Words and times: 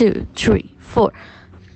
two, 0.00 0.26
three, 0.34 0.74
four. 0.78 1.12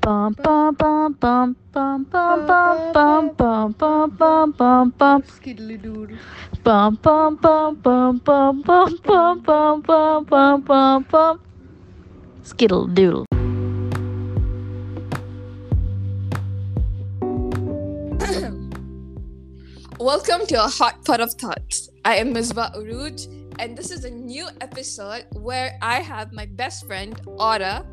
Bum 0.01 0.33
bum 0.43 0.75
bum 0.77 1.13
bum 1.21 1.55
bum 1.73 2.05
bum 2.05 2.47
bum 2.47 2.93
bum 2.95 3.35
bum 3.37 3.73
bum 3.77 4.11
bum 4.17 4.53
bum 4.53 4.95
bum 4.97 5.23
Skiddly 5.23 5.77
doodle. 5.77 6.17
bum 6.63 6.99
bum 7.03 7.37
bum 7.37 7.77
bum 7.77 8.19
bum 8.25 8.63
bum 8.63 9.03
bum 9.05 9.43
bum 9.43 9.83
bum 9.83 10.25
bum 10.25 10.63
bum 10.63 11.07
bum 11.11 11.41
Skittle 12.43 12.87
doodle. 12.87 13.27
Welcome 20.01 20.47
to 20.47 20.65
a 20.65 20.69
hot 20.69 21.05
pot 21.05 21.21
of 21.21 21.35
thoughts. 21.35 21.91
I 22.07 22.17
am 22.17 22.33
Misbah 22.33 22.75
Uruj, 22.75 23.29
and 23.59 23.77
this 23.77 23.91
is 23.91 24.07
a 24.07 24.11
new 24.11 24.49
episode 24.63 25.27
where 25.33 25.79
I 25.83 26.01
have 26.01 26.33
my 26.33 26.47
best 26.47 26.87
friend 26.87 27.21
Aura, 27.27 27.85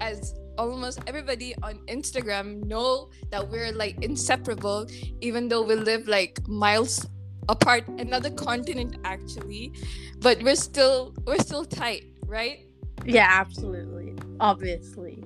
as 0.00 0.34
almost 0.58 1.00
everybody 1.06 1.54
on 1.62 1.78
Instagram 1.86 2.64
know 2.64 3.10
that 3.30 3.48
we're 3.48 3.72
like 3.72 4.02
inseparable, 4.04 4.86
even 5.20 5.48
though 5.48 5.62
we 5.62 5.74
live 5.74 6.08
like 6.08 6.38
miles 6.46 7.06
apart, 7.48 7.86
another 7.88 8.30
continent 8.30 8.96
actually, 9.04 9.72
but 10.18 10.42
we're 10.42 10.56
still 10.56 11.14
we're 11.26 11.38
still 11.38 11.64
tight, 11.64 12.04
right? 12.26 12.66
Yeah, 13.04 13.28
absolutely. 13.30 14.14
Obviously. 14.40 15.24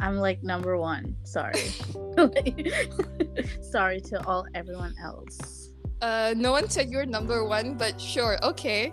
I'm 0.00 0.16
like 0.16 0.42
number 0.42 0.76
one. 0.78 1.16
Sorry. 1.22 1.70
Sorry 3.60 4.00
to 4.00 4.26
all 4.26 4.46
everyone 4.54 4.94
else. 5.00 5.70
Uh, 6.00 6.34
no 6.36 6.50
one 6.50 6.68
said 6.68 6.90
you're 6.90 7.06
number 7.06 7.44
one, 7.44 7.74
but 7.74 8.00
sure, 8.00 8.36
okay. 8.42 8.92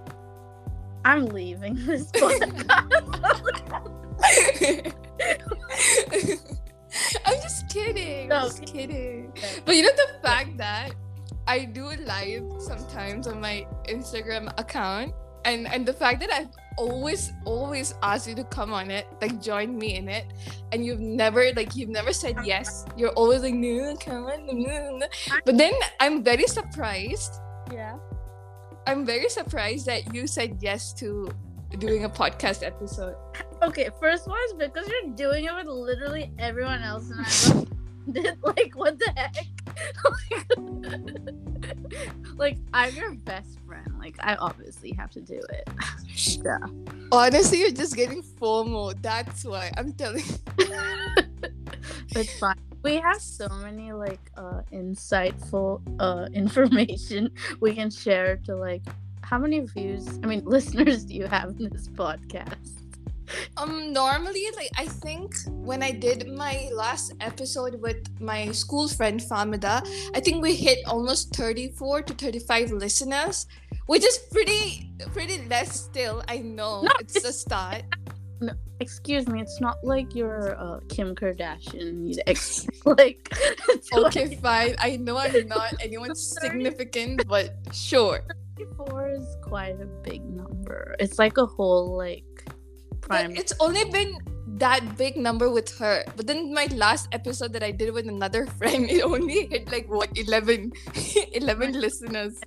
I'm 1.04 1.26
leaving 1.28 1.74
this 1.86 2.12
podcast. 2.12 3.96
I'm 7.26 7.42
just 7.42 7.70
kidding. 7.70 8.30
No. 8.30 8.36
I'm 8.36 8.48
just 8.48 8.66
kidding. 8.66 9.32
But 9.66 9.76
you 9.76 9.84
know 9.84 9.96
the 9.96 10.20
fact 10.22 10.58
that 10.58 10.92
I 11.48 11.66
do 11.66 11.86
live 12.06 12.44
sometimes 12.60 13.28
on 13.28 13.42
my 13.42 13.66
Instagram 13.88 14.52
account, 14.60 15.14
and 15.46 15.68
and 15.72 15.86
the 15.86 15.94
fact 15.94 16.20
that 16.22 16.32
I've 16.32 16.50
always 16.78 17.32
always 17.46 17.94
asked 18.04 18.28
you 18.28 18.36
to 18.36 18.44
come 18.44 18.74
on 18.74 18.92
it, 18.92 19.08
like 19.22 19.42
join 19.42 19.78
me 19.78 19.96
in 19.96 20.10
it, 20.10 20.26
and 20.72 20.86
you've 20.86 21.00
never 21.00 21.52
like 21.56 21.76
you've 21.76 21.90
never 21.90 22.14
said 22.14 22.36
yes. 22.44 22.86
You're 22.98 23.14
always 23.14 23.42
like 23.42 23.54
no, 23.54 23.96
come 23.98 24.26
on, 24.26 24.46
no, 24.46 24.54
no, 24.54 24.98
no." 24.98 25.08
But 25.46 25.58
then 25.58 25.74
I'm 26.00 26.24
very 26.24 26.48
surprised. 26.48 27.40
yeah. 27.72 27.98
I'm 28.88 29.06
very 29.06 29.30
surprised 29.30 29.86
that 29.86 30.16
you 30.16 30.26
said 30.26 30.58
yes 30.62 30.94
to 30.94 31.30
doing 31.78 32.04
a 32.06 32.10
podcast 32.10 32.66
episode. 32.66 33.16
Okay, 33.62 33.90
first 34.00 34.28
one 34.28 34.40
is 34.46 34.54
because 34.54 34.88
you're 34.88 35.14
doing 35.16 35.46
it 35.46 35.54
with 35.54 35.68
literally 35.68 36.32
everyone 36.40 36.82
else, 36.82 37.10
and 37.10 37.20
I 37.20 37.60
like, 37.60 37.68
did 38.12 38.38
like 38.44 38.72
what 38.76 39.00
the 39.00 39.12
heck? 39.16 39.46
like 42.38 42.58
I'm 42.74 42.96
your 42.96 43.14
best 43.14 43.60
friend. 43.68 43.88
Like 44.00 44.16
I 44.20 44.36
obviously 44.36 44.92
have 44.94 45.12
to 45.12 45.22
do 45.22 45.40
it. 45.50 45.70
yeah. 46.44 46.58
Honestly, 47.12 47.60
you're 47.60 47.72
just 47.72 47.96
getting 47.96 48.24
FOMO. 48.24 49.00
That's 49.02 49.46
why 49.46 49.72
I'm 49.78 49.94
telling. 49.94 50.24
It's 52.16 52.40
fine. 52.40 52.56
We 52.82 52.96
have 52.96 53.22
so 53.22 53.48
many 53.62 53.92
like 53.92 54.32
uh 54.38 54.62
insightful 54.72 55.82
uh 56.00 56.28
information 56.34 57.32
we 57.60 57.76
can 57.76 57.92
share 57.92 58.38
to 58.46 58.56
like 58.56 58.84
how 59.30 59.38
many 59.38 59.60
views 59.60 60.08
I 60.24 60.28
mean 60.28 60.42
listeners 60.56 61.06
do 61.06 61.14
you 61.14 61.28
have 61.28 61.50
in 61.60 61.70
this 61.70 61.88
podcast? 61.88 62.80
Um, 63.58 63.94
normally, 63.94 64.44
like 64.56 64.72
I 64.76 64.86
think 64.88 65.36
when 65.50 65.84
I 65.84 65.92
did 65.92 66.28
my 66.34 66.68
last 66.74 67.14
episode 67.20 67.80
with 67.80 68.02
my 68.20 68.50
school 68.52 68.88
friend 68.88 69.20
Famida, 69.20 69.86
I 70.16 70.20
think 70.20 70.42
we 70.42 70.56
hit 70.56 70.80
almost 70.88 71.36
34 71.36 72.02
to 72.10 72.14
35 72.16 72.72
listeners, 72.72 73.46
which 73.86 74.04
is 74.04 74.18
pretty 74.32 74.90
pretty 75.14 75.46
less 75.48 75.80
still. 75.80 76.24
I 76.28 76.40
know 76.40 76.82
No, 76.82 76.92
it's 77.00 77.24
a 77.24 77.32
start. 77.34 77.84
No, 78.42 78.54
excuse 78.80 79.28
me, 79.28 79.42
it's 79.42 79.60
not 79.60 79.76
like 79.84 80.16
you're 80.16 80.56
uh, 80.58 80.80
Kim 80.88 81.14
Kardashian. 81.14 82.16
Ex- 82.26 82.66
like 82.86 83.28
Okay, 83.94 84.36
fine. 84.38 84.76
I 84.80 84.96
know 84.96 85.18
I'm 85.18 85.46
not 85.50 85.74
anyone 85.84 86.16
significant, 86.16 87.28
but 87.28 87.52
sure. 87.74 88.22
34 88.60 89.10
is 89.12 89.38
quite 89.42 89.80
a 89.82 89.86
big 90.04 90.24
number. 90.26 90.96
It's 91.00 91.18
like 91.20 91.38
a 91.38 91.46
whole 91.46 91.96
like 91.96 92.26
But 93.08 93.32
prime. 93.32 93.36
it's 93.36 93.54
only 93.60 93.86
been 93.92 94.18
that 94.60 94.98
big 94.98 95.16
number 95.16 95.50
with 95.50 95.72
her. 95.80 96.04
But 96.16 96.28
then 96.28 96.54
my 96.54 96.68
last 96.76 97.08
episode 97.12 97.54
that 97.54 97.64
I 97.64 97.72
did 97.72 97.94
with 97.94 98.08
another 98.08 98.46
friend, 98.60 98.90
it 98.90 99.02
only 99.02 99.48
hit 99.48 99.72
like 99.72 99.88
what 99.90 100.10
11, 100.18 100.72
11 101.34 101.80
listeners. 101.80 102.40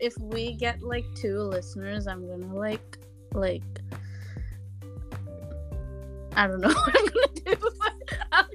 If 0.00 0.14
we 0.18 0.54
get 0.54 0.82
like 0.82 1.04
two 1.14 1.38
listeners, 1.40 2.06
I'm 2.06 2.26
gonna 2.28 2.54
like 2.54 2.98
like 3.32 3.62
I 6.36 6.46
don't 6.46 6.60
know 6.60 6.68
what 6.72 6.96
I'm 6.96 7.06
gonna 7.06 7.40
do. 7.44 7.56
But 7.78 8.18
I'll, 8.32 8.48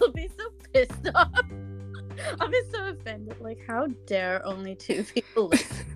I'll 0.00 0.12
be 0.12 0.28
so 0.38 0.50
pissed 0.72 1.08
off. 1.14 1.30
I'll 2.40 2.48
be 2.48 2.60
so 2.70 2.86
offended. 2.88 3.40
Like, 3.40 3.58
how 3.66 3.86
dare 4.06 4.44
only 4.46 4.74
two 4.74 5.04
people 5.14 5.48
listen? 5.48 5.86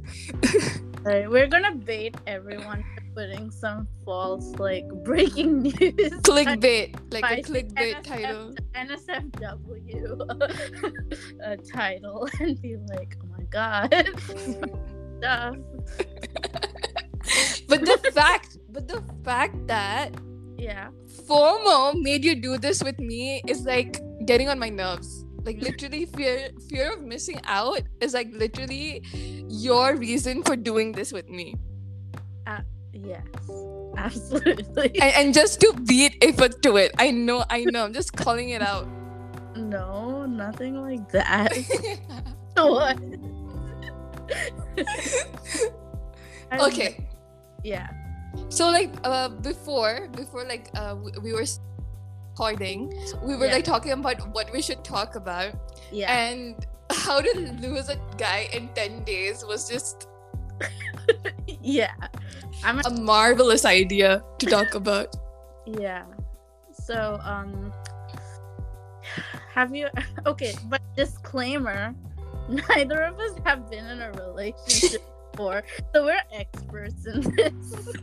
Alright, 1.07 1.31
we're 1.31 1.47
gonna 1.47 1.75
bait 1.75 2.17
everyone 2.27 2.83
for 2.95 3.03
putting 3.15 3.51
some 3.51 3.87
false 4.05 4.59
like 4.59 4.87
breaking 5.05 5.63
news 5.63 5.73
clickbait, 6.27 6.97
like 7.13 7.25
a 7.25 7.43
clickbait 7.43 7.95
NSF 7.95 8.03
title. 8.03 8.55
NSFW 8.75 10.27
a 11.45 11.57
title 11.59 12.29
and 12.41 12.61
be 12.61 12.77
like, 12.89 13.17
oh 13.23 13.29
my 13.39 13.45
god, 13.45 13.93
stuff. 15.19 15.57
But 17.69 17.81
the 17.85 18.11
fact, 18.13 18.59
but 18.71 18.89
the 18.89 19.03
fact 19.25 19.67
that 19.67 20.13
Yeah, 20.59 20.89
FOMO 21.29 22.01
made 22.01 22.25
you 22.25 22.35
do 22.35 22.57
this 22.59 22.83
with 22.83 22.99
me 22.99 23.43
is 23.47 23.65
like 23.67 24.01
getting 24.27 24.49
on 24.49 24.59
my 24.59 24.71
nerves. 24.71 25.26
Like 25.47 25.63
literally, 25.63 26.07
fear 26.11 26.51
fear 26.69 26.93
of 26.93 27.07
missing 27.07 27.39
out 27.47 27.81
is 28.03 28.15
like 28.15 28.35
literally 28.35 29.07
your 29.47 29.95
reason 29.95 30.43
for 30.43 30.57
doing 30.59 30.91
this 30.91 31.13
with 31.15 31.31
me. 31.31 31.55
yes, 32.93 33.23
absolutely. 33.97 34.91
and, 34.99 35.13
and 35.15 35.29
just 35.35 35.61
to 35.63 35.73
beat 35.87 36.19
effort 36.21 36.61
to 36.67 36.77
it. 36.83 36.91
I 36.99 37.13
know, 37.13 37.45
I 37.49 37.63
know. 37.63 37.85
I'm 37.87 37.95
just 37.95 38.13
calling 38.13 38.51
it 38.51 38.61
out. 38.61 38.91
no, 39.55 40.27
nothing 40.27 40.83
like 40.83 41.07
that. 41.15 41.55
what? 42.59 42.99
Okay. 46.59 47.07
Yeah. 47.63 47.87
so 48.49 48.69
like 48.69 48.93
uh 49.05 49.29
before 49.43 50.09
before 50.13 50.45
like 50.45 50.69
uh 50.75 50.95
we, 50.99 51.11
we 51.23 51.33
were 51.33 51.47
recording, 52.37 52.93
we 53.23 53.35
were 53.35 53.47
Yeah. 53.47 53.55
like 53.55 53.65
talking 53.65 53.93
about 53.93 54.21
what 54.35 54.53
we 54.53 54.61
should 54.61 54.85
talk 54.85 55.17
about, 55.17 55.55
Yeah. 55.91 56.13
and 56.13 56.67
how 56.93 57.21
to 57.21 57.33
lose 57.63 57.89
a 57.89 57.97
guy 58.19 58.49
in 58.53 58.69
ten 58.75 59.05
days 59.05 59.43
was 59.45 59.69
just 59.69 60.07
yeah. 61.63 61.93
I'm 62.65 62.81
a 62.85 62.91
marvelous 63.01 63.65
idea 63.65 64.23
to 64.39 64.47
talk 64.47 64.75
about. 64.75 65.17
Yeah. 65.67 66.05
So, 66.73 67.19
um, 67.23 67.73
have 69.55 69.75
you? 69.75 69.89
Okay, 70.27 70.53
but 70.69 70.83
disclaimer: 70.97 71.95
neither 72.49 73.01
of 73.03 73.19
us 73.19 73.33
have 73.45 73.71
been 73.71 73.87
in 73.87 74.03
a 74.03 74.13
relationship 74.13 75.01
before, 75.33 75.63
so 75.95 76.05
we're 76.05 76.21
experts 76.33 77.07
in 77.07 77.21
this. 77.37 77.97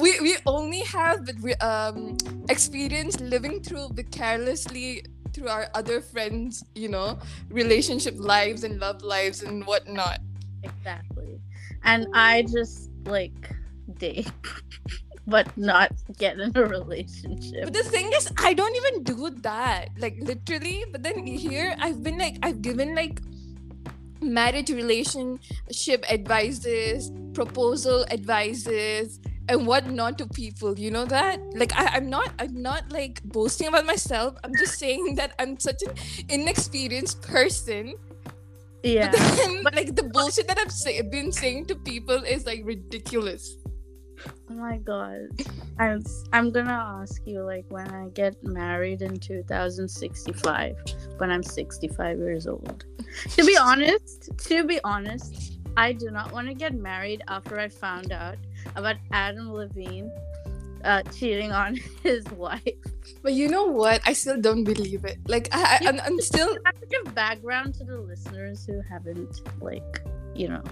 We 0.00 0.20
we 0.20 0.36
only 0.46 0.80
have 0.80 1.28
um 1.60 2.16
experience 2.48 3.20
living 3.20 3.60
through 3.62 3.88
vicariously 3.92 5.04
through 5.32 5.48
our 5.48 5.68
other 5.74 6.00
friends 6.00 6.64
you 6.74 6.88
know 6.88 7.18
relationship 7.50 8.14
lives 8.18 8.64
and 8.64 8.80
love 8.80 9.02
lives 9.02 9.42
and 9.42 9.64
whatnot 9.66 10.20
exactly. 10.62 11.40
And 11.84 12.06
I 12.12 12.42
just 12.42 12.90
like 13.06 13.54
date, 13.98 14.30
but 15.26 15.46
not 15.56 15.92
get 16.18 16.38
in 16.38 16.52
a 16.56 16.64
relationship. 16.64 17.64
but 17.64 17.72
the 17.72 17.84
thing 17.84 18.10
is 18.12 18.32
i 18.38 18.54
don't 18.54 18.74
even 18.74 19.02
do 19.04 19.30
that 19.42 19.90
like 19.98 20.16
literally 20.20 20.84
but 20.90 21.02
then 21.02 21.26
here 21.26 21.76
i've 21.80 22.02
been 22.02 22.16
like 22.18 22.36
i've 22.42 22.62
given 22.62 22.94
like 22.94 23.20
marriage 24.22 24.70
relationship 24.70 26.04
advices 26.10 27.12
proposal 27.34 28.06
advices 28.10 29.20
and 29.48 29.66
whatnot 29.66 30.18
to 30.18 30.26
people 30.26 30.78
you 30.78 30.90
know 30.90 31.04
that 31.04 31.40
like 31.54 31.72
I, 31.74 31.96
i'm 31.96 32.10
not 32.10 32.32
i'm 32.38 32.60
not 32.60 32.92
like 32.92 33.22
boasting 33.24 33.68
about 33.68 33.86
myself 33.86 34.36
i'm 34.44 34.52
just 34.58 34.78
saying 34.84 35.14
that 35.16 35.32
i'm 35.38 35.58
such 35.58 35.82
an 35.82 35.94
inexperienced 36.28 37.22
person 37.22 37.94
Yeah. 38.82 39.10
But 39.10 39.20
then, 39.36 39.62
like 39.74 39.96
the 39.96 40.04
bullshit 40.04 40.46
that 40.48 40.58
I've 40.58 40.72
say, 40.72 41.02
been 41.02 41.32
saying 41.32 41.66
to 41.66 41.74
people 41.74 42.22
is 42.22 42.46
like 42.46 42.62
ridiculous. 42.64 43.56
Oh 44.50 44.54
my 44.54 44.78
god. 44.78 45.28
I'm 45.78 46.02
I'm 46.32 46.50
gonna 46.50 47.00
ask 47.02 47.22
you 47.26 47.42
like 47.42 47.66
when 47.70 47.90
I 47.90 48.08
get 48.10 48.42
married 48.42 49.02
in 49.02 49.18
2065 49.18 50.76
when 51.18 51.30
I'm 51.30 51.42
65 51.42 52.18
years 52.18 52.46
old. 52.46 52.84
To 53.34 53.44
be 53.44 53.56
honest, 53.56 54.30
to 54.46 54.64
be 54.64 54.80
honest, 54.84 55.58
I 55.76 55.92
do 55.92 56.10
not 56.10 56.32
want 56.32 56.48
to 56.48 56.54
get 56.54 56.74
married 56.74 57.22
after 57.28 57.58
I 57.58 57.68
found 57.68 58.12
out 58.12 58.38
about 58.76 58.96
Adam 59.12 59.52
Levine 59.52 60.10
uh, 60.84 61.02
cheating 61.14 61.52
on 61.52 61.76
his 62.02 62.24
wife. 62.30 62.62
But 63.22 63.32
you 63.32 63.48
know 63.48 63.64
what? 63.64 64.00
I 64.06 64.12
still 64.12 64.40
don't 64.40 64.64
believe 64.64 65.04
it. 65.04 65.18
Like 65.26 65.48
I, 65.52 65.78
I 65.82 65.88
I'm, 65.88 66.00
I'm 66.00 66.20
still 66.20 66.56
I 66.64 66.68
have 66.68 66.80
to 66.80 66.86
give 66.86 67.14
background 67.14 67.74
to 67.74 67.84
the 67.84 67.98
listeners 67.98 68.64
who 68.66 68.80
haven't 68.88 69.42
like 69.60 70.02
you 70.34 70.48
know. 70.48 70.62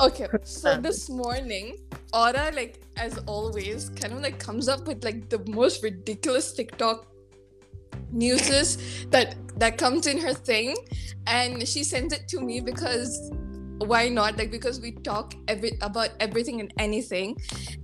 Okay, 0.00 0.26
so 0.42 0.76
this 0.76 1.08
morning, 1.08 1.78
Aura, 2.12 2.50
like 2.52 2.80
as 2.96 3.16
always, 3.26 3.90
kind 3.90 4.12
of 4.12 4.20
like 4.20 4.40
comes 4.40 4.68
up 4.68 4.88
with 4.88 5.04
like 5.04 5.28
the 5.28 5.38
most 5.46 5.84
ridiculous 5.84 6.52
TikTok 6.52 7.06
newses 8.10 9.06
that 9.10 9.36
that 9.58 9.78
comes 9.78 10.08
in 10.08 10.18
her 10.18 10.34
thing, 10.34 10.76
and 11.28 11.66
she 11.66 11.84
sends 11.84 12.12
it 12.12 12.26
to 12.28 12.40
me 12.40 12.60
because 12.60 13.30
why 13.78 14.08
not? 14.08 14.38
Like 14.38 14.50
because 14.50 14.80
we 14.80 14.92
talk 14.92 15.34
every 15.48 15.76
about 15.80 16.10
everything 16.20 16.60
and 16.60 16.72
anything, 16.78 17.36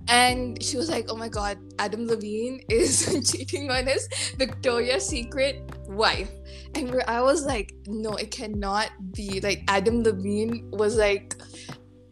and 0.07 0.61
she 0.61 0.77
was 0.77 0.89
like, 0.89 1.07
"Oh 1.09 1.15
my 1.15 1.29
God, 1.29 1.57
Adam 1.79 2.07
Levine 2.07 2.61
is 2.69 3.05
cheating 3.31 3.69
on 3.71 3.87
his 3.87 4.07
Victoria's 4.37 5.07
Secret 5.07 5.61
wife," 5.87 6.31
and 6.75 7.01
I 7.07 7.21
was 7.21 7.45
like, 7.45 7.73
"No, 7.87 8.13
it 8.15 8.31
cannot 8.31 8.89
be." 9.13 9.41
Like 9.41 9.63
Adam 9.67 10.03
Levine 10.03 10.69
was 10.71 10.95
like 10.97 11.35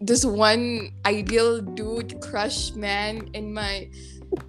this 0.01 0.23
one 0.23 0.91
ideal 1.05 1.61
dude 1.61 2.21
crush 2.21 2.71
man 2.73 3.29
in 3.33 3.53
my 3.53 3.89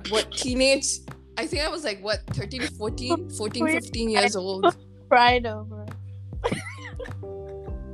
what 0.08 0.30
teenage 0.30 1.00
i 1.38 1.44
think 1.44 1.60
i 1.60 1.68
was 1.68 1.82
like 1.82 1.98
what 2.04 2.20
13 2.34 2.62
14 2.78 3.30
14 3.30 3.66
15 3.66 4.10
years 4.10 4.36
old 4.36 4.76
Cried 5.10 5.44
over. 5.44 5.86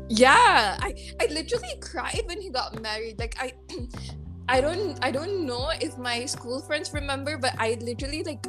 yeah 0.09 0.77
i 0.81 0.95
i 1.21 1.27
literally 1.27 1.75
cried 1.81 2.23
when 2.27 2.41
he 2.41 2.51
got 2.51 2.81
married 2.81 3.19
like 3.19 3.35
i 3.41 3.53
i 4.49 4.61
don't 4.61 4.99
i 5.03 5.11
don't 5.11 5.45
know 5.45 5.71
if 5.81 5.99
my 5.99 6.25
school 6.25 6.61
friends 6.61 6.93
remember 6.93 7.37
but 7.37 7.55
i 7.59 7.77
literally 7.81 8.23
like 8.23 8.47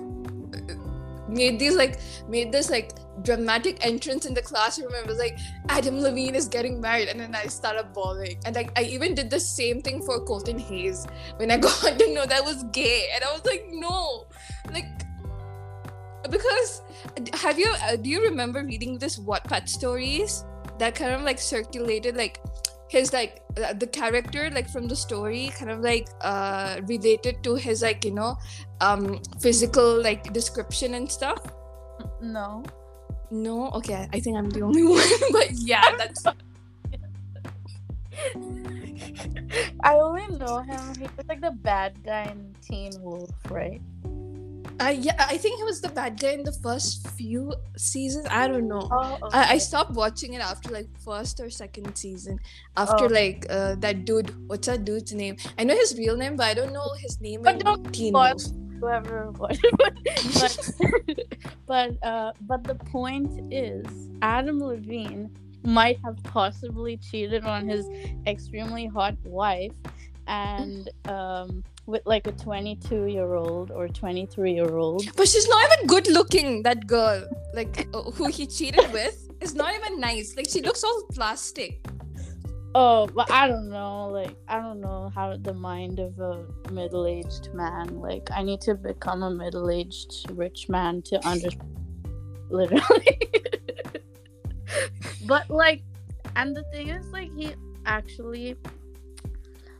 made 1.27 1.59
these 1.59 1.75
like 1.75 1.99
made 2.29 2.51
this 2.51 2.69
like 2.69 2.91
dramatic 3.23 3.85
entrance 3.85 4.25
in 4.25 4.33
the 4.33 4.41
classroom 4.41 4.93
and 4.93 5.07
was 5.07 5.17
like 5.17 5.37
adam 5.69 5.99
levine 5.99 6.35
is 6.35 6.47
getting 6.47 6.79
married 6.79 7.07
and 7.07 7.19
then 7.19 7.35
i 7.35 7.45
started 7.47 7.91
bawling. 7.93 8.39
And 8.45 8.55
like 8.55 8.71
i 8.77 8.83
even 8.83 9.15
did 9.15 9.29
the 9.29 9.39
same 9.39 9.81
thing 9.81 10.01
for 10.01 10.23
colton 10.23 10.59
haynes 10.59 11.07
when 11.37 11.51
i 11.51 11.57
got 11.67 11.97
to 11.99 12.13
know 12.13 12.25
that 12.25 12.43
was 12.43 12.63
gay 12.71 13.09
and 13.13 13.23
i 13.23 13.31
was 13.31 13.43
like 13.45 13.65
no 13.69 14.27
like 14.71 14.85
because 16.29 16.81
have 17.33 17.57
you 17.57 17.73
uh, 17.83 17.95
do 17.95 18.09
you 18.09 18.21
remember 18.21 18.63
reading 18.63 18.97
this 18.97 19.17
Wattpad 19.17 19.69
stories 19.69 20.43
that 20.79 20.95
kind 20.95 21.11
of 21.11 21.21
like 21.21 21.39
circulated 21.39 22.15
like 22.15 22.39
his 22.89 23.11
like 23.11 23.41
uh, 23.63 23.73
the 23.73 23.87
character 23.87 24.49
like 24.51 24.69
from 24.69 24.87
the 24.87 24.95
story 24.95 25.51
kind 25.57 25.69
of 25.69 25.81
like 25.81 26.07
uh 26.21 26.79
related 26.87 27.43
to 27.43 27.55
his 27.55 27.81
like 27.81 28.05
you 28.05 28.11
know 28.11 28.35
um 28.81 29.19
physical 29.41 30.01
like 30.01 30.31
description 30.33 30.93
and 30.93 31.11
stuff 31.11 31.41
No. 32.21 32.63
no 33.29 33.69
okay 33.71 34.07
i 34.13 34.19
think 34.19 34.37
i'm 34.37 34.49
the 34.49 34.61
only 34.61 34.83
one 34.87 35.03
but 35.31 35.51
yeah 35.51 35.83
that's 35.97 36.23
I 39.83 39.95
only 39.95 40.27
know 40.37 40.59
him. 40.59 40.95
He 40.95 41.03
was 41.03 41.27
like 41.29 41.41
the 41.41 41.51
bad 41.51 42.03
guy 42.03 42.23
in 42.23 42.55
Teen 42.61 42.91
Wolf, 42.99 43.29
right? 43.49 43.81
Uh, 44.79 44.93
yeah 45.05 45.15
i 45.29 45.37
think 45.37 45.57
he 45.57 45.63
was 45.63 45.81
the 45.81 45.89
bad 45.89 46.19
guy 46.19 46.31
in 46.31 46.43
the 46.43 46.51
first 46.51 47.07
few 47.17 47.53
seasons. 47.77 48.27
I 48.29 48.47
don't 48.47 48.67
know. 48.67 48.87
Oh, 48.91 49.17
I, 49.33 49.55
I 49.55 49.57
stopped 49.57 49.91
watching 49.91 50.33
it 50.33 50.41
after 50.41 50.69
like 50.71 50.87
first 51.03 51.39
or 51.39 51.49
second 51.49 51.95
season. 51.95 52.39
After 52.75 53.05
Oh. 53.05 53.19
like 53.19 53.45
uh, 53.49 53.75
that 53.79 54.05
dude 54.05 54.29
what's 54.49 54.67
that 54.67 54.85
dude's 54.85 55.13
name? 55.13 55.37
I 55.57 55.63
know 55.63 55.75
his 55.75 55.97
real 55.97 56.15
name 56.17 56.35
but 56.35 56.45
i 56.47 56.53
don't 56.53 56.73
know 56.73 56.89
his 56.99 57.19
name 57.21 57.41
But 57.41 57.59
don't 57.59 57.95
spoil- 57.95 58.37
whoever 58.79 59.31
but 59.39 59.57
but 61.65 61.91
uh 62.03 62.31
but 62.41 62.63
the 62.63 62.75
point 62.75 63.51
is 63.53 63.85
Adam 64.21 64.59
Levine 64.59 65.29
might 65.63 65.97
have 66.05 66.21
possibly 66.23 66.97
cheated 66.97 67.43
on 67.43 67.67
his 67.67 67.87
extremely 68.27 68.85
hot 68.85 69.15
wife 69.25 69.73
and 70.27 70.89
um 71.07 71.63
with 71.87 72.05
like 72.05 72.27
a 72.27 72.31
22 72.33 73.05
year 73.05 73.33
old 73.33 73.71
or 73.71 73.87
23 73.87 74.53
year 74.53 74.77
old 74.77 75.03
But 75.15 75.27
she's 75.27 75.47
not 75.47 75.63
even 75.71 75.87
good 75.87 76.07
looking, 76.07 76.61
that 76.63 76.85
girl. 76.85 77.27
Like, 77.53 77.87
uh, 77.93 78.03
who 78.11 78.27
he 78.27 78.45
cheated 78.45 78.91
with 78.93 79.29
is 79.41 79.55
not 79.55 79.73
even 79.73 79.99
nice. 79.99 80.35
Like, 80.35 80.49
she 80.49 80.61
looks 80.61 80.83
all 80.83 81.03
plastic. 81.11 81.79
oh 82.75 83.07
but 83.07 83.31
i 83.31 83.47
don't 83.47 83.69
know 83.69 84.09
like 84.09 84.35
i 84.49 84.59
don't 84.59 84.81
know 84.81 85.09
how 85.15 85.35
the 85.37 85.53
mind 85.53 85.99
of 85.99 86.19
a 86.19 86.45
middle-aged 86.71 87.53
man 87.53 87.87
like 88.07 88.27
i 88.31 88.43
need 88.43 88.59
to 88.59 88.75
become 88.75 89.23
a 89.23 89.31
middle-aged 89.31 90.29
rich 90.31 90.67
man 90.67 91.01
to 91.01 91.15
understand 91.25 91.63
literally 92.49 93.17
but 95.25 95.49
like 95.49 95.81
and 96.35 96.55
the 96.55 96.63
thing 96.73 96.89
is 96.89 97.07
like 97.07 97.31
he 97.35 97.47
actually 97.85 98.55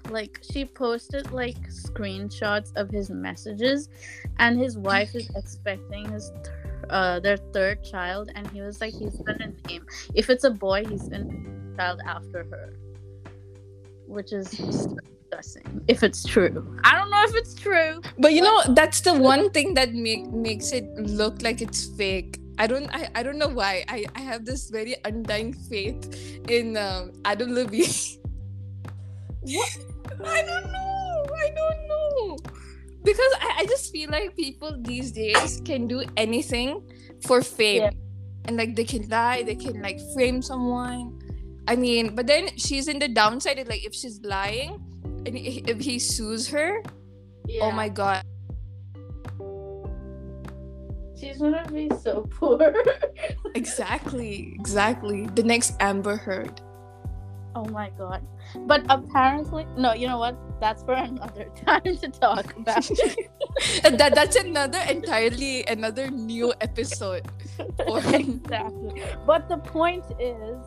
like 0.10 0.40
she 0.52 0.66
posted 0.66 1.32
like 1.32 1.58
screenshots 1.70 2.72
of 2.76 2.90
his 2.90 3.10
messages 3.10 3.90
and 4.40 4.60
his 4.60 4.78
wife 4.78 5.16
is 5.16 5.30
expecting 5.36 6.10
his 6.12 6.32
th- 6.44 6.56
uh 6.90 7.20
their 7.20 7.38
third 7.38 7.84
child 7.84 8.30
and 8.36 8.48
he 8.52 8.62
was 8.62 8.80
like 8.82 8.94
he's 8.94 9.16
gonna 9.22 9.52
name 9.68 9.86
if 10.16 10.30
it's 10.30 10.44
a 10.44 10.50
boy 10.52 10.86
he's 10.86 11.08
gonna 11.10 11.24
name 11.26 11.74
child 11.78 12.00
after 12.06 12.44
her 12.50 12.74
which 14.08 14.32
is 14.32 14.50
disgusting 14.52 15.82
if 15.88 16.02
it's 16.04 16.24
true 16.24 16.78
i 16.84 16.96
don't 16.98 17.10
know 17.12 17.24
if 17.28 17.36
it's 17.36 17.54
true 17.56 18.02
But 18.20 18.34
you 18.34 18.42
know, 18.42 18.64
that's 18.74 19.02
the 19.02 19.14
one 19.14 19.52
thing 19.52 19.74
that 19.76 19.94
make 19.94 20.26
makes 20.32 20.72
it 20.72 20.86
look 20.96 21.42
like 21.42 21.62
it's 21.62 21.86
fake. 21.98 22.40
I 22.58 22.66
don't 22.66 22.90
I, 22.90 23.08
I 23.14 23.22
don't 23.22 23.38
know 23.38 23.48
why. 23.50 23.86
I, 23.88 24.06
I 24.16 24.22
have 24.22 24.46
this 24.46 24.70
very 24.72 24.96
undying 25.06 25.54
faith 25.54 26.02
in 26.50 26.76
um, 26.78 27.12
Adam 27.26 27.54
Levine. 27.54 27.94
what? 29.42 29.78
I 30.24 30.42
don't 30.42 30.72
know. 30.72 31.26
I 31.36 31.50
don't 31.56 31.88
know. 31.88 32.38
Because 33.04 33.34
I, 33.42 33.60
I 33.60 33.66
just 33.66 33.92
feel 33.92 34.10
like 34.10 34.36
people 34.36 34.76
these 34.82 35.12
days 35.12 35.62
can 35.64 35.88
do 35.88 36.04
anything 36.18 36.84
for 37.26 37.42
fame. 37.42 37.82
Yeah. 37.82 37.92
And 38.46 38.58
like 38.58 38.76
they 38.76 38.84
can 38.84 39.08
lie, 39.10 39.44
they 39.44 39.56
can 39.56 39.82
like 39.82 40.00
frame 40.14 40.42
someone. 40.42 41.20
I 41.68 41.76
mean, 41.76 42.16
but 42.16 42.28
then 42.28 42.56
she's 42.58 42.88
in 42.88 43.00
the 43.00 43.08
downside. 43.08 43.58
Like 43.68 43.86
if 43.86 43.94
she's 43.94 44.22
lying, 44.24 44.80
and 45.26 45.36
if 45.36 45.80
he 45.82 46.00
sues 46.00 46.48
her, 46.48 46.82
oh 47.62 47.72
my 47.72 47.90
god. 47.90 48.24
she's 51.20 51.38
gonna 51.40 51.66
be 51.72 51.90
so 52.02 52.28
poor 52.30 52.74
Exactly, 53.56 54.54
exactly. 54.60 55.26
The 55.28 55.44
next 55.44 55.76
Amber 55.80 56.16
Heard. 56.16 56.62
Oh 57.58 57.66
my 57.74 57.90
god. 57.98 58.22
But 58.68 58.86
apparently, 58.88 59.66
no, 59.76 59.92
you 59.94 60.06
know 60.08 60.20
what? 60.20 60.38
That's 60.62 60.84
for 60.84 60.94
another 61.10 61.50
time 61.66 61.98
to 61.98 62.08
talk 62.10 62.56
about. 62.56 62.86
That 63.82 64.14
that's 64.14 64.36
another 64.36 64.78
entirely 64.88 65.66
another 65.66 66.12
new 66.12 66.54
episode. 66.62 67.26
Exactly. 67.58 69.02
But 69.26 69.50
the 69.50 69.58
point 69.58 70.06
is, 70.22 70.62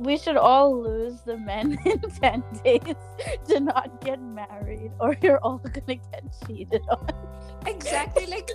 we 0.00 0.18
should 0.18 0.36
all 0.36 0.82
lose 0.82 1.20
the 1.22 1.36
men 1.38 1.78
in 1.86 2.00
10 2.00 2.42
days 2.64 2.98
to 3.46 3.60
not 3.60 4.00
get 4.00 4.20
married, 4.20 4.90
or 4.98 5.14
you're 5.22 5.38
all 5.46 5.58
gonna 5.58 6.02
get 6.10 6.24
cheated 6.42 6.82
on. 6.90 7.06
exactly 7.66 8.26
like 8.26 8.50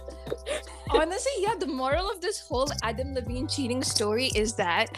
honestly, 0.91 1.31
yeah, 1.39 1.55
the 1.55 1.72
moral 1.72 2.12
of 2.12 2.19
this 2.19 2.41
whole 2.41 2.67
Adam 2.84 3.13
Levine 3.15 3.48
cheating 3.48 3.81
story 3.81 4.27
is 4.36 4.53
that 4.55 4.91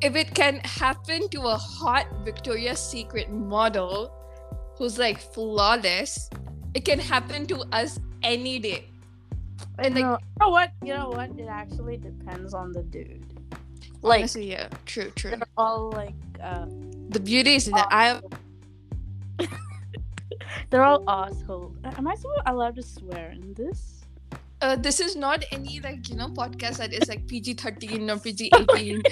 if 0.00 0.16
it 0.16 0.34
can 0.34 0.60
happen 0.64 1.28
to 1.30 1.40
a 1.42 1.56
hot 1.56 2.06
Victoria's 2.24 2.78
Secret 2.78 3.30
model 3.30 4.12
who's 4.76 4.98
like 4.98 5.18
flawless, 5.18 6.28
it 6.74 6.84
can 6.84 6.98
happen 6.98 7.46
to 7.46 7.60
us 7.72 8.00
any 8.22 8.58
day. 8.58 8.86
And 9.78 9.94
like 9.94 10.04
you 10.04 10.18
know 10.40 10.48
what? 10.50 10.72
You 10.82 10.94
know 10.94 11.10
what? 11.10 11.30
It 11.38 11.48
actually 11.48 11.96
depends 11.96 12.54
on 12.54 12.72
the 12.72 12.82
dude. 12.82 13.24
Like, 14.02 14.20
honestly, 14.20 14.50
yeah, 14.50 14.68
true, 14.84 15.10
true. 15.16 15.30
they're 15.30 15.42
all 15.56 15.90
like, 15.90 16.14
uh, 16.42 16.66
The 17.08 17.20
beauty 17.20 17.54
is 17.54 17.68
in 17.68 17.74
the 17.74 17.86
eye 17.94 18.20
they're 20.70 20.82
all 20.82 21.04
assholes. 21.08 21.76
Am 21.84 22.06
I 22.06 22.14
so 22.14 22.28
allowed 22.46 22.76
to 22.76 22.82
swear 22.82 23.30
in 23.30 23.54
this? 23.54 23.93
Uh, 24.64 24.76
this 24.76 24.98
is 24.98 25.14
not 25.14 25.44
any 25.52 25.78
like 25.80 26.08
you 26.08 26.16
know 26.16 26.28
podcast 26.28 26.78
that 26.78 26.90
is 26.92 27.06
like 27.06 27.28
PG 27.28 27.54
thirteen 27.60 28.08
or 28.08 28.18
PG 28.18 28.50
eighteen. 28.56 29.02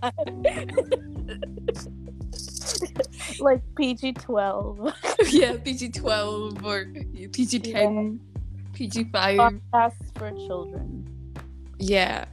like 3.40 3.60
PG 3.76 4.14
twelve. 4.14 4.94
yeah, 5.28 5.58
PG 5.60 5.90
twelve 5.90 6.64
or 6.64 6.86
PG 7.32 7.58
ten, 7.68 8.18
PG 8.72 9.12
five. 9.12 9.36
Podcasts 9.36 10.08
for 10.16 10.30
children. 10.48 11.04
Yeah. 11.78 12.24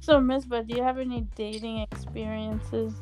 So, 0.00 0.20
Miss, 0.20 0.46
but 0.46 0.66
do 0.66 0.76
you 0.76 0.82
have 0.82 0.98
any 0.98 1.26
dating 1.36 1.86
experiences 1.92 2.94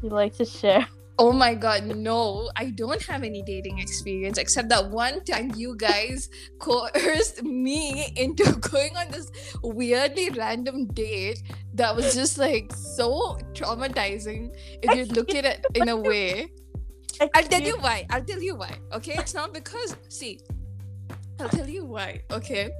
you 0.00 0.10
like 0.10 0.36
to 0.36 0.44
share? 0.44 0.86
Oh 1.22 1.30
my 1.30 1.54
god, 1.54 1.86
no, 1.86 2.50
I 2.56 2.70
don't 2.70 3.00
have 3.02 3.22
any 3.22 3.42
dating 3.42 3.78
experience 3.78 4.38
except 4.38 4.68
that 4.70 4.90
one 4.90 5.22
time 5.22 5.52
you 5.54 5.76
guys 5.76 6.28
coerced 6.58 7.44
me 7.44 8.12
into 8.16 8.42
going 8.72 8.96
on 8.96 9.08
this 9.12 9.30
weirdly 9.62 10.30
random 10.30 10.88
date 10.88 11.40
that 11.74 11.94
was 11.94 12.12
just 12.16 12.38
like 12.38 12.72
so 12.74 13.38
traumatizing 13.52 14.50
if 14.82 14.96
you 14.96 15.04
look 15.14 15.32
at 15.32 15.44
it 15.44 15.64
in 15.74 15.90
a 15.90 15.96
way. 15.96 16.50
I'll 17.36 17.44
tell 17.44 17.62
you 17.62 17.78
why. 17.78 18.04
I'll 18.10 18.24
tell 18.24 18.42
you 18.42 18.56
why. 18.56 18.74
Okay, 18.92 19.14
it's 19.16 19.32
not 19.32 19.54
because 19.54 19.96
see, 20.08 20.40
I'll 21.38 21.48
tell 21.48 21.68
you 21.68 21.84
why. 21.84 22.22
Okay, 22.32 22.70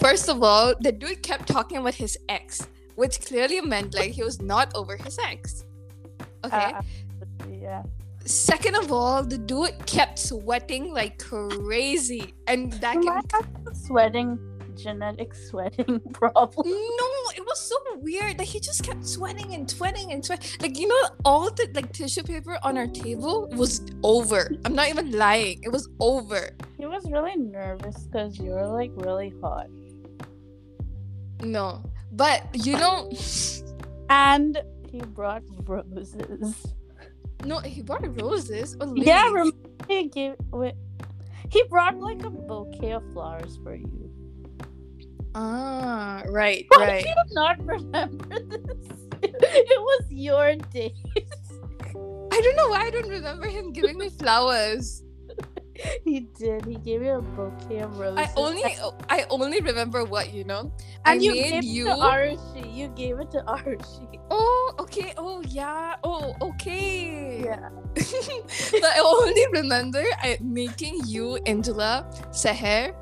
first 0.00 0.30
of 0.30 0.42
all, 0.42 0.72
the 0.80 0.92
dude 0.92 1.22
kept 1.22 1.46
talking 1.46 1.76
about 1.76 1.96
his 1.96 2.16
ex, 2.30 2.66
which 2.94 3.20
clearly 3.20 3.60
meant 3.60 3.92
like 3.92 4.12
he 4.12 4.22
was 4.22 4.40
not 4.40 4.72
over 4.74 4.96
his 4.96 5.18
ex. 5.18 5.66
Okay. 6.44 6.72
Uh, 6.74 6.82
yeah. 7.50 7.82
Second 8.24 8.76
of 8.76 8.92
all, 8.92 9.24
the 9.24 9.38
dude 9.38 9.74
kept 9.86 10.18
sweating 10.18 10.92
like 10.92 11.18
crazy, 11.18 12.34
and 12.46 12.72
that 12.74 12.94
You 12.94 13.00
can 13.02 13.14
might 13.16 13.32
have 13.32 13.48
a 13.66 13.74
sweating, 13.74 14.38
genetic 14.76 15.34
sweating 15.50 15.98
problem. 16.12 16.68
No, 16.68 17.08
it 17.36 17.44
was 17.44 17.58
so 17.58 17.76
weird. 17.96 18.38
Like 18.38 18.46
he 18.46 18.60
just 18.60 18.84
kept 18.84 19.04
sweating 19.04 19.54
and 19.54 19.68
sweating 19.68 20.12
and 20.12 20.24
sweating. 20.24 20.48
Like 20.60 20.78
you 20.78 20.86
know, 20.86 21.08
all 21.24 21.50
the 21.50 21.68
like 21.74 21.92
tissue 21.92 22.22
paper 22.22 22.58
on 22.62 22.78
our 22.78 22.86
table 22.86 23.48
was 23.56 23.82
over. 24.04 24.50
I'm 24.64 24.74
not 24.76 24.88
even 24.88 25.10
lying. 25.10 25.60
It 25.64 25.70
was 25.70 25.88
over. 25.98 26.50
He 26.78 26.86
was 26.86 27.10
really 27.10 27.36
nervous 27.36 28.04
because 28.04 28.38
you 28.38 28.50
were 28.50 28.68
like 28.68 28.92
really 28.94 29.32
hot. 29.42 29.66
No, 31.42 31.82
but 32.12 32.46
you 32.54 32.78
know, 32.78 33.10
And 34.08 34.62
he 34.90 35.00
brought 35.00 35.42
roses. 35.66 36.66
No, 37.44 37.58
he 37.60 37.82
brought 37.82 38.04
roses. 38.20 38.76
Oh, 38.80 38.94
Yeah, 38.96 39.26
remember 39.28 39.56
he 39.88 40.08
gave 40.08 40.34
wait, 40.50 40.74
he 41.50 41.62
brought 41.68 41.98
like 41.98 42.22
a 42.24 42.30
bouquet 42.30 42.92
of 42.92 43.02
flowers 43.12 43.58
for 43.62 43.74
you. 43.74 44.10
ah, 45.34 46.22
right, 46.28 46.66
Why 46.68 46.86
right. 46.86 47.02
do 47.02 47.08
you 47.08 47.14
not 47.34 47.56
remember 47.64 48.38
this? 48.48 48.98
It 49.24 49.80
was 49.80 50.04
your 50.10 50.56
date. 50.74 50.94
I 52.34 52.40
don't 52.40 52.56
know 52.56 52.68
why 52.68 52.86
I 52.86 52.90
don't 52.90 53.08
remember 53.08 53.46
him 53.46 53.72
giving 53.72 53.96
me 53.98 54.08
flowers. 54.08 55.02
he 56.04 56.20
did. 56.36 56.64
He 56.66 56.74
gave 56.74 57.02
you 57.02 57.12
a 57.12 57.22
bouquet 57.22 57.80
of 57.80 57.98
roses. 57.98 58.18
I 58.18 58.30
only, 58.36 58.64
I 59.08 59.24
only 59.30 59.60
remember 59.60 60.04
what 60.04 60.34
you 60.34 60.42
know. 60.44 60.72
and 61.06 61.20
I 61.20 61.22
you 61.22 61.32
made 61.32 61.50
gave 61.50 61.64
you. 61.64 61.86
it 61.86 61.94
to 61.94 62.02
Arushi. 62.02 62.74
You 62.74 62.88
gave 62.88 63.18
it 63.20 63.30
to 63.30 63.38
Arushi. 63.46 64.18
Oh, 64.30 64.61
okay. 64.78 65.12
Oh, 65.16 65.42
yeah. 65.48 65.96
Oh, 66.04 66.34
okay. 66.40 67.42
Yeah. 67.44 67.68
but 67.94 68.84
I 68.84 69.00
only 69.04 69.46
remember 69.52 70.02
I, 70.22 70.38
making 70.40 71.00
you, 71.06 71.36
Angela, 71.46 72.06
Seher, 72.30 72.94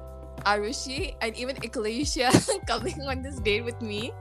Arushi, 0.47 1.15
and 1.21 1.37
even 1.37 1.57
Ecclesia 1.63 2.31
coming 2.67 3.01
on 3.03 3.23
this 3.23 3.39
date 3.41 3.65
with 3.65 3.81
me 3.83 4.13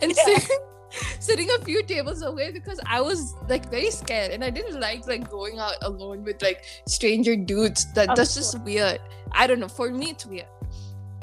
and 0.00 0.12
Yeah. 0.14 0.24
sitting, 0.24 0.58
sitting 1.20 1.48
a 1.50 1.64
few 1.64 1.82
tables 1.82 2.22
away 2.22 2.52
because 2.52 2.78
I 2.86 3.00
was 3.00 3.34
like 3.48 3.70
very 3.70 3.90
scared 3.90 4.30
and 4.32 4.44
I 4.44 4.50
didn't 4.50 4.78
like 4.80 5.06
like 5.06 5.28
going 5.30 5.58
out 5.58 5.76
alone 5.82 6.22
with 6.24 6.42
like 6.42 6.64
stranger 6.86 7.36
dudes. 7.36 7.90
That 7.94 8.10
Of 8.10 8.16
that's 8.16 8.34
just 8.34 8.60
weird. 8.62 9.00
I 9.32 9.46
don't 9.46 9.58
know. 9.60 9.68
For 9.68 9.90
me, 9.90 10.10
it's 10.10 10.26
weird. 10.26 10.46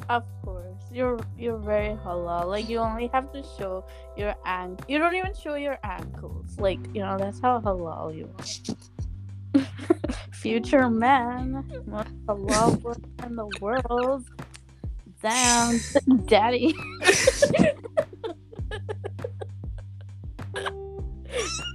Of 0.09 0.23
course. 0.43 0.70
You're 0.93 1.19
you're 1.37 1.57
very 1.57 1.95
halal. 2.03 2.47
Like 2.47 2.67
you 2.67 2.79
only 2.79 3.07
have 3.13 3.31
to 3.31 3.43
show 3.57 3.85
your 4.17 4.35
ankle. 4.45 4.85
You 4.89 4.99
don't 4.99 5.15
even 5.15 5.33
show 5.33 5.55
your 5.55 5.77
ankles. 5.83 6.59
Like, 6.59 6.79
you 6.93 7.01
know, 7.01 7.17
that's 7.17 7.39
how 7.39 7.61
halal 7.61 8.15
you 8.15 8.29
are. 8.37 9.63
Future 10.33 10.89
man. 10.89 11.63
Most 11.85 12.25
halal 12.25 12.81
woman 12.83 13.13
in 13.25 13.35
the 13.35 13.47
world. 13.61 14.25
Down, 15.21 15.79
daddy. 16.25 16.75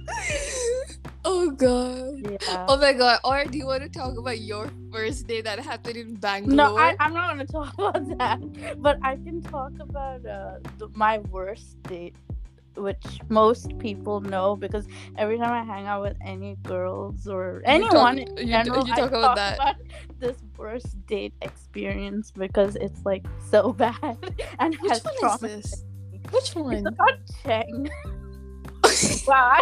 oh 1.27 1.51
god. 1.51 2.23
Yeah. 2.23 2.65
Oh 2.71 2.77
my 2.77 2.93
god. 2.93 3.19
Or 3.23 3.43
do 3.43 3.57
you 3.57 3.65
want 3.67 3.83
to 3.83 3.89
talk 3.89 4.17
about 4.17 4.39
your 4.39 4.71
first 4.91 5.27
day 5.27 5.41
that 5.41 5.59
happened 5.59 5.97
in 5.97 6.15
Bangalore? 6.15 6.55
No, 6.55 6.77
I, 6.77 6.95
I'm 6.99 7.13
not 7.13 7.27
gonna 7.29 7.45
talk 7.45 7.73
about 7.77 8.01
that. 8.17 8.39
But 8.81 8.97
I 9.03 9.15
can 9.17 9.41
talk 9.41 9.73
about 9.79 10.25
uh, 10.25 10.57
the, 10.79 10.87
my 10.95 11.19
worst 11.29 11.75
date, 11.83 12.15
which 12.75 13.03
most 13.27 13.77
people 13.79 14.21
know 14.21 14.55
because 14.55 14.87
every 15.17 15.37
time 15.37 15.51
I 15.51 15.63
hang 15.67 15.85
out 15.87 16.01
with 16.01 16.15
any 16.23 16.55
girls 16.63 17.27
or 17.27 17.61
anyone 17.65 18.17
talk- 18.23 18.39
in 18.39 18.47
general, 18.47 18.87
you 18.87 18.93
I 18.93 18.95
talk 18.95 19.11
about 19.11 19.35
that. 19.35 19.75
this 20.19 20.37
worst 20.57 20.95
date 21.07 21.33
experience 21.41 22.31
because 22.31 22.75
it's 22.77 23.03
like 23.05 23.25
so 23.51 23.73
bad 23.83 24.17
and 24.59 24.75
Which 24.79 24.91
has 24.91 25.03
one 25.03 25.33
is 25.33 25.39
this? 25.41 25.83
Which 26.31 26.43
It's 26.49 26.55
one? 26.55 26.87
about 26.87 27.19
Cheng. 27.43 27.89
wow. 29.27 29.61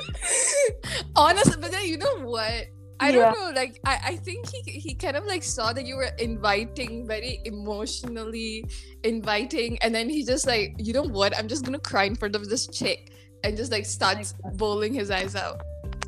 Honestly, 1.16 1.56
but 1.60 1.70
then 1.70 1.86
you 1.86 1.96
know 1.98 2.20
what? 2.20 2.66
I 2.98 3.10
Yeah. 3.10 3.16
don't 3.16 3.38
know. 3.38 3.60
Like, 3.60 3.78
I, 3.84 4.00
I 4.04 4.16
think 4.16 4.48
he 4.48 4.62
he 4.72 4.94
kind 4.94 5.16
of 5.16 5.26
like 5.26 5.42
saw 5.42 5.72
that 5.72 5.86
you 5.86 5.96
were 5.96 6.10
inviting, 6.18 7.06
very 7.06 7.40
emotionally 7.44 8.64
inviting, 9.04 9.78
and 9.82 9.94
then 9.94 10.08
he 10.08 10.24
just 10.24 10.46
like, 10.46 10.74
you 10.78 10.92
know 10.92 11.02
what? 11.02 11.36
I'm 11.36 11.48
just 11.48 11.64
gonna 11.64 11.78
cry 11.78 12.04
in 12.04 12.16
front 12.16 12.34
of 12.34 12.48
this 12.48 12.66
chick, 12.68 13.12
and 13.44 13.56
just 13.56 13.70
like 13.70 13.84
starts 13.84 14.34
bowling 14.54 14.94
his 14.94 15.10
eyes 15.10 15.34
out. 15.36 15.60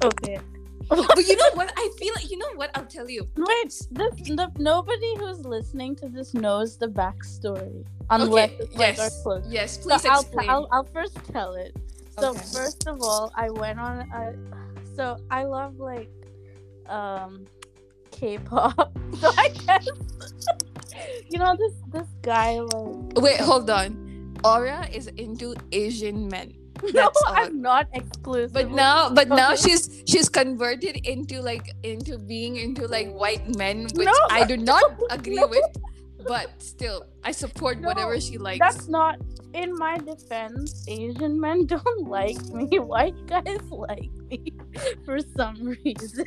Okay. 0.03 0.39
But 0.89 1.27
you 1.29 1.37
know 1.37 1.51
what? 1.53 1.71
I 1.77 1.91
feel 1.99 2.15
like 2.15 2.31
you 2.31 2.39
know 2.39 2.53
what? 2.55 2.71
I'll 2.75 2.87
tell 2.87 3.11
you. 3.11 3.29
Wait, 3.37 3.69
this, 3.91 4.15
the, 4.25 4.51
nobody 4.59 5.17
who's 5.19 5.45
listening 5.45 5.95
to 5.97 6.09
this 6.09 6.33
knows 6.33 6.79
the 6.79 6.87
backstory 6.89 7.85
unless 8.09 8.53
Okay, 8.53 8.69
like 8.75 8.97
yes, 8.97 9.23
yes. 9.51 9.77
So 9.77 9.91
Please 9.91 10.07
I'll, 10.07 10.21
explain. 10.23 10.49
I'll, 10.49 10.67
I'll 10.73 10.85
first 10.85 11.19
tell 11.31 11.53
it. 11.57 11.77
So 12.21 12.31
Okay. 12.31 12.47
first 12.53 12.87
of 12.87 13.01
all, 13.03 13.33
I 13.37 13.51
went 13.51 13.79
on. 13.79 14.01
A, 14.11 14.35
so 14.97 15.17
I 15.31 15.45
love 15.45 15.79
like 15.79 16.11
um 16.87 17.45
K-pop. 18.11 18.97
So 19.21 19.31
I 19.37 19.49
guess 19.49 19.87
you 21.31 21.39
know 21.39 21.57
this 21.59 21.73
this 21.93 22.09
guy 22.23 22.61
like. 22.61 23.19
Wait, 23.19 23.41
hold 23.41 23.71
on. 23.71 23.97
Aura 24.45 24.87
is 24.93 25.09
into 25.19 25.55
Asian 25.73 26.29
men. 26.29 26.55
No, 26.95 27.11
all. 27.11 27.35
I'm 27.35 27.61
not 27.61 27.89
exclusive. 27.93 28.55
But 28.55 28.71
now, 28.71 29.11
but 29.11 29.27
now 29.29 29.57
she's 29.59 29.91
she's 30.07 30.29
converted 30.31 31.03
into 31.07 31.43
like 31.43 31.67
into 31.83 32.19
being 32.19 32.55
into 32.55 32.87
like 32.87 33.11
white 33.11 33.43
men, 33.59 33.91
which 33.99 34.07
No, 34.07 34.15
I 34.31 34.45
do 34.47 34.57
not 34.57 34.83
no, 34.95 35.07
agree 35.11 35.43
no. 35.43 35.49
with. 35.51 35.67
But 36.27 36.61
still, 36.63 37.07
I 37.23 37.33
support 37.33 37.81
No, 37.81 37.89
whatever 37.89 38.21
she 38.21 38.39
likes. 38.39 38.59
That's 38.59 38.89
not. 38.89 39.19
In 39.55 39.75
my 39.75 39.97
defense, 39.97 40.85
Asian 40.89 41.41
men 41.41 41.67
don't 41.67 42.09
like 42.09 42.43
me. 42.49 42.79
White 42.79 43.27
guys 43.27 43.63
like 43.71 44.11
me 44.31 44.53
for 45.05 45.19
some 45.37 45.77
reason. 45.85 46.27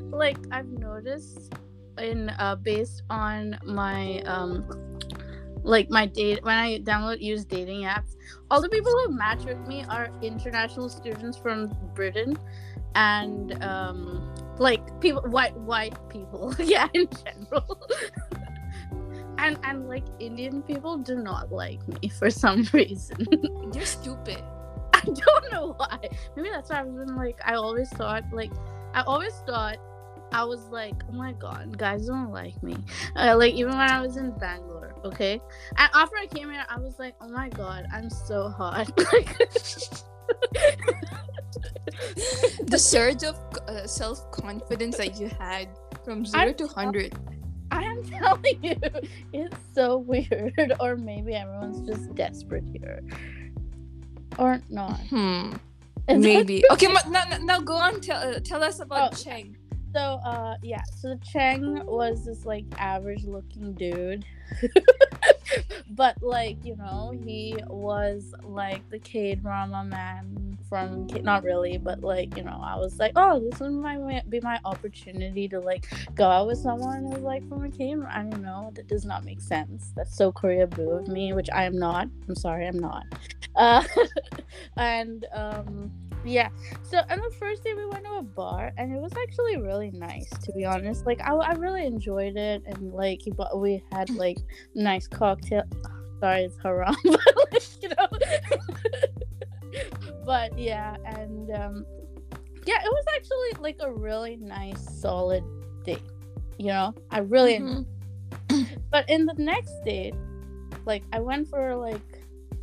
like 0.10 0.38
I've 0.50 0.68
noticed 0.68 1.52
in 1.98 2.30
uh 2.30 2.56
based 2.56 3.02
on 3.08 3.58
my 3.64 4.20
um 4.22 4.66
like 5.62 5.90
my 5.90 6.06
date 6.06 6.42
when 6.44 6.58
I 6.58 6.78
download 6.78 7.20
use 7.20 7.44
dating 7.44 7.82
apps, 7.82 8.16
all 8.50 8.60
the 8.60 8.68
people 8.68 8.92
who 8.92 9.12
match 9.16 9.44
with 9.44 9.58
me 9.66 9.84
are 9.88 10.10
international 10.22 10.88
students 10.88 11.36
from 11.36 11.74
Britain 11.94 12.36
and 12.94 13.62
um 13.62 14.34
like 14.58 15.00
people 15.00 15.22
white 15.22 15.56
white 15.56 15.96
people. 16.08 16.54
Yeah 16.58 16.88
in 16.94 17.08
general. 17.24 17.80
And 19.36 19.58
and 19.64 19.88
like 19.88 20.04
indian 20.20 20.62
people 20.62 20.96
do 20.96 21.16
not 21.16 21.50
like 21.50 21.86
me 21.88 22.08
for 22.18 22.30
some 22.30 22.66
reason. 22.72 23.26
You're 23.74 23.84
stupid. 23.84 24.42
i 24.94 25.00
don't 25.00 25.52
know 25.52 25.74
why. 25.76 25.98
Maybe 26.36 26.50
that's 26.50 26.70
why 26.70 26.80
i've 26.80 26.94
been 26.94 27.16
like 27.16 27.38
i 27.44 27.54
always 27.54 27.90
thought 27.90 28.24
like 28.32 28.52
i 28.94 29.02
always 29.02 29.34
thought 29.46 29.76
i 30.32 30.44
was 30.44 30.68
like 30.68 30.94
oh 31.10 31.12
my 31.12 31.32
god 31.32 31.76
guys 31.76 32.06
don't 32.06 32.30
like 32.30 32.62
me. 32.62 32.76
Uh, 33.16 33.36
like 33.36 33.54
even 33.54 33.76
when 33.76 33.90
i 33.90 34.00
was 34.00 34.16
in 34.16 34.30
bangalore 34.38 34.94
okay? 35.04 35.40
And 35.76 35.90
after 35.94 36.16
i 36.16 36.26
came 36.26 36.48
here 36.50 36.64
i 36.70 36.78
was 36.78 36.98
like 36.98 37.14
oh 37.20 37.28
my 37.28 37.48
god 37.48 37.86
i'm 37.92 38.08
so 38.08 38.48
hot. 38.48 38.88
Like 39.12 39.36
The 42.66 42.78
surge 42.78 43.22
of 43.24 43.36
uh, 43.68 43.86
self 43.86 44.30
confidence 44.32 44.96
that 44.96 45.20
you 45.20 45.28
had 45.28 45.68
from 46.04 46.24
0 46.24 46.42
I'm 46.42 46.54
to 46.54 46.66
hundred. 46.66 47.14
I 47.70 47.82
am 47.82 48.02
telling 48.04 48.62
you, 48.62 48.76
it's 49.32 49.56
so 49.74 49.98
weird. 49.98 50.72
Or 50.80 50.96
maybe 50.96 51.34
everyone's 51.34 51.86
just 51.86 52.14
desperate 52.14 52.64
here. 52.72 53.00
Or 54.38 54.60
not. 54.68 54.98
Hmm. 55.08 55.52
And 56.08 56.20
Maybe. 56.20 56.62
Okay, 56.72 56.88
ma- 56.88 57.00
now, 57.08 57.24
now- 57.30 57.38
now 57.38 57.60
go 57.60 57.74
on. 57.74 58.00
Tell 58.00 58.36
uh, 58.36 58.40
tell 58.40 58.62
us 58.62 58.80
about 58.80 59.14
Oh. 59.14 59.16
Cheng. 59.16 59.56
So 59.94 60.00
uh 60.26 60.56
yeah, 60.62 60.82
so 61.00 61.16
Cheng 61.22 61.84
was 61.86 62.24
this 62.26 62.44
like 62.44 62.64
average 62.78 63.24
looking 63.24 63.74
dude. 63.74 64.24
but 65.90 66.22
like, 66.22 66.56
you 66.64 66.76
know, 66.76 67.12
he 67.24 67.56
was 67.68 68.34
like 68.42 68.88
the 68.90 68.98
K 68.98 69.34
drama 69.34 69.84
man 69.84 70.58
from 70.68 71.06
K- 71.06 71.22
not 71.22 71.44
really, 71.44 71.78
but 71.78 72.02
like, 72.02 72.36
you 72.36 72.42
know, 72.42 72.60
I 72.62 72.76
was 72.76 72.98
like, 72.98 73.12
oh, 73.16 73.40
this 73.40 73.60
would 73.60 73.72
my 73.72 74.22
be 74.28 74.40
my 74.40 74.58
opportunity 74.64 75.48
to 75.48 75.60
like 75.60 75.86
go 76.14 76.24
out 76.24 76.46
with 76.46 76.58
someone 76.58 77.04
who's 77.04 77.22
like 77.22 77.48
from 77.48 77.64
a 77.64 77.70
K 77.70 77.94
I 78.08 78.22
don't 78.22 78.42
know, 78.42 78.72
that 78.74 78.88
does 78.88 79.04
not 79.04 79.24
make 79.24 79.40
sense. 79.40 79.92
That's 79.94 80.16
so 80.16 80.32
Koreaboo 80.32 81.00
of 81.00 81.08
me, 81.08 81.32
which 81.32 81.48
I 81.52 81.64
am 81.64 81.78
not. 81.78 82.08
I'm 82.28 82.34
sorry, 82.34 82.66
I'm 82.66 82.78
not. 82.78 83.04
Uh 83.54 83.84
and 84.76 85.26
um 85.32 85.92
yeah. 86.24 86.48
So 86.82 87.00
and 87.08 87.20
the 87.22 87.34
first 87.38 87.64
day 87.64 87.74
we 87.74 87.86
went 87.86 88.04
to 88.04 88.12
a 88.12 88.22
bar 88.22 88.72
and 88.76 88.94
it 88.94 89.00
was 89.00 89.12
actually 89.16 89.58
really 89.58 89.90
nice 89.92 90.28
to 90.30 90.52
be 90.52 90.64
honest. 90.64 91.06
Like 91.06 91.20
i, 91.20 91.32
I 91.34 91.52
really 91.52 91.86
enjoyed 91.86 92.36
it 92.36 92.62
and 92.66 92.92
like 92.92 93.20
bought, 93.36 93.58
we 93.60 93.82
had 93.92 94.10
like 94.10 94.38
nice 94.74 95.06
cocktail 95.06 95.64
sorry 96.20 96.44
it's 96.44 96.56
haram 96.62 96.94
but 97.04 97.20
like, 97.52 97.82
you 97.82 97.88
know. 97.90 98.08
But 100.24 100.58
yeah 100.58 100.96
and 101.04 101.50
um 101.50 101.84
yeah 102.66 102.80
it 102.82 102.90
was 102.90 103.04
actually 103.16 103.62
like 103.62 103.76
a 103.80 103.92
really 103.92 104.36
nice 104.36 105.00
solid 105.00 105.44
date 105.84 106.00
you 106.58 106.68
know? 106.68 106.94
I 107.10 107.18
really 107.18 107.58
Mhm. 107.58 107.86
but 108.90 109.08
in 109.08 109.26
the 109.26 109.34
next 109.34 109.72
date, 109.84 110.14
like 110.86 111.02
I 111.12 111.20
went 111.20 111.48
for 111.48 111.74
like 111.76 112.00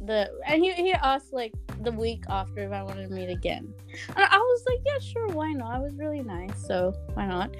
the 0.05 0.31
and 0.47 0.63
he 0.63 0.71
he 0.73 0.93
asked 0.93 1.33
like 1.33 1.53
the 1.83 1.91
week 1.91 2.23
after 2.29 2.63
if 2.63 2.71
I 2.71 2.83
wanted 2.83 3.09
to 3.09 3.13
meet 3.13 3.29
again. 3.29 3.73
And 4.09 4.17
I 4.17 4.37
was 4.37 4.63
like, 4.67 4.79
yeah, 4.85 4.99
sure, 4.99 5.27
why 5.27 5.51
not? 5.53 5.77
It 5.79 5.83
was 5.83 5.95
really 5.95 6.21
nice, 6.21 6.65
so 6.65 6.93
why 7.13 7.25
not? 7.27 7.53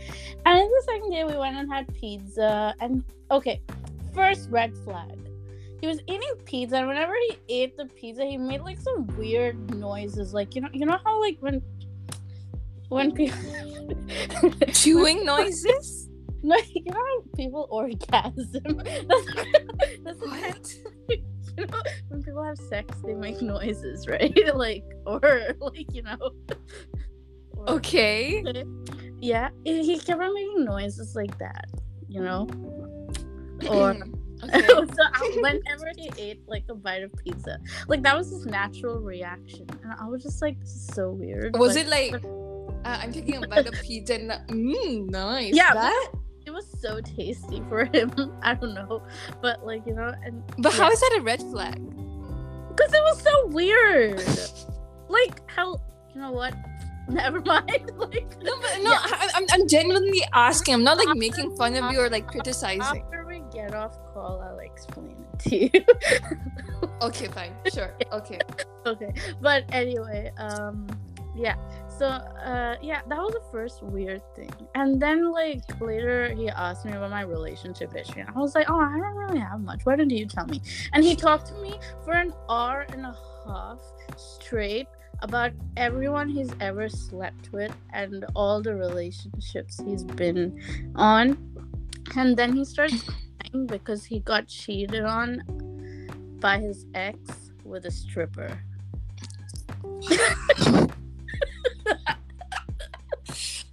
And 0.46 0.60
then 0.60 0.70
the 0.70 0.84
second 0.86 1.12
day 1.12 1.24
we 1.24 1.38
went 1.38 1.56
and 1.56 1.72
had 1.72 1.94
pizza 1.94 2.74
and 2.80 3.04
okay, 3.30 3.62
first 4.14 4.50
red 4.50 4.76
flag. 4.80 5.18
He 5.80 5.88
was 5.88 6.00
eating 6.08 6.32
pizza 6.46 6.78
and 6.78 6.88
whenever 6.88 7.14
he 7.28 7.38
ate 7.50 7.76
the 7.76 7.86
pizza 7.86 8.24
he 8.24 8.38
made 8.38 8.62
like 8.62 8.80
some 8.80 9.08
weird 9.18 9.76
noises 9.76 10.32
like 10.32 10.54
you 10.54 10.62
know 10.62 10.70
you 10.72 10.86
know 10.86 11.00
how 11.04 11.20
like 11.20 11.38
when 11.40 11.60
when 12.90 13.12
people 13.12 13.36
Chewing 14.74 15.26
noises. 15.26 16.10
no, 16.44 16.56
you 16.74 16.84
know 16.86 16.94
how 16.94 17.24
people 17.36 17.68
orgasm. 17.72 18.62
That's, 18.64 19.26
that's 20.04 20.20
What? 20.20 20.76
you 21.58 21.66
know, 21.68 21.82
when 22.10 22.24
people 22.24 22.44
have 22.44 22.58
sex, 22.58 22.98
they 23.06 23.14
make 23.14 23.42
noises, 23.42 24.08
right? 24.14 24.34
like, 24.56 24.84
or 25.06 25.22
like, 25.60 25.94
you 25.94 26.04
know. 26.04 26.18
or- 27.58 27.70
Okay. 27.70 28.44
Yeah, 29.20 29.50
he 29.64 30.00
kept 30.00 30.20
on 30.22 30.34
making 30.34 30.66
noises 30.66 31.16
like 31.16 31.38
that, 31.38 31.66
you 32.08 32.22
know. 32.22 32.48
Or 33.70 33.94
so 34.44 35.04
I, 35.14 35.38
whenever 35.40 35.92
he 35.96 36.10
ate 36.18 36.42
like 36.48 36.64
a 36.70 36.74
bite 36.74 37.04
of 37.04 37.14
pizza, 37.24 37.60
like 37.88 38.02
that 38.02 38.18
was 38.18 38.32
his 38.32 38.48
natural 38.48 39.00
reaction, 39.00 39.68
and 39.84 39.94
I 40.00 40.08
was 40.08 40.24
just 40.24 40.42
like, 40.42 40.60
this 40.60 40.70
is 40.74 40.88
so 40.96 41.12
weird. 41.12 41.56
Was 41.56 41.76
Like, 41.76 42.12
it 42.12 42.14
like 42.14 42.24
uh, 42.84 42.98
I'm 43.04 43.14
taking 43.14 43.44
a 43.44 43.48
bite 43.48 43.68
of 43.68 43.76
pizza 43.84 44.16
and 44.16 44.32
mmm, 44.50 45.12
nice. 45.12 45.54
Yeah, 45.56 45.76
That? 45.76 46.12
It 46.46 46.52
was 46.52 46.66
so 46.82 47.00
tasty 47.02 47.62
for 47.70 47.86
him. 47.94 48.12
I 48.42 48.56
don't 48.56 48.74
know, 48.74 49.04
but 49.42 49.66
like 49.66 49.86
you 49.86 49.94
know, 49.94 50.14
and 50.24 50.44
But 50.58 50.74
how 50.74 50.88
Yeah. 50.88 50.92
is 50.94 51.00
that 51.00 51.18
a 51.20 51.22
red 51.22 51.42
flag? 51.52 51.80
because 52.72 52.94
it 52.94 53.02
was 53.04 53.22
so 53.22 53.48
weird. 53.48 54.24
like 55.10 55.42
how 55.50 55.78
you 56.16 56.22
know 56.22 56.32
what? 56.32 56.54
Never 57.10 57.42
mind. 57.42 57.92
like 57.98 58.42
No, 58.42 58.54
but 58.62 58.78
no, 58.82 58.92
Yeah. 58.92 59.00
I, 59.04 59.30
I'm, 59.36 59.46
I'm 59.52 59.68
genuinely 59.68 60.24
asking. 60.34 60.74
I'm 60.76 60.84
not 60.84 60.98
like 60.98 61.16
making 61.18 61.56
fun 61.58 61.76
of 61.76 61.92
you 61.92 62.00
or 62.00 62.10
like 62.10 62.28
criticizing. 62.28 62.80
after 63.04 63.26
we 63.28 63.44
get 63.54 63.74
off 63.76 63.98
call, 64.14 64.42
I'll 64.42 64.60
explain 64.60 65.16
it 65.34 65.40
to 65.50 65.56
you. 65.78 65.86
Okay, 67.02 67.28
fine, 67.28 67.52
sure, 67.74 67.94
okay. 68.14 68.40
okay, 68.86 69.12
but 69.42 69.64
anyway, 69.72 70.32
um, 70.38 70.88
yeah. 71.36 71.56
So 72.02 72.08
uh, 72.08 72.78
yeah, 72.82 73.02
that 73.10 73.20
was 73.20 73.32
the 73.32 73.44
first 73.52 73.84
weird 73.84 74.24
thing, 74.36 74.52
and 74.74 75.00
then 75.00 75.32
like 75.32 75.62
later 75.80 76.34
he 76.34 76.50
asked 76.50 76.84
me 76.84 76.94
about 76.94 77.12
my 77.12 77.22
relationship 77.22 77.94
history, 77.94 78.22
and 78.22 78.30
I 78.36 78.40
was 78.40 78.56
like, 78.56 78.68
oh, 78.72 78.80
I 78.80 78.98
don't 78.98 79.14
really 79.14 79.38
have 79.38 79.62
much. 79.62 79.82
Why 79.84 79.98
don't 79.98 80.10
you 80.10 80.26
tell 80.26 80.48
me? 80.48 80.64
And 80.94 81.04
he 81.04 81.16
talked 81.16 81.46
to 81.50 81.54
me 81.62 81.80
for 82.04 82.14
an 82.14 82.34
hour 82.50 82.88
and 82.92 83.06
a 83.06 83.16
half 83.46 83.78
straight 84.18 84.88
about 85.22 85.52
everyone 85.78 86.28
he's 86.28 86.52
ever 86.60 86.90
slept 86.90 87.54
with 87.54 87.72
and 87.94 88.26
all 88.36 88.64
the 88.64 88.74
relationships 88.74 89.80
he's 89.86 90.04
been 90.04 90.60
on. 90.96 91.38
And 92.16 92.36
then 92.36 92.56
he 92.56 92.66
starts 92.66 93.04
crying 93.04 93.68
because 93.68 94.06
he 94.06 94.22
got 94.22 94.48
cheated 94.48 95.04
on 95.04 95.44
by 96.40 96.58
his 96.58 96.88
ex 96.96 97.52
with 97.64 97.86
a 97.86 97.92
stripper. 97.92 98.60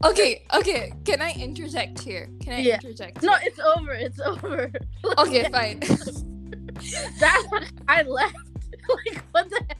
Okay, 0.04 0.44
okay. 0.54 0.92
Can 1.04 1.20
I 1.20 1.32
interject 1.34 1.98
here? 1.98 2.30
Can 2.40 2.52
I 2.54 2.61
Yeah. 2.61 2.74
interject? 2.78 3.22
No, 3.22 3.34
here? 3.34 3.48
it's 3.50 3.58
over. 3.58 3.92
It's 3.92 4.20
over. 4.20 4.70
Okay, 5.18 5.48
fine. 5.50 5.80
that 7.18 7.42
I 7.88 8.02
left. 8.02 8.37
like 8.88 9.24
what 9.32 9.50
the 9.50 9.61
heck? 9.66 9.78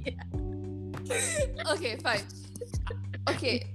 Yeah. 0.00 1.72
okay, 1.72 1.96
fine. 2.00 2.24
Okay, 3.28 3.66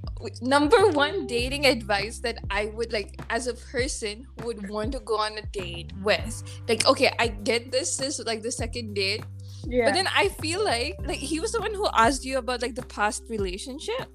number 0.42 0.90
one 0.90 1.28
dating 1.28 1.66
advice 1.68 2.20
that 2.20 2.40
I 2.50 2.72
would 2.74 2.92
like 2.92 3.20
as 3.30 3.48
a 3.48 3.54
person 3.54 4.26
would 4.44 4.70
want 4.70 4.94
to 4.94 5.00
go 5.02 5.18
on 5.18 5.38
a 5.38 5.46
date 5.54 5.92
with. 6.02 6.42
Like, 6.68 6.88
okay, 6.88 7.12
I 7.20 7.28
get 7.28 7.72
this 7.72 8.00
is 8.02 8.18
like 8.26 8.42
the 8.42 8.52
second 8.52 8.96
date, 8.96 9.24
Yeah. 9.68 9.86
but 9.86 9.94
then 9.94 10.08
I 10.16 10.30
feel 10.42 10.64
like 10.64 10.96
like 11.06 11.20
he 11.20 11.40
was 11.40 11.52
the 11.52 11.60
one 11.60 11.74
who 11.76 11.86
asked 11.94 12.26
you 12.26 12.38
about 12.40 12.62
like 12.62 12.76
the 12.76 12.86
past 12.88 13.24
relationship. 13.30 14.10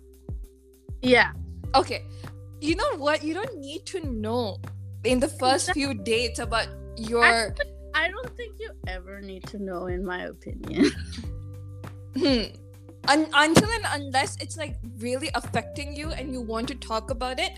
Yeah. 1.02 1.32
Okay, 1.74 2.04
you 2.60 2.76
know 2.76 2.96
what? 2.96 3.22
You 3.22 3.34
don't 3.34 3.58
need 3.58 3.86
to 3.86 4.00
know 4.06 4.58
in 5.04 5.20
the 5.20 5.28
first 5.28 5.72
few 5.72 5.94
dates 5.94 6.38
about 6.38 6.68
your. 6.96 7.54
I 7.94 8.08
don't 8.08 8.36
think 8.36 8.56
you 8.58 8.70
ever 8.86 9.20
need 9.20 9.44
to 9.44 9.58
know, 9.58 9.86
in 9.86 10.04
my 10.04 10.24
opinion. 10.24 10.90
Hmm. 12.16 12.44
Un- 13.08 13.28
until 13.34 13.68
and 13.68 13.84
unless 13.92 14.36
it's 14.40 14.56
like 14.56 14.76
really 14.98 15.30
affecting 15.34 15.94
you 15.94 16.10
and 16.10 16.32
you 16.32 16.40
want 16.40 16.66
to 16.68 16.74
talk 16.74 17.10
about 17.10 17.38
it 17.38 17.52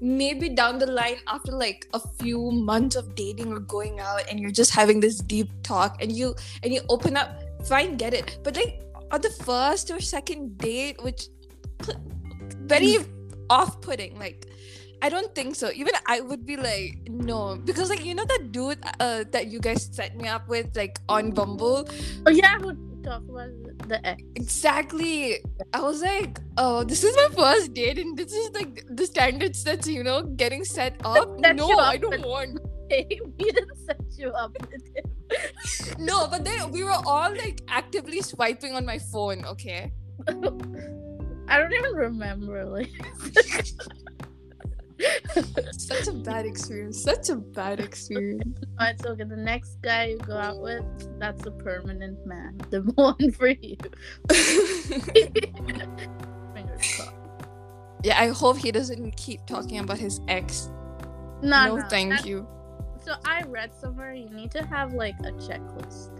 maybe 0.00 0.48
down 0.48 0.78
the 0.78 0.86
line 0.86 1.16
after 1.26 1.50
like 1.50 1.88
a 1.94 2.00
few 2.20 2.50
months 2.52 2.94
of 2.94 3.14
dating 3.14 3.52
or 3.52 3.58
going 3.58 4.00
out 4.00 4.22
and 4.30 4.38
you're 4.38 4.52
just 4.52 4.70
having 4.70 5.00
this 5.00 5.18
deep 5.18 5.48
talk 5.62 6.00
and 6.02 6.12
you 6.12 6.34
and 6.62 6.72
you 6.72 6.82
open 6.88 7.16
up 7.16 7.42
fine 7.66 7.96
get 7.96 8.14
it 8.14 8.38
but 8.44 8.54
like 8.54 8.82
on 9.10 9.20
the 9.20 9.30
first 9.30 9.90
or 9.90 9.98
second 9.98 10.56
date 10.58 11.02
which 11.02 11.28
very 12.66 12.98
off-putting 13.50 14.18
like 14.18 14.48
I 15.02 15.08
don't 15.08 15.34
think 15.34 15.56
so. 15.56 15.70
Even 15.74 15.94
I 16.06 16.20
would 16.20 16.46
be 16.46 16.56
like, 16.56 17.00
no, 17.10 17.56
because 17.56 17.90
like 17.90 18.04
you 18.04 18.14
know 18.14 18.24
that 18.24 18.52
dude 18.52 18.78
uh, 19.00 19.24
that 19.32 19.48
you 19.48 19.58
guys 19.58 19.88
set 19.90 20.16
me 20.16 20.28
up 20.28 20.46
with 20.48 20.76
like 20.76 21.00
on 21.08 21.32
Bumble, 21.32 21.88
oh 22.24 22.30
yeah, 22.30 22.56
who 22.58 22.72
talk 23.02 23.22
about 23.28 23.50
the 23.88 23.98
ex? 24.06 24.22
Exactly. 24.36 25.42
I 25.74 25.80
was 25.80 26.02
like, 26.02 26.38
oh, 26.56 26.84
this 26.84 27.02
is 27.02 27.16
my 27.16 27.28
first 27.34 27.74
date, 27.74 27.98
and 27.98 28.16
this 28.16 28.32
is 28.32 28.54
like 28.54 28.86
the 28.90 29.04
standards 29.04 29.64
that's 29.64 29.88
you 29.88 30.04
know 30.04 30.22
getting 30.22 30.64
set 30.64 30.94
up. 31.04 31.40
Set 31.42 31.56
no, 31.56 31.72
up 31.72 31.78
I 31.80 31.96
don't 31.96 32.10
with- 32.10 32.24
want. 32.24 32.60
we 32.88 33.04
didn't 33.38 33.76
set 33.84 34.00
you 34.16 34.30
up 34.30 34.52
with 34.70 34.86
him. 34.94 35.04
No, 35.98 36.28
but 36.28 36.44
then 36.44 36.70
we 36.70 36.84
were 36.84 37.00
all 37.06 37.30
like 37.34 37.60
actively 37.66 38.22
swiping 38.22 38.74
on 38.74 38.86
my 38.86 38.98
phone. 38.98 39.44
Okay. 39.46 39.90
I 41.48 41.58
don't 41.58 41.72
even 41.72 41.94
remember. 41.94 42.64
Like, 42.64 42.90
Such 45.72 46.08
a 46.08 46.12
bad 46.12 46.46
experience. 46.46 47.02
Such 47.02 47.28
a 47.30 47.36
bad 47.36 47.80
experience. 47.80 48.58
Alright, 48.80 49.00
so 49.02 49.10
okay, 49.10 49.24
the 49.24 49.36
next 49.36 49.80
guy 49.82 50.06
you 50.06 50.18
go 50.18 50.36
out 50.36 50.60
with, 50.60 50.84
that's 51.18 51.44
a 51.46 51.50
permanent 51.50 52.24
man. 52.26 52.60
The 52.70 52.80
one 52.94 53.32
for 53.32 53.48
you. 53.48 53.76
Fingers 56.54 56.94
crossed. 56.96 57.12
yeah, 58.04 58.20
I 58.20 58.28
hope 58.28 58.58
he 58.58 58.70
doesn't 58.70 59.16
keep 59.16 59.44
talking 59.46 59.78
about 59.78 59.98
his 59.98 60.20
ex. 60.28 60.70
No, 61.42 61.66
no, 61.66 61.76
no, 61.76 61.88
thank 61.88 62.24
you. 62.24 62.46
So 63.04 63.14
I 63.24 63.42
read 63.42 63.72
somewhere 63.74 64.14
you 64.14 64.28
need 64.30 64.52
to 64.52 64.64
have 64.64 64.92
like 64.92 65.16
a 65.20 65.32
checklist 65.32 66.10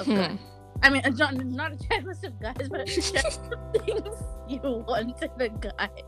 Okay. 0.00 0.28
Hmm. 0.28 0.36
I 0.82 0.90
mean, 0.90 1.02
not, 1.16 1.34
not 1.34 1.72
a 1.72 1.76
checklist 1.76 2.24
of 2.24 2.40
guys, 2.40 2.68
but 2.68 2.80
a 2.80 2.84
checklist 2.84 3.52
of 3.52 3.84
things 3.84 4.16
you 4.48 4.60
want 4.62 5.22
in 5.22 5.42
a 5.42 5.48
guy. 5.48 5.88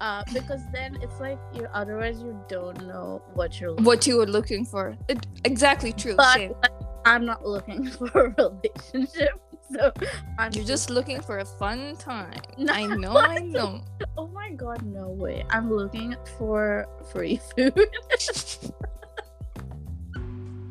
Uh, 0.00 0.22
because 0.32 0.60
then 0.72 0.98
it's 1.00 1.20
like 1.20 1.38
you. 1.54 1.66
Otherwise, 1.72 2.20
you 2.20 2.36
don't 2.48 2.86
know 2.86 3.22
what 3.34 3.60
you're. 3.60 3.70
looking 3.70 3.84
What 3.84 4.06
you 4.06 4.16
were 4.16 4.26
looking 4.26 4.64
for. 4.64 4.96
It, 5.08 5.26
exactly 5.44 5.92
true. 5.92 6.16
But 6.16 6.34
Same. 6.34 6.54
I'm 7.04 7.24
not 7.24 7.46
looking 7.46 7.86
for 7.88 8.26
a 8.26 8.30
relationship, 8.30 9.40
so 9.72 9.92
I'm 10.38 10.52
You're 10.52 10.64
just 10.64 10.90
looking 10.90 11.20
for 11.20 11.38
a 11.38 11.44
fun 11.44 11.96
time. 11.96 12.40
I 12.68 12.86
know, 12.86 13.16
I 13.16 13.38
know. 13.38 13.80
Oh 14.16 14.26
my 14.28 14.50
god, 14.50 14.84
no 14.84 15.08
way. 15.08 15.44
I'm 15.50 15.72
looking 15.72 16.16
for 16.36 16.86
free 17.12 17.40
food. 17.56 17.74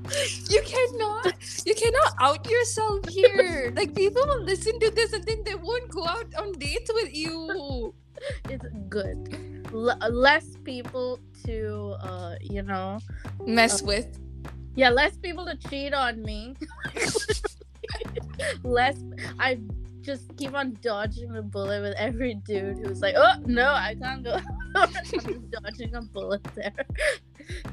You 0.50 0.62
cannot, 0.64 1.34
you 1.66 1.76
cannot 1.76 2.14
out 2.20 2.50
yourself 2.50 3.08
here. 3.10 3.74
Like 3.76 3.94
people 3.94 4.24
will 4.26 4.42
listen 4.44 4.80
to 4.80 4.90
this 4.92 5.14
and 5.14 5.24
then 5.26 5.44
they 5.44 5.56
won't 5.56 5.90
go 5.90 6.06
out 6.08 6.34
on 6.38 6.54
dates 6.54 6.90
with 6.94 7.14
you. 7.16 7.94
it's 8.50 8.66
good. 8.90 9.64
L- 9.74 9.98
less 10.12 10.56
people 10.64 11.20
to 11.46 11.96
uh, 12.02 12.36
you 12.42 12.64
know, 12.64 13.00
Mess 13.46 13.82
with. 13.82 14.20
yeah, 14.76 14.90
less 14.90 15.18
people 15.18 15.46
to 15.46 15.56
cheat 15.70 15.94
on 15.94 16.24
me. 16.24 16.56
less 18.64 18.98
I 19.40 19.60
just 20.02 20.36
keep 20.38 20.54
on 20.54 20.78
dodging 20.82 21.34
the 21.34 21.42
bullet 21.42 21.82
with 21.82 21.96
every 21.98 22.36
dude 22.36 22.78
who's 22.80 23.02
like, 23.02 23.16
"Oh, 23.18 23.34
no, 23.46 23.68
I 23.68 23.96
can't 24.02 24.24
go." 24.24 24.40
I'm 24.76 24.92
just 24.94 25.52
dodging 25.52 25.94
a 25.96 26.02
bullet 26.02 26.44
there. 26.56 26.86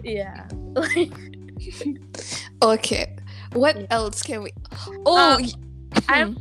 yeah. 0.03 0.49
Like 0.75 1.13
Okay. 2.63 3.17
What 3.53 3.77
Yeah. 3.77 3.87
else 3.91 4.23
can 4.23 4.43
we? 4.43 4.51
Oh, 5.07 5.17
Uh, 5.17 5.39
y- 5.41 5.53
I'm- 6.09 6.37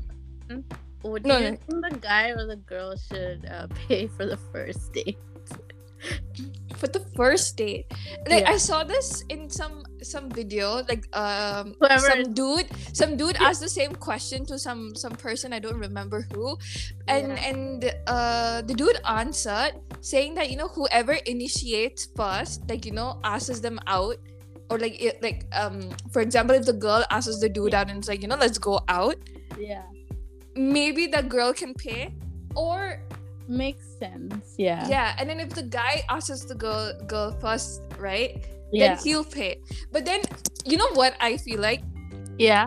hmm. 0.49 0.62
Would 1.04 1.26
No, 1.28 1.36
you 1.38 1.52
no. 1.52 1.58
think 1.60 1.84
the 1.84 1.99
guy 1.99 2.30
or 2.32 2.47
the 2.47 2.56
girl 2.63 2.95
should 2.95 3.43
uh, 3.45 3.67
pay 3.88 4.08
for 4.08 4.26
the 4.26 4.38
first 4.56 4.93
date? 4.93 5.19
for 6.76 6.88
the 6.91 6.99
first 7.15 7.56
date. 7.56 7.88
Like 8.28 8.43
Yeah. 8.43 8.52
I 8.52 8.58
saw 8.60 8.84
this 8.84 9.23
in 9.32 9.47
some 9.49 9.84
some 10.04 10.28
video. 10.28 10.84
Like 10.84 11.08
um 11.15 11.76
Whoever 11.80 12.08
some 12.12 12.19
is- 12.28 12.28
dude 12.36 12.67
some 12.91 13.15
dude 13.15 13.39
asked 13.39 13.63
the 13.63 13.71
same 13.71 13.95
question 13.95 14.43
to 14.52 14.60
some 14.60 14.91
some 14.95 15.15
person 15.15 15.54
I 15.56 15.60
don't 15.63 15.80
remember 15.80 16.28
who, 16.36 16.60
and 17.08 17.32
Yeah. 17.39 17.47
and 17.52 17.80
uh 18.08 18.62
the 18.67 18.76
dude 18.76 18.99
answered 19.08 19.80
saying 20.04 20.36
that 20.36 20.52
you 20.52 20.58
know 20.60 20.67
whoever 20.67 21.13
initiates 21.23 22.08
first, 22.15 22.67
like 22.67 22.84
you 22.84 22.91
know 22.91 23.19
asks 23.23 23.60
them 23.63 23.80
out. 23.88 24.19
Or 24.73 24.79
like 24.81 24.97
it, 24.97 25.21
like 25.21 25.45
um 25.53 25.93
for 26.09 26.25
example 26.25 26.55
if 26.57 26.65
the 26.65 26.73
girl 26.73 27.05
asks 27.13 27.38
the 27.38 27.47
dude 27.47 27.75
out 27.77 27.89
and 27.93 27.99
it's 28.01 28.09
like 28.09 28.23
you 28.25 28.27
know 28.27 28.39
let's 28.41 28.57
go 28.57 28.81
out 28.89 29.17
Yeah. 29.53 29.86
maybe 30.57 31.05
the 31.05 31.21
girl 31.21 31.53
can 31.53 31.75
pay 31.77 32.09
or 32.57 32.97
Makes 33.45 33.86
sense. 33.99 34.55
Yeah. 34.57 34.88
yeah 34.89 35.13
and 35.19 35.29
then 35.29 35.39
if 35.39 35.51
the 35.53 35.62
guy 35.67 36.01
asks 36.09 36.45
the 36.49 36.55
girl 36.55 36.89
girl 37.05 37.38
first 37.43 37.86
right 37.99 38.41
Yeah. 38.73 38.95
then 38.95 39.03
he'll 39.05 39.27
pay. 39.27 39.62
But 39.93 40.09
then, 40.09 40.25
you 40.65 40.77
know 40.81 40.89
what 40.97 41.13
I 41.21 41.38
feel 41.38 41.62
like? 41.62 41.83
Yeah. 42.41 42.65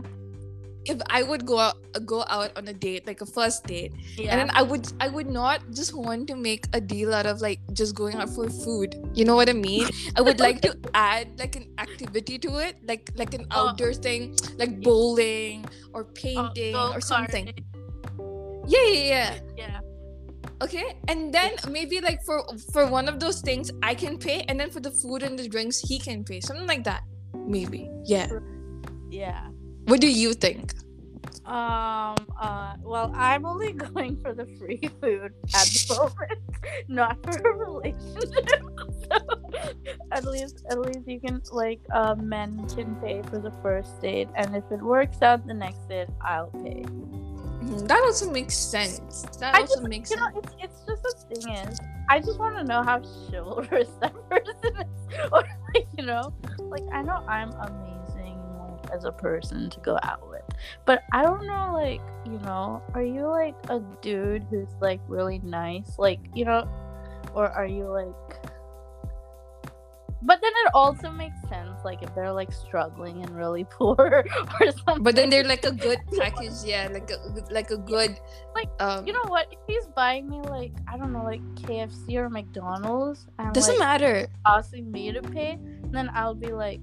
If 0.88 1.00
I 1.10 1.22
would 1.22 1.44
go 1.46 1.58
out, 1.58 1.76
go 2.06 2.24
out 2.28 2.56
on 2.56 2.68
a 2.68 2.72
date, 2.72 3.06
like 3.06 3.20
a 3.20 3.26
first 3.26 3.64
date, 3.66 3.92
Yeah. 4.16 4.30
and 4.30 4.40
then 4.40 4.50
I 4.54 4.62
would 4.62 4.86
I 5.00 5.08
would 5.08 5.26
not 5.28 5.60
just 5.74 5.94
want 5.94 6.28
to 6.28 6.36
make 6.36 6.66
a 6.72 6.80
deal 6.80 7.12
out 7.12 7.26
of 7.26 7.40
like 7.40 7.58
just 7.72 7.94
going 7.94 8.14
out 8.16 8.30
for 8.30 8.48
food. 8.48 8.94
You 9.14 9.24
know 9.24 9.34
what 9.34 9.48
I 9.48 9.52
mean? 9.52 9.88
I 10.16 10.20
would 10.20 10.38
like 10.38 10.60
to 10.62 10.78
add 10.94 11.38
like 11.38 11.56
an 11.56 11.66
activity 11.78 12.38
to 12.46 12.58
it, 12.62 12.76
like 12.86 13.10
like 13.16 13.34
an 13.34 13.46
Oh. 13.50 13.68
outdoor 13.74 13.94
thing, 13.94 14.36
like 14.58 14.80
bowling 14.80 15.66
or 15.92 16.06
Oh, 16.06 16.12
painting 16.14 16.76
or 16.76 17.00
something. 17.00 17.50
Yeah, 18.66 18.86
yeah, 18.86 19.02
yeah. 19.02 19.30
Yeah. 19.56 19.80
Okay, 20.62 20.96
and 21.08 21.32
then 21.34 21.52
maybe 21.68 22.00
like 22.00 22.22
for 22.24 22.40
for 22.72 22.86
one 22.86 23.08
of 23.08 23.20
those 23.20 23.40
things 23.42 23.70
I 23.82 23.94
can 23.94 24.16
pay, 24.18 24.40
and 24.48 24.58
then 24.58 24.70
for 24.70 24.80
the 24.80 24.90
food 24.90 25.22
and 25.22 25.38
the 25.38 25.48
drinks 25.48 25.78
he 25.80 25.98
can 25.98 26.24
pay, 26.24 26.40
something 26.40 26.66
like 26.66 26.84
that. 26.84 27.02
Maybe. 27.34 27.90
Yeah. 28.04 28.26
Yeah. 29.10 29.50
What 29.86 30.00
do 30.00 30.10
you 30.10 30.34
think? 30.34 30.74
Um. 31.46 32.16
Uh. 32.40 32.74
Well, 32.82 33.12
I'm 33.14 33.46
only 33.46 33.72
going 33.86 34.20
for 34.20 34.34
the 34.34 34.46
free 34.58 34.80
food 35.00 35.32
at 35.54 35.66
the 35.66 35.94
moment, 35.94 36.40
not 36.88 37.22
for 37.22 37.38
a 37.38 37.52
relationship. 37.54 38.50
so, 39.10 39.16
at 40.10 40.24
least, 40.24 40.64
at 40.70 40.80
least 40.80 41.06
you 41.06 41.20
can 41.20 41.40
like, 41.52 41.80
uh, 41.94 42.16
men 42.16 42.66
can 42.74 42.96
pay 42.96 43.22
for 43.30 43.38
the 43.38 43.52
first 43.62 44.00
date, 44.02 44.28
and 44.34 44.56
if 44.56 44.64
it 44.72 44.82
works 44.82 45.22
out 45.22 45.46
the 45.46 45.54
next 45.54 45.88
date, 45.88 46.08
I'll 46.20 46.50
pay. 46.64 46.82
Mhm, 46.82 47.86
That 47.86 48.02
also 48.02 48.30
makes 48.30 48.56
sense. 48.56 49.22
That 49.38 49.54
I 49.54 49.60
also 49.60 49.76
just- 49.76 49.88
makes 49.88 50.10
You 50.10 50.16
know, 50.16 50.30
it's, 50.36 50.52
it's 50.58 50.80
just 50.86 51.02
the 51.28 51.34
thing 51.36 51.54
is, 51.62 51.78
I 52.10 52.18
just 52.18 52.38
want 52.40 52.56
to 52.58 52.64
know 52.64 52.82
how 52.82 52.98
chivalrous 53.30 53.90
that 54.02 54.14
person 54.28 54.72
is, 54.82 55.30
or 55.32 55.42
like, 55.74 55.86
you 55.96 56.04
know, 56.04 56.34
like 56.74 56.82
I 56.92 57.02
know 57.02 57.22
I'm 57.28 57.50
amazing 57.52 57.95
as 58.92 59.04
a 59.04 59.12
person 59.12 59.70
to 59.70 59.80
go 59.80 59.98
out 60.02 60.28
with, 60.28 60.42
but 60.84 61.02
I 61.12 61.22
don't 61.22 61.46
know, 61.46 61.72
like, 61.72 62.00
you 62.24 62.38
know, 62.44 62.82
are 62.94 63.02
you 63.02 63.26
like 63.26 63.54
a 63.68 63.80
dude 64.02 64.46
who's 64.50 64.74
like 64.80 65.00
really 65.08 65.40
nice, 65.40 65.98
like, 65.98 66.20
you 66.34 66.44
know, 66.44 66.68
or 67.34 67.48
are 67.48 67.66
you 67.66 67.84
like? 67.84 68.40
But 70.22 70.40
then 70.40 70.50
it 70.64 70.70
also 70.74 71.10
makes 71.10 71.38
sense, 71.48 71.84
like 71.84 72.02
if 72.02 72.12
they're 72.14 72.32
like 72.32 72.50
struggling 72.50 73.22
and 73.22 73.30
really 73.36 73.64
poor 73.70 74.24
or 74.60 74.72
something. 74.72 75.04
But 75.04 75.14
then 75.14 75.30
they're 75.30 75.44
like 75.44 75.64
a 75.64 75.70
good 75.70 75.98
package, 76.18 76.64
yeah, 76.64 76.88
like 76.90 77.10
a 77.10 77.52
like 77.52 77.70
a 77.70 77.76
good 77.76 78.18
Like, 78.54 78.70
um 78.80 79.06
you 79.06 79.12
know 79.12 79.22
what? 79.28 79.46
If 79.52 79.58
he's 79.68 79.86
buying 79.94 80.28
me 80.28 80.40
like 80.40 80.72
I 80.88 80.96
don't 80.96 81.12
know, 81.12 81.22
like 81.22 81.42
KFC 81.56 82.16
or 82.16 82.28
McDonald's, 82.28 83.28
and 83.38 83.52
doesn't 83.52 83.78
like, 83.78 83.78
matter. 83.78 84.26
asking 84.46 84.90
me 84.90 85.12
to 85.12 85.22
pay, 85.22 85.58
then 85.90 86.10
I'll 86.12 86.34
be 86.34 86.50
like, 86.50 86.80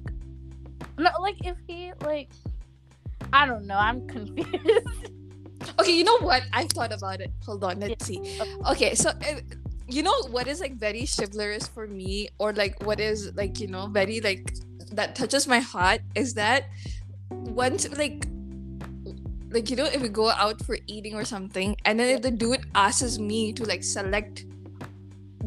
no, 0.98 1.10
like 1.20 1.38
if 1.46 1.58
he 1.68 1.92
like, 2.02 2.30
I 3.32 3.46
don't 3.46 3.66
know, 3.66 3.78
I'm 3.78 4.08
confused. 4.08 5.10
Okay, 5.80 5.96
you 5.96 6.04
know 6.04 6.20
what? 6.20 6.44
I 6.52 6.66
thought 6.66 6.92
about 6.92 7.22
it. 7.22 7.32
Hold 7.46 7.64
on, 7.64 7.80
let's 7.80 8.06
see. 8.06 8.40
Okay, 8.70 8.96
so 8.96 9.10
uh, 9.10 9.40
you 9.88 10.04
know 10.04 10.14
what 10.30 10.48
is 10.48 10.60
like 10.60 10.76
very 10.76 11.06
chivalrous 11.08 11.68
for 11.68 11.88
me, 11.88 12.30
or 12.38 12.54
like 12.54 12.82
what 12.84 13.00
is 13.00 13.34
like 13.36 13.60
you 13.60 13.68
know 13.68 13.88
very 13.88 14.20
like 14.20 14.54
that 14.92 15.16
touches 15.16 15.48
my 15.48 15.60
heart 15.60 16.02
is 16.16 16.34
that 16.36 16.66
once 17.30 17.88
like 17.98 18.28
like 19.52 19.70
you 19.70 19.76
know 19.76 19.86
if 19.86 20.02
we 20.02 20.10
go 20.10 20.30
out 20.30 20.64
for 20.66 20.78
eating 20.88 21.16
or 21.16 21.26
something, 21.26 21.76
and 21.86 22.00
then 22.00 22.16
if 22.16 22.22
the 22.22 22.32
dude 22.32 22.66
asks 22.76 23.18
me 23.18 23.54
to 23.54 23.64
like 23.64 23.84
select 23.84 24.46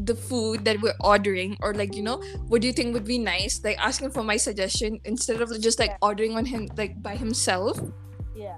the 0.07 0.15
food 0.15 0.63
that 0.65 0.79
we're 0.81 0.95
ordering 1.01 1.57
or 1.61 1.73
like 1.73 1.95
you 1.95 2.01
know 2.01 2.23
what 2.47 2.61
do 2.61 2.67
you 2.67 2.73
think 2.73 2.93
would 2.93 3.05
be 3.05 3.19
nice? 3.19 3.61
Like 3.63 3.77
asking 3.77 4.11
for 4.11 4.23
my 4.23 4.37
suggestion 4.37 4.99
instead 5.05 5.41
of 5.41 5.51
just 5.59 5.79
like 5.79 5.91
Yeah. 5.91 6.01
ordering 6.01 6.35
on 6.35 6.45
him 6.45 6.69
like 6.77 7.01
by 7.03 7.15
himself. 7.15 7.79
Yeah, 8.35 8.55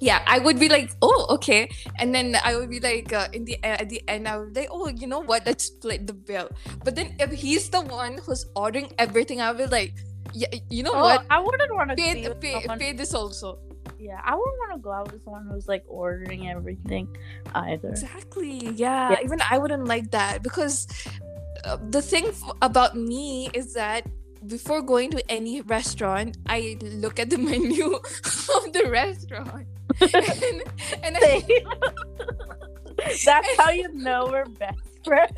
yeah 0.00 0.22
i 0.26 0.38
would 0.38 0.58
be 0.58 0.68
like 0.68 0.90
oh 1.02 1.26
okay. 1.38 1.68
And 1.98 2.14
then 2.14 2.36
i 2.42 2.56
would 2.56 2.70
be 2.70 2.80
like 2.80 3.12
uh, 3.12 3.28
in 3.32 3.44
the 3.44 3.56
at 3.62 3.88
the 3.88 4.02
end 4.08 4.26
i 4.26 4.36
would 4.36 4.52
be 4.52 4.66
like 4.66 4.70
oh 4.72 4.88
you 4.88 5.06
know 5.06 5.20
what? 5.20 5.46
Let's 5.46 5.64
split 5.70 6.06
the 6.06 6.14
bill. 6.14 6.50
But 6.84 6.96
then 6.96 7.14
if 7.18 7.30
he's 7.32 7.70
the 7.70 7.82
one 7.82 8.18
who's 8.24 8.46
ordering 8.56 8.92
everything 8.98 9.40
i 9.40 9.50
would 9.50 9.58
be 9.58 9.66
like 9.66 9.94
yeah 10.34 10.48
you 10.68 10.82
know 10.82 10.92
oh, 10.92 11.00
what? 11.00 11.24
I 11.30 11.40
wouldn't 11.40 11.72
want 11.72 11.90
to 11.90 11.96
pay, 11.96 12.28
pay, 12.40 12.66
pay 12.78 12.92
this 12.92 13.14
also 13.14 13.58
Yeah, 13.98 14.20
I 14.24 14.34
wouldn't 14.34 14.58
want 14.62 14.72
to 14.74 14.78
go 14.78 14.92
out 14.92 15.12
with 15.12 15.24
someone 15.24 15.46
who's 15.50 15.66
like 15.68 15.84
ordering 15.88 16.48
everything 16.48 17.08
either. 17.54 17.88
exactly 17.88 18.58
yeah, 18.76 19.10
Yeah. 19.10 19.24
even 19.24 19.38
i 19.50 19.58
wouldn't 19.58 19.86
like 19.86 20.10
that 20.12 20.42
because 20.42 20.86
uh, 21.64 21.76
the 21.90 22.00
thing 22.00 22.26
f- 22.28 22.52
about 22.62 22.94
me 22.96 23.50
is 23.54 23.74
that 23.74 24.06
before 24.46 24.80
going 24.82 25.10
to 25.10 25.20
any 25.30 25.62
restaurant 25.62 26.38
i 26.46 26.78
look 27.02 27.18
at 27.18 27.28
the 27.30 27.38
menu 27.50 27.94
of 28.56 28.72
the 28.72 28.86
restaurant 28.88 29.66
and, 30.00 30.62
and 31.02 31.16
I, 31.18 31.42
That's 33.24 33.56
how 33.58 33.70
you 33.70 33.88
know 33.94 34.26
we're 34.30 34.44
best 34.46 34.78
friends. 35.04 35.32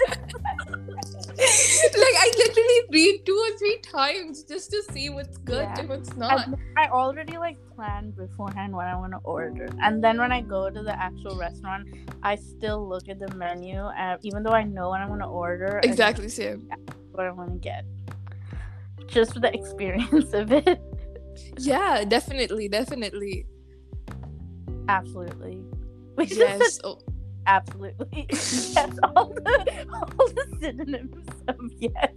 like 2.05 2.17
I 2.25 2.31
literally 2.37 2.81
read 2.93 3.23
two 3.25 3.37
or 3.37 3.57
three 3.59 3.79
times 3.83 4.45
just 4.45 4.71
to 4.71 4.83
see 4.93 5.09
what's 5.11 5.39
good 5.39 5.63
Yeah. 5.63 5.81
and 5.81 5.89
what's 5.89 6.15
not. 6.17 6.47
And 6.47 6.57
I 6.77 6.89
already 6.89 7.39
like 7.39 7.57
planned 7.75 8.17
beforehand 8.17 8.73
what 8.75 8.87
I 8.87 8.97
want 8.97 9.13
to 9.13 9.19
order, 9.25 9.69
and 9.83 10.03
then 10.05 10.19
when 10.19 10.33
I 10.33 10.41
go 10.43 10.69
to 10.71 10.83
the 10.83 10.97
actual 11.01 11.37
restaurant, 11.39 11.89
I 12.23 12.37
still 12.37 12.87
look 12.89 13.09
at 13.09 13.19
the 13.19 13.35
menu, 13.35 13.87
and 13.97 14.19
even 14.23 14.43
though 14.43 14.53
I 14.53 14.65
know 14.65 14.91
what 14.91 15.01
I 15.01 15.07
want 15.07 15.23
to 15.23 15.29
order. 15.29 15.81
Exactly 15.83 16.29
same. 16.29 16.69
what 17.13 17.27
I 17.27 17.31
want 17.31 17.53
to 17.53 17.59
get, 17.59 17.85
just 19.07 19.33
for 19.35 19.41
the 19.41 19.53
experience 19.61 20.33
of 20.35 20.53
it. 20.53 20.81
Yeah, 21.59 22.05
definitely, 22.05 22.69
definitely. 22.69 23.47
Absolutely. 24.89 25.63
We 26.17 26.27
just 26.27 26.41
said 26.41 26.59
Yes. 26.61 26.81
Oh, 26.85 26.99
absolutely. 27.47 28.27
yes, 28.31 28.91
all 29.03 29.33
the 29.35 29.87
all 29.93 30.29
the 30.29 30.47
synonyms 30.61 31.29
of 31.49 31.57
yes. 31.79 32.13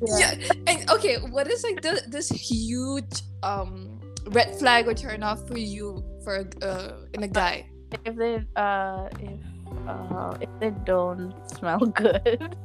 yeah. 0.06 0.34
And 0.66 0.90
okay, 0.90 1.16
what 1.30 1.48
is 1.48 1.64
like 1.64 1.82
the 1.82 2.02
this 2.08 2.28
huge 2.28 3.22
um 3.42 4.00
red 4.28 4.54
flag 4.58 4.88
or 4.88 4.94
turn 4.94 5.22
off 5.22 5.46
for 5.48 5.58
you 5.58 6.02
for 6.22 6.48
uh 6.62 6.92
in 7.12 7.22
a 7.22 7.28
guy? 7.28 7.68
If 8.04 8.16
they 8.16 8.44
uh 8.56 9.08
if 9.20 9.40
uh 9.88 10.36
if 10.40 10.50
they 10.60 10.70
don't 10.84 11.32
smell 11.50 11.78
good. 12.00 12.56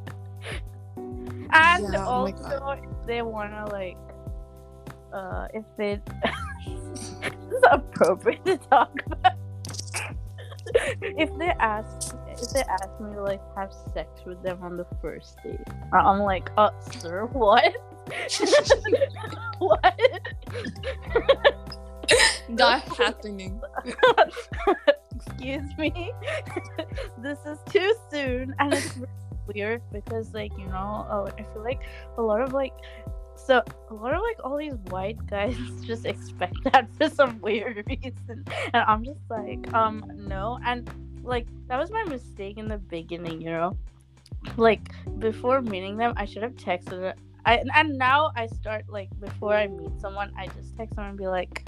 And 1.52 1.94
Yeah, 1.94 2.06
oh 2.06 2.28
also 2.28 2.78
if 2.78 3.08
they 3.08 3.22
wanna 3.22 3.68
like 3.72 3.98
uh 5.14 5.48
if 5.54 5.66
they 5.78 6.02
is 7.52 7.64
appropriate 7.72 8.46
to 8.46 8.58
talk 8.58 8.94
about. 9.06 9.39
If 11.02 11.30
they 11.38 11.50
ask, 11.60 12.16
if 12.28 12.50
they 12.52 12.62
ask 12.62 12.90
me 13.00 13.14
to 13.14 13.22
like 13.22 13.42
have 13.56 13.74
sex 13.94 14.10
with 14.26 14.42
them 14.44 14.64
on 14.64 14.78
the 14.78 14.86
first 15.02 15.38
date, 15.44 15.60
I'm 15.94 16.20
like, 16.20 16.50
uh, 16.58 16.72
sir, 16.80 17.26
what? 17.32 17.74
what? 19.60 20.00
Not 22.50 22.82
happening. 22.98 23.62
Excuse 25.16 25.78
me. 25.78 26.12
this 27.20 27.40
is 27.46 27.60
too 27.70 27.94
soon, 28.10 28.56
and 28.60 28.74
it's 28.74 28.98
really 28.98 29.08
weird 29.54 29.82
because, 29.92 30.34
like, 30.34 30.52
you 30.58 30.66
know, 30.66 31.08
oh, 31.10 31.28
I 31.38 31.44
feel 31.54 31.64
like 31.64 31.82
a 32.18 32.22
lot 32.22 32.42
of 32.42 32.54
like, 32.54 32.74
so 33.46 33.62
a 33.90 33.94
lot 33.94 34.14
of 34.14 34.22
like 34.22 34.38
all 34.44 34.58
these 34.58 34.76
white 34.90 35.26
guys 35.28 35.56
just 35.86 36.06
expect 36.06 36.56
that 36.66 36.88
for 36.98 37.10
some 37.10 37.40
weird 37.42 37.84
reason, 37.90 38.46
and 38.74 38.84
I'm 38.88 39.04
just 39.04 39.22
like, 39.30 39.74
um, 39.74 40.04
no, 40.16 40.60
and 40.66 40.90
like 41.24 41.48
that 41.68 41.78
was 41.80 41.92
my 41.92 42.04
mistake 42.04 42.58
in 42.58 42.68
the 42.68 42.78
beginning, 42.78 43.42
you 43.42 43.50
know, 43.50 43.78
like 44.58 44.90
before 45.20 45.62
meeting 45.62 45.98
them, 45.98 46.14
I 46.18 46.26
should 46.26 46.44
have 46.44 46.56
texted. 46.56 47.02
Them. 47.02 47.14
I 47.46 47.64
and 47.76 47.98
now 47.98 48.32
I 48.36 48.48
start 48.48 48.86
like 48.90 49.10
before 49.20 49.54
I 49.54 49.68
meet 49.68 50.00
someone, 50.00 50.32
I 50.38 50.48
just 50.48 50.76
text 50.78 50.96
them 50.96 51.06
and 51.06 51.18
be 51.18 51.28
like 51.28 51.68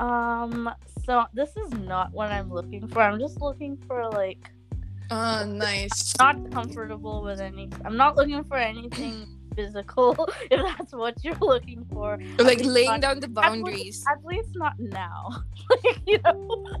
um, 0.00 0.70
so 1.04 1.24
this 1.34 1.56
is 1.56 1.72
not 1.72 2.12
what 2.12 2.30
I'm 2.30 2.52
looking 2.52 2.88
for. 2.88 3.00
I'm 3.02 3.20
just 3.20 3.40
looking 3.40 3.76
for 3.86 4.08
like 4.10 4.50
Oh, 5.10 5.44
nice. 5.44 6.14
not 6.18 6.50
comfortable 6.50 7.22
with 7.22 7.38
any 7.40 7.68
I'm 7.84 7.96
not 7.96 8.16
looking 8.16 8.42
for 8.42 8.56
anything 8.56 9.26
physical 9.56 10.28
if 10.50 10.60
that's 10.78 10.92
what 10.92 11.14
you're 11.24 11.34
looking 11.40 11.84
for. 11.92 12.14
Or, 12.38 12.44
like 12.44 12.60
laying 12.64 12.86
not- 12.88 13.00
down 13.00 13.20
the 13.20 13.26
At 13.26 13.30
least, 13.30 13.34
boundaries. 13.34 14.04
at 14.10 14.24
least 14.24 14.50
not 14.54 14.78
now. 14.78 15.42
like, 15.70 16.00
you 16.06 16.18
know. 16.24 16.66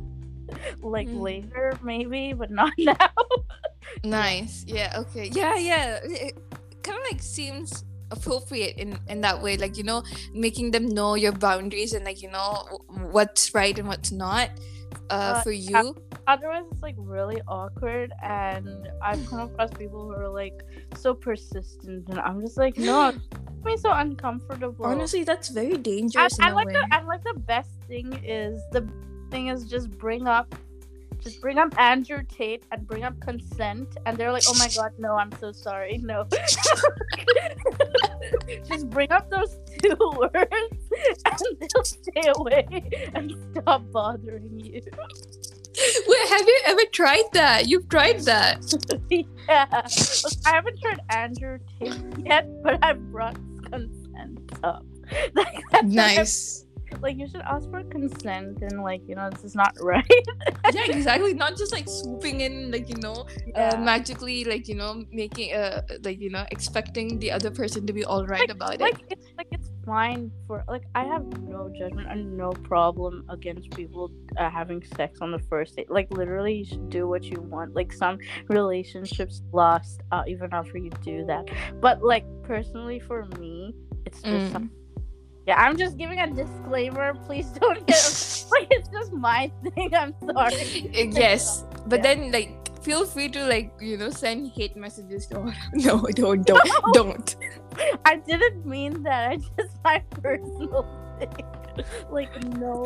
Like 0.82 1.08
Mm. 1.08 1.20
later 1.20 1.72
maybe, 1.82 2.32
but 2.34 2.50
not 2.50 2.72
now. 2.78 3.08
Nice. 4.04 4.64
Yeah. 4.68 4.92
Okay. 4.98 5.30
Yeah. 5.32 5.56
Yeah. 5.56 5.98
It 6.04 6.34
kind 6.82 6.98
of 6.98 7.04
like 7.10 7.22
seems 7.22 7.84
appropriate 8.10 8.76
in 8.76 8.98
in 9.08 9.20
that 9.22 9.40
way. 9.42 9.56
Like 9.56 9.76
you 9.78 9.84
know, 9.84 10.04
making 10.34 10.70
them 10.70 10.86
know 10.86 11.14
your 11.14 11.32
boundaries 11.32 11.94
and 11.94 12.04
like 12.04 12.20
you 12.22 12.30
know 12.30 12.66
what's 13.10 13.54
right 13.54 13.76
and 13.78 13.88
what's 13.88 14.12
not. 14.12 14.50
Uh, 15.10 15.14
Uh, 15.14 15.42
for 15.42 15.52
you. 15.52 15.96
Otherwise 16.26 16.64
it's 16.72 16.82
like 16.82 16.94
really 16.98 17.40
awkward 17.46 18.12
and 18.22 18.88
I've 19.02 19.24
come 19.28 19.40
across 19.40 19.70
people 19.72 20.04
who 20.04 20.12
are 20.12 20.28
like 20.28 20.64
so 20.96 21.12
persistent 21.14 22.08
and 22.08 22.18
I'm 22.18 22.40
just 22.40 22.56
like, 22.56 22.78
no, 22.78 23.08
it 23.10 23.16
makes 23.62 23.64
me 23.64 23.76
so 23.76 23.92
uncomfortable. 23.92 24.86
Honestly, 24.86 25.22
that's 25.24 25.48
very 25.48 25.76
dangerous 25.76 26.38
and 26.40 26.54
like 26.54 26.68
the 26.68 26.86
and 26.92 27.06
like 27.06 27.22
the 27.24 27.38
best 27.40 27.70
thing 27.88 28.12
is 28.24 28.60
the 28.72 28.88
thing 29.30 29.48
is 29.48 29.64
just 29.66 29.90
bring 29.98 30.26
up 30.26 30.54
just 31.24 31.40
bring 31.40 31.58
up 31.58 31.74
Andrew 31.80 32.22
Tate 32.28 32.64
and 32.70 32.86
bring 32.86 33.02
up 33.02 33.18
consent 33.20 33.88
and 34.06 34.16
they're 34.16 34.30
like, 34.32 34.44
Oh 34.46 34.54
my 34.58 34.68
god, 34.76 34.92
no, 34.98 35.14
I'm 35.16 35.32
so 35.40 35.50
sorry. 35.52 35.98
No. 36.02 36.26
just 38.68 38.88
bring 38.90 39.10
up 39.10 39.30
those 39.30 39.58
two 39.82 39.96
words 40.00 40.90
and 41.24 41.38
they'll 41.60 41.84
stay 41.84 42.32
away 42.36 42.90
and 43.14 43.32
stop 43.52 43.90
bothering 43.90 44.60
you. 44.60 44.80
Wait, 46.06 46.28
have 46.28 46.46
you 46.46 46.60
ever 46.66 46.82
tried 46.92 47.24
that? 47.32 47.66
You've 47.66 47.88
tried 47.88 48.20
that. 48.20 48.62
yeah. 49.10 49.66
Look, 49.72 50.32
I 50.46 50.50
haven't 50.54 50.78
tried 50.80 51.00
Andrew 51.10 51.58
Tate 51.80 52.00
yet, 52.24 52.46
but 52.62 52.78
I've 52.84 53.00
brought 53.10 53.36
consent 53.70 54.52
up. 54.62 54.84
Like, 55.34 55.62
that's 55.72 55.72
what 55.72 55.74
I'm- 55.74 55.90
Nice. 55.90 56.66
Like 57.04 57.16
you 57.20 57.28
should 57.28 57.42
ask 57.54 57.68
for 57.70 57.82
consent 57.84 58.58
and 58.66 58.82
like 58.82 59.02
you 59.06 59.14
know 59.14 59.28
this 59.30 59.44
is 59.44 59.54
not 59.54 59.72
right. 59.92 60.04
yeah, 60.72 60.86
exactly. 60.88 61.34
Not 61.34 61.52
just 61.60 61.72
like 61.72 61.86
swooping 61.88 62.40
in, 62.40 62.70
like 62.72 62.88
you 62.88 62.96
know, 63.06 63.26
uh, 63.54 63.76
magically, 63.78 64.44
like 64.44 64.66
you 64.66 64.74
know, 64.74 65.04
making 65.12 65.52
uh, 65.54 65.82
like 66.02 66.18
you 66.20 66.30
know, 66.30 66.44
expecting 66.50 67.18
the 67.18 67.30
other 67.30 67.50
person 67.60 67.86
to 67.86 67.92
be 67.92 68.04
all 68.04 68.24
right 68.26 68.50
about 68.50 68.74
it. 68.74 68.80
like 68.80 69.00
it's 69.10 69.26
like 69.38 69.48
it's 69.56 69.68
fine 69.84 70.30
for 70.46 70.64
like 70.66 70.84
I 70.94 71.04
have 71.04 71.24
no 71.54 71.70
judgment 71.78 72.08
and 72.10 72.36
no 72.36 72.50
problem 72.72 73.24
against 73.28 73.70
people 73.76 74.10
uh, 74.38 74.48
having 74.50 74.82
sex 74.96 75.20
on 75.20 75.30
the 75.30 75.42
first 75.50 75.76
date. 75.76 75.90
Like 75.90 76.08
literally, 76.10 76.54
you 76.60 76.64
should 76.64 76.88
do 76.88 77.06
what 77.06 77.22
you 77.24 77.38
want. 77.40 77.74
Like 77.74 77.92
some 77.92 78.18
relationships 78.48 79.42
last 79.52 80.00
uh, 80.10 80.22
even 80.26 80.48
after 80.52 80.78
you 80.78 80.90
do 81.02 81.24
that. 81.26 81.44
But 81.80 82.02
like 82.02 82.24
personally, 82.42 82.98
for 83.00 83.26
me, 83.38 83.74
it's 84.06 84.22
just 84.22 84.46
Mm. 84.48 84.52
some- 84.52 84.70
yeah. 85.46 85.60
I'm 85.60 85.76
just 85.76 85.96
giving 85.96 86.18
a 86.20 86.30
disclaimer. 86.30 87.14
Please 87.26 87.46
don't 87.60 87.86
get 87.86 88.00
like 88.50 88.68
it's 88.70 88.88
just 88.88 89.12
my 89.12 89.50
thing. 89.74 89.94
I'm 89.94 90.14
sorry. 90.24 90.90
Uh, 90.94 91.10
yes, 91.12 91.64
but 91.86 91.98
Yeah. 92.04 92.14
then 92.14 92.32
like 92.32 92.50
feel 92.82 93.06
free 93.06 93.28
to 93.30 93.44
like 93.46 93.72
you 93.80 93.96
know 93.96 94.10
send 94.10 94.50
hate 94.52 94.76
messages 94.76 95.26
to 95.28 95.40
her. 95.40 95.54
No, 95.74 96.02
don't, 96.14 96.46
don't, 96.46 96.64
No. 96.86 96.92
don't. 96.92 97.36
I 98.04 98.16
didn't 98.16 98.64
mean 98.66 99.02
that. 99.02 99.30
I 99.30 99.36
just 99.36 99.76
my 99.84 99.98
personal 100.22 100.86
thing. 101.18 101.44
like 102.10 102.32
no, 102.56 102.84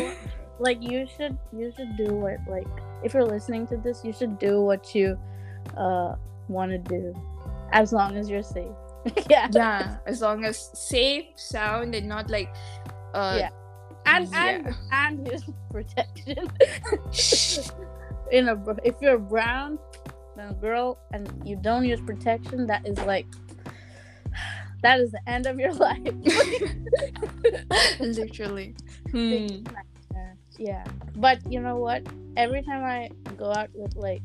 like 0.58 0.82
you 0.82 1.06
should 1.16 1.36
you 1.52 1.72
should 1.76 1.96
do 1.96 2.14
what 2.14 2.38
like 2.48 2.66
if 3.04 3.14
you're 3.14 3.24
listening 3.26 3.66
to 3.68 3.76
this, 3.76 4.02
you 4.04 4.12
should 4.12 4.38
do 4.38 4.60
what 4.62 4.94
you 4.94 5.18
uh 5.76 6.14
want 6.48 6.70
to 6.72 6.78
do, 6.78 7.14
as 7.72 7.92
long 7.92 8.16
as 8.16 8.30
you're 8.30 8.42
safe. 8.42 8.72
yeah. 9.30 9.48
Yeah, 9.52 9.96
as 10.06 10.20
long 10.20 10.44
as 10.44 10.70
safe, 10.74 11.26
sound, 11.36 11.94
and 11.94 12.08
not 12.08 12.30
like 12.30 12.48
uh 13.14 13.36
Yeah. 13.38 13.50
And 14.06 14.28
Yeah. 14.30 14.48
and 14.48 14.74
and 14.92 15.14
use 15.28 15.44
protection. 15.70 16.48
In 18.30 18.48
a 18.48 18.56
br- 18.56 18.80
if 18.84 18.94
you're 19.00 19.18
brown, 19.18 19.78
then 20.36 20.52
girl, 20.60 20.98
and 21.12 21.28
you 21.44 21.56
don't 21.56 21.84
use 21.84 22.00
protection, 22.00 22.66
that 22.66 22.86
is 22.86 22.98
like 23.06 23.26
that 24.82 25.00
is 25.00 25.10
the 25.12 25.20
end 25.28 25.46
of 25.46 25.58
your 25.58 25.72
life. 25.74 26.14
literally. 28.00 28.74
Hmm. 29.10 29.64
Yeah, 30.58 30.84
but 31.16 31.38
you 31.50 31.60
know 31.60 31.76
what? 31.76 32.02
Every 32.36 32.62
time 32.62 32.82
I 32.82 33.10
go 33.36 33.52
out 33.54 33.70
with 33.74 33.94
like 33.94 34.22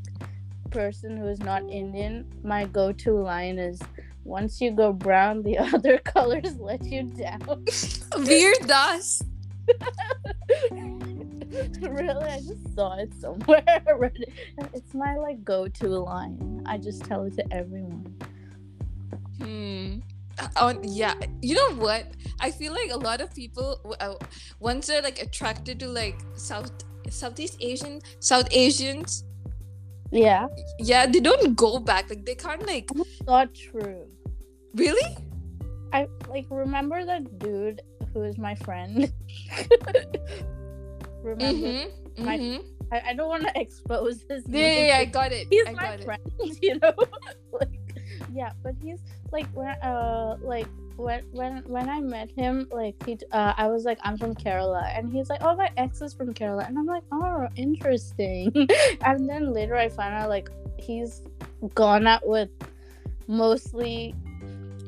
person 0.72 1.16
who 1.16 1.28
is 1.28 1.40
not 1.40 1.62
Indian, 1.70 2.26
my 2.44 2.66
go-to 2.66 3.14
line 3.14 3.60
is 3.60 3.80
once 4.24 4.62
you 4.62 4.72
go 4.72 4.94
brown, 4.94 5.44
the 5.44 5.58
other 5.74 5.98
colors 6.00 6.58
let 6.60 6.84
you 6.84 7.04
down. 7.04 7.66
Weird 8.18 8.58
dust. 8.68 9.24
really, 11.82 12.26
I 12.26 12.40
just 12.40 12.76
saw 12.76 12.98
it 12.98 13.14
somewhere. 13.14 13.64
It. 13.68 14.30
It's 14.74 14.94
my 14.94 15.16
like 15.18 15.44
go-to 15.44 15.88
line. 15.88 16.64
I 16.66 16.78
just 16.78 17.04
tell 17.06 17.24
it 17.24 17.36
to 17.36 17.54
everyone. 17.54 18.16
Hmm. 19.40 20.00
On 20.58 20.80
yeah, 20.84 21.14
you 21.42 21.54
know 21.56 21.76
what? 21.76 22.08
I 22.40 22.50
feel 22.50 22.74
like 22.74 22.92
a 22.92 22.98
lot 22.98 23.22
of 23.22 23.34
people, 23.36 23.96
uh, 24.00 24.16
once 24.60 24.88
they're 24.88 25.02
like 25.02 25.22
attracted 25.22 25.80
to 25.82 25.88
like 25.88 26.20
South 26.36 26.72
Southeast 27.10 27.58
Asian 27.62 28.02
South 28.20 28.48
Asians, 28.52 29.24
Yeah, 30.12 30.48
yeah, 30.80 31.06
they 31.06 31.20
don't 31.20 31.56
go 31.56 31.80
back. 31.80 32.10
Like 32.10 32.26
they 32.26 32.36
can't 32.36 32.66
like 32.66 32.90
not 33.28 33.54
true. 33.54 34.08
Really. 34.76 35.18
I 35.92 36.08
like 36.28 36.46
remember 36.50 37.06
that 37.06 37.40
dude 37.40 37.82
who 38.14 38.24
is 38.24 38.38
my 38.38 38.56
friend. 38.56 39.12
remember? 41.24 41.46
Mm-hmm. 41.46 42.26
My- 42.26 42.38
mm-hmm. 42.38 42.68
I, 42.92 43.10
I 43.10 43.14
don't 43.14 43.28
want 43.28 43.44
to 43.44 43.52
expose 43.60 44.24
his 44.30 44.44
Yeah, 44.48 44.62
yeah, 44.62 44.86
yeah, 44.88 44.98
I 44.98 45.06
got 45.06 45.32
it. 45.32 45.48
he's 45.50 45.68
I 45.68 45.72
my 45.74 45.82
got 45.82 46.00
it. 46.00 46.06
friend, 46.06 46.22
you 46.62 46.80
know. 46.80 46.94
like, 47.52 47.80
yeah, 48.32 48.52
but 48.62 48.76
he's 48.82 49.00
like 49.32 49.48
when 49.54 49.70
uh 49.82 50.38
like 50.42 50.68
when 50.96 51.24
when 51.32 51.64
when 51.66 51.90
I 51.90 52.00
met 52.02 52.30
him, 52.30 52.68
like 52.72 52.96
he 53.06 53.18
uh 53.32 53.54
I 53.58 53.68
was 53.68 53.84
like 53.84 53.98
I'm 54.04 54.18
from 54.18 54.36
Kerala, 54.36 54.96
and 54.98 55.12
he's 55.12 55.30
like 55.30 55.42
oh 55.44 55.56
my 55.56 55.72
ex 55.78 56.02
is 56.02 56.14
from 56.14 56.34
Kerala, 56.34 56.68
and 56.68 56.78
I'm 56.78 56.86
like 56.86 57.04
oh 57.12 57.48
interesting, 57.56 58.52
and 59.02 59.28
then 59.28 59.54
later 59.54 59.76
I 59.76 59.90
find 59.90 60.14
out 60.14 60.30
like 60.30 60.50
he's 60.78 61.24
gone 61.74 62.06
out 62.06 62.28
with 62.28 62.50
mostly 63.28 64.14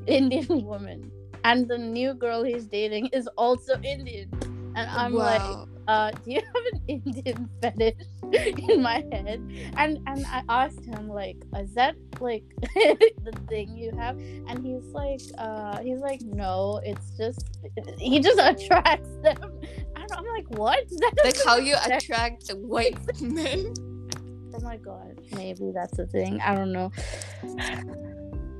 Indian 0.07 0.65
woman, 0.65 1.11
and 1.43 1.67
the 1.67 1.77
new 1.77 2.13
girl 2.13 2.43
he's 2.43 2.65
dating 2.65 3.07
is 3.07 3.27
also 3.37 3.79
Indian, 3.81 4.29
and 4.75 4.89
I'm 4.89 5.13
like 5.13 5.67
uh, 5.87 6.11
do 6.11 6.31
you 6.31 6.41
have 6.41 6.65
an 6.73 6.81
Indian 6.87 7.49
fetish 7.61 7.95
in 8.69 8.81
my 8.81 9.03
head? 9.11 9.41
And 9.77 9.99
and 10.07 10.25
I 10.27 10.43
asked 10.49 10.83
him 10.83 11.09
like, 11.09 11.37
is 11.57 11.73
that 11.75 11.95
like 12.19 12.43
the 12.75 13.33
thing 13.47 13.77
you 13.77 13.91
have? 13.97 14.17
And 14.17 14.65
he's 14.65 14.85
like, 14.93 15.21
uh, 15.37 15.79
he's 15.79 15.99
like, 15.99 16.21
no, 16.21 16.81
it's 16.83 17.11
just 17.17 17.59
he 17.99 18.19
just 18.19 18.39
attracts 18.39 19.09
them. 19.21 19.59
And 19.95 20.11
I'm 20.11 20.25
like, 20.25 20.49
what? 20.51 20.87
That 20.89 21.13
like 21.23 21.43
how 21.45 21.57
you 21.57 21.75
sense. 21.75 22.03
attract 22.03 22.49
white 22.55 23.21
men. 23.21 23.73
Oh 24.53 24.61
my 24.61 24.77
god, 24.77 25.19
maybe 25.35 25.71
that's 25.73 25.97
the 25.97 26.07
thing. 26.07 26.39
I 26.41 26.55
don't 26.55 26.71
know. 26.71 26.91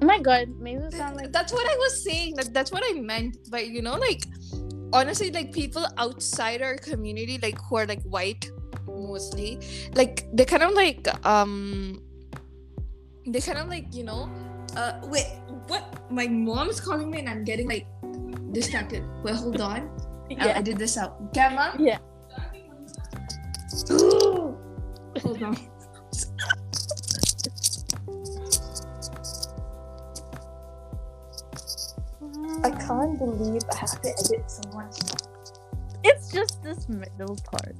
Oh 0.01 0.05
my 0.05 0.19
god, 0.19 0.49
maybe 0.59 0.83
it 0.83 0.93
sound 0.93 1.15
like 1.15 1.31
that's 1.31 1.53
what 1.53 1.65
I 1.65 1.75
was 1.77 2.03
saying. 2.03 2.35
That 2.35 2.53
that's 2.53 2.71
what 2.71 2.83
I 2.85 2.99
meant. 2.99 3.37
But 3.49 3.67
you 3.67 3.81
know, 3.81 3.95
like 3.95 4.23
honestly 4.93 5.31
like 5.31 5.51
people 5.51 5.85
outside 5.97 6.61
our 6.61 6.75
community 6.77 7.37
like 7.41 7.59
who 7.67 7.77
are 7.77 7.85
like 7.85 8.01
white 8.03 8.49
mostly 8.87 9.59
like 9.93 10.23
they 10.33 10.45
kind 10.45 10.63
of 10.63 10.71
like 10.71 11.07
um 11.25 12.01
they 13.27 13.41
kind 13.41 13.57
of 13.57 13.67
like 13.67 13.93
you 13.93 14.03
know 14.03 14.29
uh 14.77 14.93
wait 15.03 15.27
what 15.67 15.83
my 16.11 16.27
mom 16.27 16.69
is 16.69 16.79
calling 16.79 17.09
me 17.11 17.19
and 17.19 17.29
i'm 17.29 17.43
getting 17.43 17.67
like 17.67 17.85
distracted 18.51 19.03
wait 19.23 19.35
hold 19.35 19.59
on 19.59 19.89
I, 20.39 20.53
I 20.53 20.61
did 20.61 20.77
this 20.77 20.97
out 20.97 21.33
gamma 21.33 21.75
Yeah. 21.77 21.99
hold 23.89 25.43
on 25.43 25.57
can't 32.87 33.17
believe 33.17 33.61
i 33.71 33.77
have 33.77 34.01
to 34.01 34.09
edit 34.09 34.49
so 34.49 34.61
much 34.73 34.97
It's 36.03 36.31
just 36.31 36.61
this 36.63 36.87
middle 36.87 37.35
part. 37.49 37.75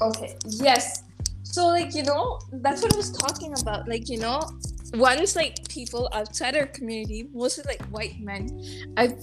Okay. 0.00 0.36
Yes. 0.46 1.04
So 1.44 1.66
like 1.68 1.94
you 1.94 2.02
know 2.02 2.40
that's 2.52 2.82
what 2.82 2.94
I 2.94 2.96
was 2.96 3.10
talking 3.12 3.54
about. 3.60 3.88
Like 3.88 4.08
you 4.08 4.18
know, 4.18 4.40
once 4.94 5.36
like 5.36 5.68
people 5.68 6.08
outside 6.12 6.56
our 6.56 6.66
community, 6.66 7.28
mostly 7.32 7.64
like 7.66 7.82
white 7.86 8.20
men, 8.20 8.48
I've 8.96 9.16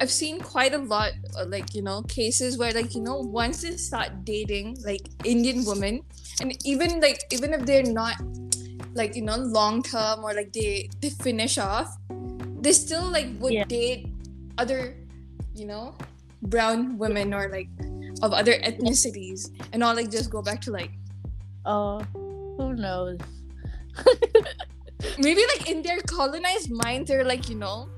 I've 0.00 0.10
seen 0.10 0.40
quite 0.40 0.74
a 0.74 0.78
lot 0.78 1.12
uh, 1.38 1.44
like 1.46 1.74
you 1.74 1.82
know 1.82 2.02
cases 2.02 2.58
where 2.58 2.72
like 2.72 2.94
you 2.94 3.02
know 3.02 3.18
once 3.18 3.62
they 3.62 3.76
start 3.76 4.24
dating 4.24 4.78
like 4.84 5.02
Indian 5.24 5.64
women, 5.64 6.00
and 6.40 6.56
even 6.66 7.00
like 7.00 7.22
even 7.30 7.52
if 7.52 7.64
they're 7.66 7.82
not 7.84 8.16
like 8.94 9.14
you 9.16 9.22
know 9.22 9.36
long 9.36 9.82
term 9.82 10.24
or 10.24 10.34
like 10.34 10.52
they 10.52 10.88
they 11.00 11.10
finish 11.10 11.58
off, 11.58 11.96
they 12.60 12.72
still 12.72 13.10
like 13.10 13.28
would 13.38 13.52
Yeah. 13.52 13.64
date 13.64 14.08
other 14.58 14.96
you 15.54 15.66
know 15.66 15.94
brown 16.42 16.98
women 16.98 17.32
or 17.32 17.48
like 17.48 17.68
of 18.22 18.32
other 18.32 18.52
ethnicities 18.64 19.50
and 19.72 19.82
all 19.82 19.94
like 19.94 20.10
just 20.10 20.30
go 20.30 20.42
back 20.42 20.60
to 20.60 20.70
like 20.70 20.90
Oh, 21.64 22.00
who 22.58 22.74
knows? 22.74 23.18
maybe 25.18 25.42
like 25.56 25.68
in 25.70 25.82
their 25.82 26.00
colonized 26.02 26.70
minds, 26.70 27.08
they're 27.10 27.24
like 27.24 27.48
you 27.48 27.56
know 27.56 27.88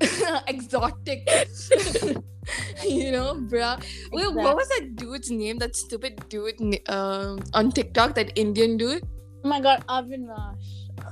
exotic 0.48 1.28
you 2.88 3.12
know 3.12 3.36
bruh 3.36 3.76
Wait, 4.12 4.32
what 4.34 4.56
was 4.56 4.68
that 4.68 4.96
dude's 4.96 5.30
name 5.30 5.58
that 5.58 5.76
stupid 5.76 6.16
dude 6.28 6.56
um 6.88 7.38
on 7.54 7.70
tiktok 7.70 8.14
that 8.14 8.32
indian 8.36 8.76
dude 8.76 9.02
Oh 9.42 9.48
my 9.48 9.56
god, 9.60 9.80
Avinash. 9.88 10.60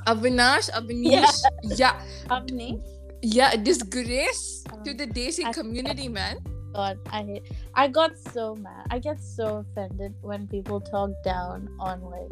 avinash 0.05 0.69
avinash 0.79 1.41
yeah 1.81 1.97
Avni? 2.29 2.77
yeah 3.25 3.57
disgrace 3.57 4.65
to 4.85 4.93
Um, 4.93 4.97
the 5.01 5.07
desi 5.09 5.45
I- 5.45 5.53
community 5.53 6.09
man 6.09 6.37
God, 6.77 7.01
I 7.11 7.25
hate. 7.25 7.49
I 7.75 7.89
got 7.89 8.13
so 8.21 8.55
mad. 8.55 8.87
I 8.93 8.99
get 9.01 9.19
so 9.19 9.65
offended 9.65 10.13
when 10.21 10.47
people 10.47 10.85
talk 10.85 11.11
down 11.25 11.67
on 11.81 12.05
like 12.05 12.29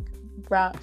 brown. 0.47 0.77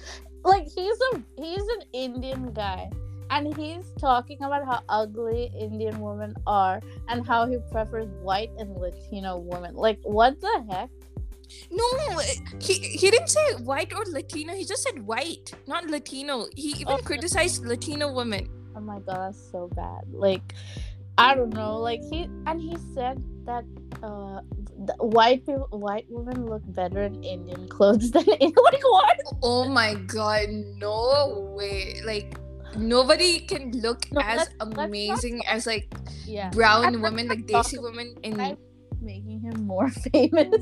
Like 0.44 0.64
he's 0.64 0.98
a 1.12 1.22
he's 1.40 1.62
an 1.62 1.82
Indian 1.92 2.52
guy, 2.52 2.90
and 3.30 3.56
he's 3.56 3.86
talking 3.98 4.38
about 4.42 4.64
how 4.66 4.80
ugly 4.88 5.50
Indian 5.58 6.00
women 6.00 6.34
are 6.46 6.80
and 7.08 7.26
how 7.26 7.46
he 7.46 7.58
prefers 7.72 8.08
white 8.22 8.50
and 8.58 8.76
Latino 8.76 9.38
women. 9.38 9.74
Like 9.74 9.98
what 10.02 10.40
the 10.40 10.64
heck? 10.70 10.90
no 11.70 11.86
he 12.58 12.74
he 12.74 13.10
didn't 13.10 13.28
say 13.28 13.54
white 13.62 13.92
or 13.92 14.02
latino 14.10 14.54
he 14.54 14.64
just 14.64 14.82
said 14.82 15.06
white 15.06 15.52
not 15.68 15.86
latino 15.88 16.46
he 16.56 16.70
even 16.80 16.94
Oh. 16.94 16.98
criticized 17.04 17.64
latino 17.66 18.10
women 18.12 18.48
Oh 18.76 18.80
my 18.80 18.98
god, 18.98 19.18
that's 19.28 19.50
so 19.52 19.68
bad. 19.76 20.02
Like, 20.10 20.52
I 21.16 21.36
don't 21.36 21.54
know. 21.54 21.76
Like 21.78 22.00
he 22.10 22.24
and 22.46 22.60
he 22.60 22.76
said 22.92 23.22
that 23.44 23.64
uh, 24.02 24.40
the 24.78 24.94
white 24.98 25.46
people, 25.46 25.68
white 25.70 26.06
women 26.08 26.46
look 26.46 26.62
better 26.74 27.02
in 27.02 27.22
Indian 27.22 27.68
clothes 27.68 28.10
than 28.14 28.24
in 28.40 28.50
like 28.50 28.82
what? 28.84 29.18
Oh 29.42 29.68
my 29.68 29.94
god, 29.94 30.48
no 30.82 31.54
way. 31.56 32.00
Like 32.04 32.36
nobody 32.76 33.40
can 33.46 33.70
look 33.80 34.10
No, 34.12 34.20
as 34.20 34.38
let's- 34.38 34.50
let's 34.58 34.76
not 34.76 34.84
amazing 34.90 35.42
as 35.46 35.66
like 35.66 35.86
Yeah, 36.26 36.50
brown 36.50 36.84
I'm 36.84 37.02
women, 37.02 37.28
like 37.28 37.46
Desi 37.46 37.80
women 37.80 38.14
in 38.22 38.40
I- 38.40 38.56
making 39.00 39.40
him 39.40 39.62
more 39.66 39.88
famous. 40.12 40.58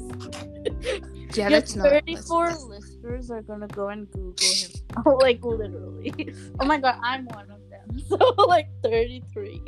Yeah, 1.33 1.49
that's 1.49 1.75
not 1.75 1.85
that's- 1.89 2.29
34 2.29 2.53
listeners 2.69 3.31
are 3.31 3.41
gonna 3.43 3.69
go 3.69 3.89
and 3.89 4.11
Google 4.13 4.35
him. 4.45 4.71
Oh, 5.07 5.17
like 5.25 5.41
literally. 5.43 6.13
Oh 6.61 6.67
my 6.67 6.77
god, 6.77 7.01
I'm 7.03 7.25
one 7.33 7.49
of 7.51 7.65
them. 7.73 7.97
So 8.09 8.19
like 8.45 8.69
33. 8.85 9.63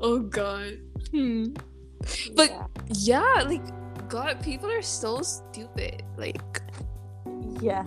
Oh 0.00 0.20
god. 0.20 0.78
Hmm. 1.10 1.54
But- 2.34 2.50
yeah. 2.50 2.66
Yeah, 2.90 3.42
like 3.46 3.62
God, 4.08 4.42
people 4.42 4.70
are 4.70 4.82
so 4.82 5.20
stupid. 5.20 6.02
Like 6.16 6.62
yeah. 7.60 7.84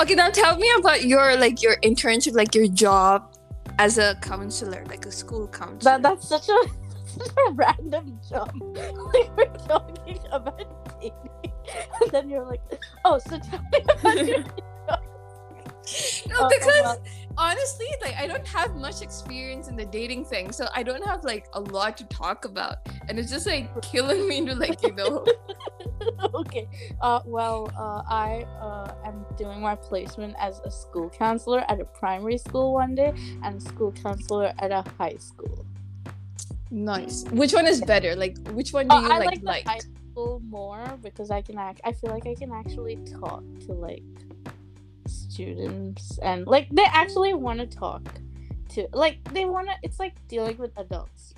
Okay, 0.00 0.14
now 0.14 0.30
tell 0.30 0.56
me 0.56 0.68
about 0.78 1.04
your 1.04 1.36
like 1.36 1.62
your 1.62 1.76
internship, 1.80 2.34
like 2.34 2.54
your 2.54 2.66
job 2.66 3.36
as 3.78 3.98
a 3.98 4.16
counselor, 4.22 4.84
like 4.88 5.06
a 5.06 5.12
school 5.12 5.46
counselor. 5.46 5.98
That 5.98 6.02
that's 6.02 6.28
such 6.28 6.48
a 6.48 6.58
such 7.06 7.30
a 7.46 7.52
random 7.52 8.18
job 8.28 8.50
Like 8.74 9.36
we're 9.36 9.46
talking 9.68 10.18
about 10.32 11.00
dating, 11.00 11.12
and 12.02 12.10
then 12.10 12.28
you're 12.28 12.44
like, 12.44 12.62
"Oh, 13.04 13.18
so 13.18 13.38
tell 13.38 13.62
me 13.72 13.78
about 13.88 14.26
your." 14.26 14.44
no, 16.28 16.40
Uh, 16.40 16.48
because 16.48 16.98
honestly, 17.36 17.86
like 18.02 18.16
I 18.16 18.26
don't 18.26 18.46
have 18.46 18.76
much 18.76 19.02
experience 19.02 19.68
in 19.68 19.76
the 19.76 19.86
dating 19.86 20.24
thing, 20.24 20.52
so 20.52 20.66
I 20.74 20.82
don't 20.82 21.04
have 21.04 21.24
like 21.24 21.46
a 21.54 21.60
lot 21.60 21.96
to 21.98 22.04
talk 22.06 22.44
about, 22.44 22.76
and 23.08 23.18
it's 23.18 23.30
just 23.30 23.46
like 23.46 23.68
killing 23.82 24.28
me 24.28 24.44
to 24.46 24.54
like 24.54 24.82
you 24.82 24.92
know. 24.92 25.24
okay. 26.34 26.68
Uh, 27.00 27.20
well, 27.24 27.70
uh, 27.76 28.02
I 28.08 28.46
uh, 28.60 28.94
am 29.04 29.24
doing 29.36 29.60
my 29.60 29.74
placement 29.76 30.34
as 30.38 30.60
a 30.64 30.70
school 30.70 31.10
counselor 31.10 31.64
at 31.68 31.80
a 31.80 31.84
primary 31.84 32.38
school 32.38 32.74
one 32.74 32.94
day, 32.94 33.12
and 33.42 33.62
school 33.62 33.92
counselor 33.92 34.52
at 34.58 34.70
a 34.70 34.84
high 34.98 35.16
school. 35.18 35.64
nice. 36.70 37.24
Which 37.30 37.52
one 37.52 37.66
is 37.66 37.80
better? 37.82 38.14
Like, 38.16 38.36
which 38.50 38.72
one 38.72 38.88
do 38.88 38.96
Oh, 38.96 39.00
you 39.00 39.12
I 39.12 39.18
like? 39.18 39.26
like, 39.26 39.42
Like, 39.42 39.64
the 39.64 39.70
high 39.70 39.78
school 40.12 40.40
more 40.40 40.98
because 41.02 41.30
I 41.30 41.42
can 41.42 41.58
act. 41.58 41.80
I 41.84 41.92
feel 41.92 42.10
like 42.10 42.26
I 42.26 42.34
can 42.34 42.52
actually 42.52 42.96
talk 43.20 43.42
to 43.66 43.72
like 43.72 44.02
students 45.08 46.18
and 46.18 46.46
like 46.46 46.68
they 46.70 46.84
actually 46.84 47.34
want 47.34 47.58
to 47.60 47.66
talk 47.66 48.02
to 48.70 48.86
like 48.92 49.18
they 49.32 49.44
want 49.44 49.68
to. 49.68 49.74
It's 49.82 49.98
like 49.98 50.14
dealing 50.28 50.56
with 50.58 50.72
adults. 50.76 51.34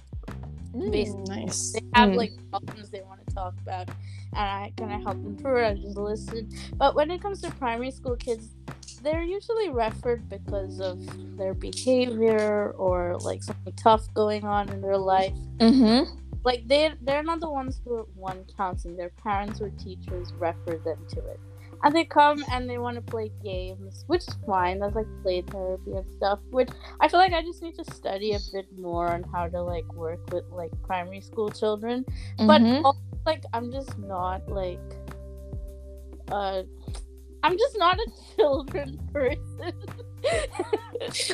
Mm, 0.75 0.93
basically. 0.93 1.37
nice. 1.45 1.73
They 1.73 1.81
have 1.95 2.11
Mm. 2.11 2.17
like 2.17 2.33
problems 2.51 2.91
they 2.91 3.03
want 3.03 3.27
to 3.27 3.35
talk 3.35 3.55
about, 3.63 3.89
and 3.89 4.39
I 4.39 4.73
kind 4.77 4.93
of 4.93 5.03
help 5.03 5.23
them 5.23 5.37
through 5.37 5.65
it. 5.65 5.69
I 5.69 5.75
just 5.75 5.97
listen. 5.97 6.49
But 6.77 6.95
when 6.95 7.11
it 7.11 7.21
comes 7.21 7.41
to 7.43 7.51
primary 7.53 7.91
school 7.91 8.17
kids, 8.17 8.55
they're 9.03 9.23
usually 9.23 9.71
referred 9.71 10.29
because 10.29 10.81
of 10.81 10.99
their 11.37 11.55
behavior 11.55 12.75
or 12.77 13.17
like 13.21 13.43
something 13.43 13.73
tough 13.75 14.13
going 14.15 14.45
on 14.45 14.69
in 14.69 14.81
their 14.81 14.99
life. 14.99 15.35
Mm-hmm. 15.59 16.13
Like 16.45 16.67
they 16.69 16.93
they're 17.03 17.23
not 17.23 17.41
the 17.41 17.51
ones 17.51 17.81
who 17.85 18.07
want 18.15 18.53
counseling. 18.57 18.97
Their 18.97 19.11
parents 19.11 19.61
or 19.61 19.71
teachers 19.71 20.33
refer 20.35 20.79
them 20.79 21.05
to 21.11 21.19
it. 21.29 21.41
And 21.83 21.95
they 21.95 22.05
come 22.05 22.45
and 22.51 22.69
they 22.69 22.77
want 22.79 22.97
to 22.97 23.03
play 23.03 23.31
games, 23.43 24.05
which 24.07 24.29
is 24.29 24.37
fine. 24.47 24.79
That's 24.81 24.95
like 24.95 25.07
play 25.23 25.41
therapy 25.43 25.93
and 25.93 26.05
stuff. 26.17 26.39
Which 26.51 26.69
I 27.01 27.09
feel 27.09 27.19
like 27.21 27.33
I 27.33 27.43
just 27.43 27.63
need 27.63 27.75
to 27.77 27.85
study 27.95 28.35
a 28.35 28.39
bit 28.53 28.67
more 28.79 29.09
on 29.09 29.23
how 29.33 29.49
to 29.49 29.63
like 29.63 29.91
work 29.95 30.21
with 30.31 30.45
like 30.51 30.71
primary 30.83 31.23
school 31.23 31.51
children. 31.51 32.05
But 32.39 32.61
Mhm. 32.61 32.85
also, 32.85 33.01
like 33.25 33.45
I'm 33.55 33.73
just 33.73 33.99
not 33.99 34.47
like 34.49 34.79
uh 36.31 36.63
I'm 37.43 37.57
just 37.57 37.79
not 37.79 37.99
a 37.99 38.07
children 38.37 38.99
person. 39.13 39.73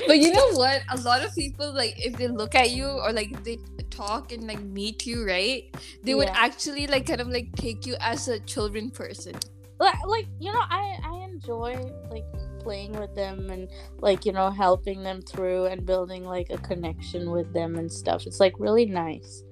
but 0.06 0.18
you 0.18 0.30
know 0.36 0.50
what? 0.52 0.82
A 0.90 0.96
lot 0.98 1.24
of 1.24 1.34
people 1.34 1.74
like 1.74 1.94
if 1.98 2.16
they 2.16 2.28
look 2.28 2.54
at 2.54 2.70
you 2.70 2.86
or 2.86 3.12
like 3.12 3.32
if 3.32 3.42
they 3.42 3.58
talk 3.90 4.30
and 4.30 4.46
like 4.46 4.60
meet 4.60 5.06
you, 5.06 5.26
right? 5.26 5.64
They 6.04 6.14
would 6.14 6.28
actually 6.32 6.86
like 6.86 7.06
kind 7.06 7.20
of 7.20 7.28
like 7.28 7.48
take 7.56 7.84
you 7.86 7.96
as 8.00 8.28
a 8.28 8.38
children 8.40 8.90
person. 8.90 9.34
Like, 9.78 10.26
you 10.38 10.52
know 10.52 10.62
i 10.70 10.98
i 11.04 11.24
enjoy 11.24 11.74
like 12.10 12.24
playing 12.60 12.92
with 12.92 13.14
them 13.14 13.50
and 13.50 13.68
like 13.98 14.24
you 14.24 14.32
know 14.32 14.50
helping 14.50 15.02
them 15.02 15.20
through 15.22 15.66
and 15.66 15.86
building 15.86 16.24
like 16.24 16.50
a 16.50 16.58
connection 16.58 17.30
with 17.30 17.52
them 17.52 17.76
and 17.76 17.92
stuff. 17.92 18.26
It's 18.26 18.40
like 18.40 18.54
really 18.58 18.86
nice. 18.86 19.44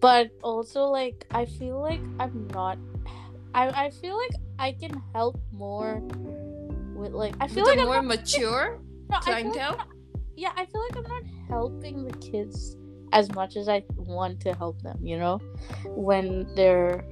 But 0.00 0.30
also 0.42 0.84
like 0.84 1.24
i 1.30 1.44
feel 1.44 1.80
like 1.80 2.00
i'm 2.18 2.48
not 2.48 2.76
i 3.54 3.68
i 3.86 3.90
feel 3.90 4.16
like 4.16 4.32
i 4.58 4.72
can 4.72 5.00
help 5.14 5.40
more 5.52 6.00
with 6.96 7.12
like 7.12 7.34
i 7.40 7.46
feel 7.46 7.64
With 7.64 7.76
like 7.76 7.78
I'm 7.78 7.86
more 7.86 8.02
not, 8.02 8.06
mature 8.06 8.80
no, 9.10 9.18
like. 9.26 9.46
Yeah 10.36 10.52
i 10.56 10.66
feel 10.66 10.82
like 10.82 10.96
i'm 10.96 11.04
not 11.04 11.22
helping 11.48 12.04
the 12.04 12.16
kids 12.18 12.76
as 13.12 13.30
much 13.34 13.56
as 13.56 13.68
I 13.68 13.84
want 13.96 14.40
to 14.40 14.54
help 14.54 14.80
them, 14.82 14.98
you 15.02 15.18
know, 15.18 15.38
when 15.84 16.48
they're 16.54 17.04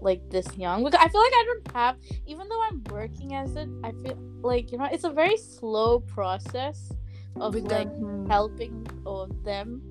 like 0.00 0.28
this 0.30 0.46
young. 0.56 0.84
Because 0.84 1.00
I 1.02 1.08
feel 1.08 1.20
like 1.20 1.32
I 1.34 1.44
don't 1.46 1.72
have, 1.76 1.96
even 2.26 2.48
though 2.48 2.62
I'm 2.62 2.82
working 2.90 3.34
as 3.34 3.54
it, 3.56 3.68
I 3.84 3.92
feel 3.92 4.18
like 4.42 4.72
you 4.72 4.78
know 4.78 4.88
it's 4.90 5.04
a 5.04 5.10
very 5.10 5.36
slow 5.36 6.00
process 6.00 6.92
of 7.40 7.54
With 7.54 7.70
like 7.70 7.88
them. 7.88 8.24
Hmm. 8.24 8.30
helping 8.30 8.86
of 9.06 9.44
them. 9.44 9.82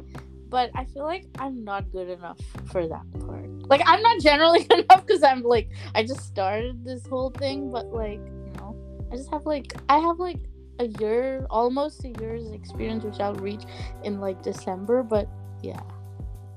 But 0.50 0.72
I 0.76 0.86
feel 0.86 1.04
like 1.04 1.26
I'm 1.40 1.64
not 1.66 1.92
good 1.92 2.10
enough 2.10 2.40
for 2.72 2.88
that 2.88 3.04
part. 3.20 3.50
Like 3.70 3.82
I'm 3.86 4.02
not 4.02 4.22
generally 4.22 4.64
good 4.70 4.86
enough 4.86 5.06
because 5.06 5.24
I'm 5.24 5.44
like 5.44 5.70
I 5.94 6.04
just 6.04 6.22
started 6.22 6.86
this 6.86 7.06
whole 7.06 7.32
thing, 7.32 7.70
but 7.72 7.88
like 7.88 8.20
you 8.20 8.54
know, 8.58 8.76
I 9.12 9.18
just 9.18 9.30
have 9.32 9.46
like 9.46 9.74
I 9.90 9.98
have 10.00 10.20
like 10.20 10.40
a 10.80 10.88
year, 11.00 11.46
almost 11.50 12.06
a 12.06 12.10
year's 12.22 12.52
experience, 12.52 13.04
which 13.04 13.20
I'll 13.20 13.34
reach 13.36 13.64
in 14.04 14.22
like 14.22 14.42
December. 14.44 15.04
But 15.04 15.28
yeah, 15.62 15.82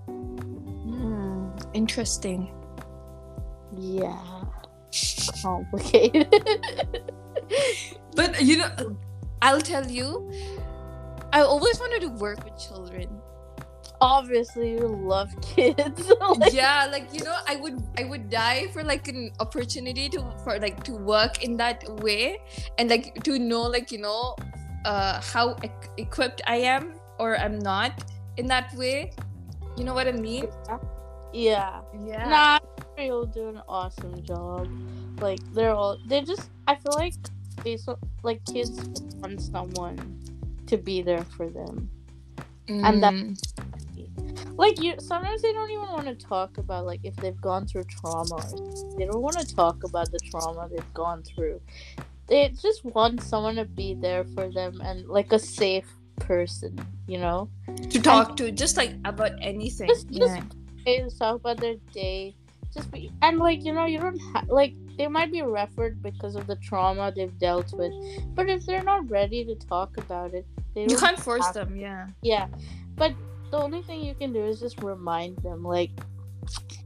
Hmm, 0.07 1.49
interesting. 1.75 2.51
Yeah, 3.77 4.45
complicated. 5.43 6.29
But 8.15 8.43
you 8.43 8.59
know, 8.59 8.97
I'll 9.43 9.61
tell 9.61 9.87
you, 9.87 10.31
I 11.33 11.41
always 11.41 11.79
wanted 11.79 12.01
to 12.03 12.09
work 12.09 12.45
with 12.45 12.59
children. 12.59 13.09
Obviously, 14.01 14.73
you 14.73 14.89
love 14.89 15.31
kids. 15.43 16.11
like, 16.39 16.53
yeah, 16.53 16.89
like 16.91 17.13
you 17.13 17.23
know, 17.23 17.37
I 17.47 17.57
would 17.57 17.83
I 17.99 18.05
would 18.05 18.31
die 18.31 18.69
for 18.73 18.83
like 18.83 19.09
an 19.09 19.31
opportunity 19.41 20.09
to 20.11 20.25
for 20.43 20.59
like 20.59 20.83
to 20.85 20.93
work 20.93 21.45
in 21.45 21.57
that 21.59 21.85
way 22.01 22.41
and 22.79 22.89
like 22.91 23.23
to 23.25 23.39
know 23.39 23.63
like 23.63 23.93
you 23.93 23.99
know, 23.99 24.37
uh, 24.85 25.21
how 25.21 25.57
e- 25.63 25.71
equipped 25.99 26.43
I 26.47 26.57
am 26.57 26.95
or 27.19 27.37
I'm 27.39 27.59
not 27.59 28.05
in 28.37 28.47
that 28.47 28.75
way. 28.75 29.13
You 29.77 29.85
know 29.85 29.95
what 29.95 30.09
I 30.09 30.13
mean? 30.13 30.49
yeah. 31.33 31.81
Yeah. 32.05 32.29
Nah, 32.29 32.59
you'll 33.01 33.27
do 33.27 33.49
an 33.49 33.61
awesome 33.69 34.23
job. 34.23 34.69
Like 35.21 35.41
they're 35.53 35.75
all 35.75 35.99
they 36.07 36.23
just 36.23 36.51
I 36.67 36.75
feel 36.77 36.93
like 36.95 37.15
they 37.65 37.77
so 37.77 37.99
like 38.23 38.45
kids 38.47 38.71
want 39.21 39.41
someone 39.41 39.97
to 40.67 40.77
be 40.79 41.03
there 41.03 41.25
for 41.37 41.49
them. 41.49 41.91
and 42.69 43.03
that- 43.03 43.13
Mm. 43.15 43.37
Like 44.57 44.81
you 44.81 44.95
sometimes 44.99 45.43
they 45.43 45.53
don't 45.53 45.71
even 45.71 45.89
want 45.89 46.07
to 46.07 46.15
talk 46.15 46.59
about 46.59 46.85
like 46.87 47.01
if 47.03 47.17
they've 47.17 47.41
gone 47.41 47.67
through 47.67 47.85
trauma. 47.85 48.41
They 48.97 49.07
don't 49.07 49.23
want 49.23 49.39
to 49.39 49.55
talk 49.55 49.83
about 49.85 50.11
the 50.13 50.19
trauma 50.31 50.69
they've 50.71 50.95
gone 50.95 51.23
through. 51.23 51.61
They 52.29 52.49
just 52.51 52.85
want 52.85 53.23
someone 53.23 53.57
to 53.57 53.65
be 53.65 53.95
there 53.95 54.25
for 54.35 54.49
them 54.53 54.81
and 54.83 55.09
like 55.09 55.33
a 55.33 55.39
safe 55.39 55.89
person, 56.21 56.79
you 57.09 57.19
know? 57.19 57.49
to 57.91 58.01
talk 58.01 58.37
to 58.37 58.51
just 58.53 58.77
like 58.77 58.95
about 59.05 59.33
anything. 59.41 59.89
Just- 59.89 60.09
just- 60.11 60.37
yeah. 60.37 60.43
They 60.85 60.99
just 60.99 61.19
talk 61.19 61.37
about 61.37 61.59
their 61.59 61.77
day. 61.93 62.35
Just 62.73 62.91
be 62.93 63.11
and 63.23 63.39
like 63.39 63.65
you 63.65 63.73
know 63.73 63.85
you 63.85 63.99
don't 63.99 64.19
have 64.33 64.49
like 64.49 64.75
they 64.97 65.09
might 65.09 65.33
be 65.33 65.43
referred 65.43 66.03
because 66.03 66.37
of 66.37 66.47
the 66.47 66.57
trauma 66.57 67.13
they've 67.15 67.37
dealt 67.39 67.73
with, 67.73 67.93
but 68.35 68.49
if 68.49 68.67
they're 68.67 68.85
not 68.85 69.11
ready 69.11 69.45
to 69.45 69.55
talk 69.67 69.97
about 69.97 70.35
it, 70.35 70.47
they 70.75 70.83
You 70.83 70.97
can't 70.97 71.19
force 71.19 71.49
them, 71.49 71.75
yeah. 71.77 72.07
Yeah, 72.23 72.49
but 72.97 73.15
the 73.51 73.57
only 73.59 73.83
thing 73.83 74.05
you 74.05 74.15
can 74.15 74.33
do 74.33 74.45
is 74.45 74.61
just 74.61 74.83
remind 74.83 75.39
them, 75.39 75.65
like, 75.65 75.91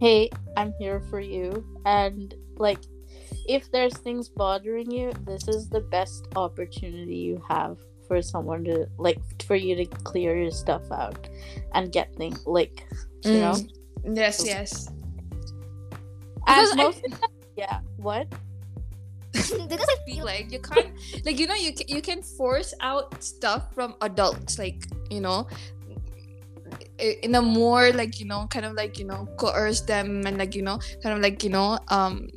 hey, 0.01 0.31
I'm 0.57 0.73
here 0.79 1.01
for 1.11 1.21
you, 1.21 1.67
and 1.85 2.33
like, 2.57 2.79
if 3.49 3.71
there's 3.73 3.97
things 3.99 4.29
bothering 4.29 4.91
you, 4.91 5.13
this 5.27 5.49
is 5.49 5.69
the 5.69 5.81
best 5.81 6.29
opportunity 6.37 7.17
you 7.17 7.43
have 7.49 7.79
for 8.07 8.23
someone 8.23 8.65
to 8.65 8.87
like 8.99 9.19
for 9.43 9.57
you 9.57 9.75
to 9.77 9.87
clear 9.87 10.37
your 10.37 10.51
stuff 10.51 10.83
out 10.93 11.29
and 11.73 11.91
get 11.91 12.15
things 12.17 12.47
like 12.47 12.87
you 13.25 13.41
know. 13.41 13.55
Mm. 14.05 14.17
Yes, 14.17 14.45
yes. 14.47 14.89
Because 16.47 16.77
most 16.77 17.03
yeah, 17.57 17.81
what? 17.97 18.29
because 19.35 19.89
I 19.91 19.97
feel 20.07 20.25
like 20.25 20.53
you 20.53 20.61
can't, 20.61 20.95
like 21.25 21.39
you 21.39 21.47
know, 21.47 21.55
you 21.55 21.73
you 21.89 22.01
can 22.01 22.23
force 22.23 22.73
out 22.81 23.23
stuff 23.23 23.75
from 23.75 23.97
adults, 24.01 24.59
like 24.59 24.87
you 25.11 25.21
know, 25.21 25.49
in 26.99 27.35
a 27.35 27.43
more 27.43 27.91
like 27.93 28.21
you 28.21 28.27
know, 28.27 28.47
kind 28.47 28.65
of 28.65 28.75
like 28.75 28.99
you 28.99 29.05
know, 29.05 29.27
coerce 29.37 29.81
them 29.81 30.27
and 30.27 30.39
like 30.39 30.55
you 30.55 30.63
know, 30.63 30.79
kind 31.03 31.17
of 31.17 31.23
like 31.23 31.43
you 31.43 31.51
know, 31.51 31.79
um, 31.89 32.29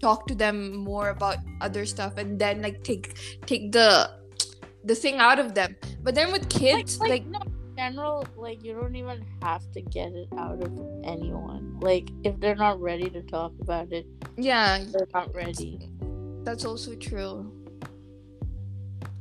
talk 0.00 0.26
to 0.26 0.34
them 0.34 0.76
more 0.76 1.08
about 1.08 1.38
other 1.60 1.86
stuff, 1.86 2.18
and 2.18 2.38
then 2.38 2.60
like 2.60 2.82
take 2.84 3.16
take 3.46 3.72
the 3.72 4.10
the 4.84 4.94
thing 4.94 5.16
out 5.16 5.38
of 5.38 5.54
them. 5.54 5.76
But 6.02 6.14
then 6.14 6.30
with 6.30 6.48
kids, 6.50 6.98
like, 6.98 7.08
like, 7.08 7.24
like 7.24 7.46
no 7.46 7.53
general 7.76 8.26
like 8.36 8.62
you 8.64 8.74
don't 8.74 8.96
even 8.96 9.24
have 9.42 9.62
to 9.72 9.80
get 9.80 10.12
it 10.12 10.28
out 10.38 10.62
of 10.62 10.72
anyone. 11.04 11.78
Like 11.80 12.10
if 12.22 12.38
they're 12.40 12.54
not 12.54 12.80
ready 12.80 13.10
to 13.10 13.22
talk 13.22 13.52
about 13.60 13.92
it 13.92 14.06
yeah, 14.36 14.84
they're 14.92 15.08
not 15.12 15.34
ready. 15.34 15.90
That's 16.42 16.64
also 16.64 16.94
true. 16.94 17.52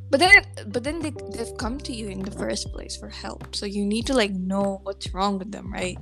But 0.09 0.19
then, 0.19 0.43
but 0.67 0.83
then 0.83 0.99
they 0.99 1.11
they've 1.31 1.57
come 1.57 1.79
to 1.79 1.93
you 1.93 2.07
in 2.09 2.21
the 2.21 2.31
first 2.31 2.71
place 2.71 2.95
for 2.95 3.09
help, 3.09 3.55
so 3.55 3.65
you 3.65 3.85
need 3.85 4.05
to 4.07 4.13
like 4.13 4.31
know 4.31 4.79
what's 4.83 5.13
wrong 5.13 5.39
with 5.39 5.51
them, 5.51 5.71
right? 5.71 5.97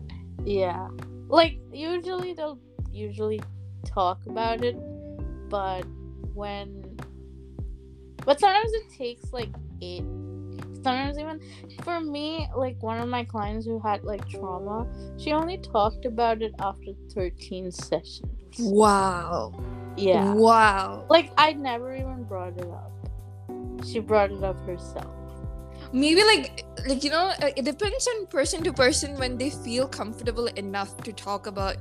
yeah. 0.46 0.88
Like 1.28 1.60
usually 1.72 2.34
they'll 2.34 2.60
usually 2.92 3.42
talk 3.86 4.20
about 4.28 4.64
it 4.64 4.76
but 5.50 5.84
when 6.34 6.84
but 8.26 8.40
sometimes 8.40 8.72
it 8.74 8.90
takes 8.98 9.34
like 9.34 9.50
eight 9.82 10.04
sometimes 10.84 11.18
even 11.18 11.40
for 11.84 12.00
me 12.00 12.48
like 12.56 12.82
one 12.82 13.00
of 13.00 13.08
my 13.08 13.24
clients 13.24 13.66
who 13.66 13.80
had 13.80 14.04
like 14.04 14.28
trauma 14.30 14.86
she 15.18 15.32
only 15.32 15.58
talked 15.58 16.06
about 16.06 16.42
it 16.42 16.54
after 16.60 16.92
13 17.14 17.72
sessions 17.72 18.32
Wow. 18.60 19.54
yeah 19.98 20.34
Wow. 20.34 21.06
Like 21.10 21.32
I 21.38 21.54
never 21.54 21.96
even 21.96 22.24
brought 22.24 22.58
it 22.58 22.68
up. 22.68 22.92
She 23.86 24.00
brought 24.00 24.32
it 24.32 24.44
up 24.44 24.56
herself. 24.66 25.08
Maybe 25.94 26.24
like 26.24 26.64
like 26.88 27.04
you 27.04 27.10
know, 27.10 27.34
uh, 27.42 27.52
it 27.56 27.66
depends 27.66 28.08
on 28.08 28.28
person 28.28 28.64
to 28.64 28.74
person 28.74 29.18
when 29.18 29.38
they 29.38 29.50
feel 29.50 29.88
comfortable 29.88 30.48
enough 30.56 30.96
to 31.04 31.12
talk 31.12 31.48
about 31.48 31.76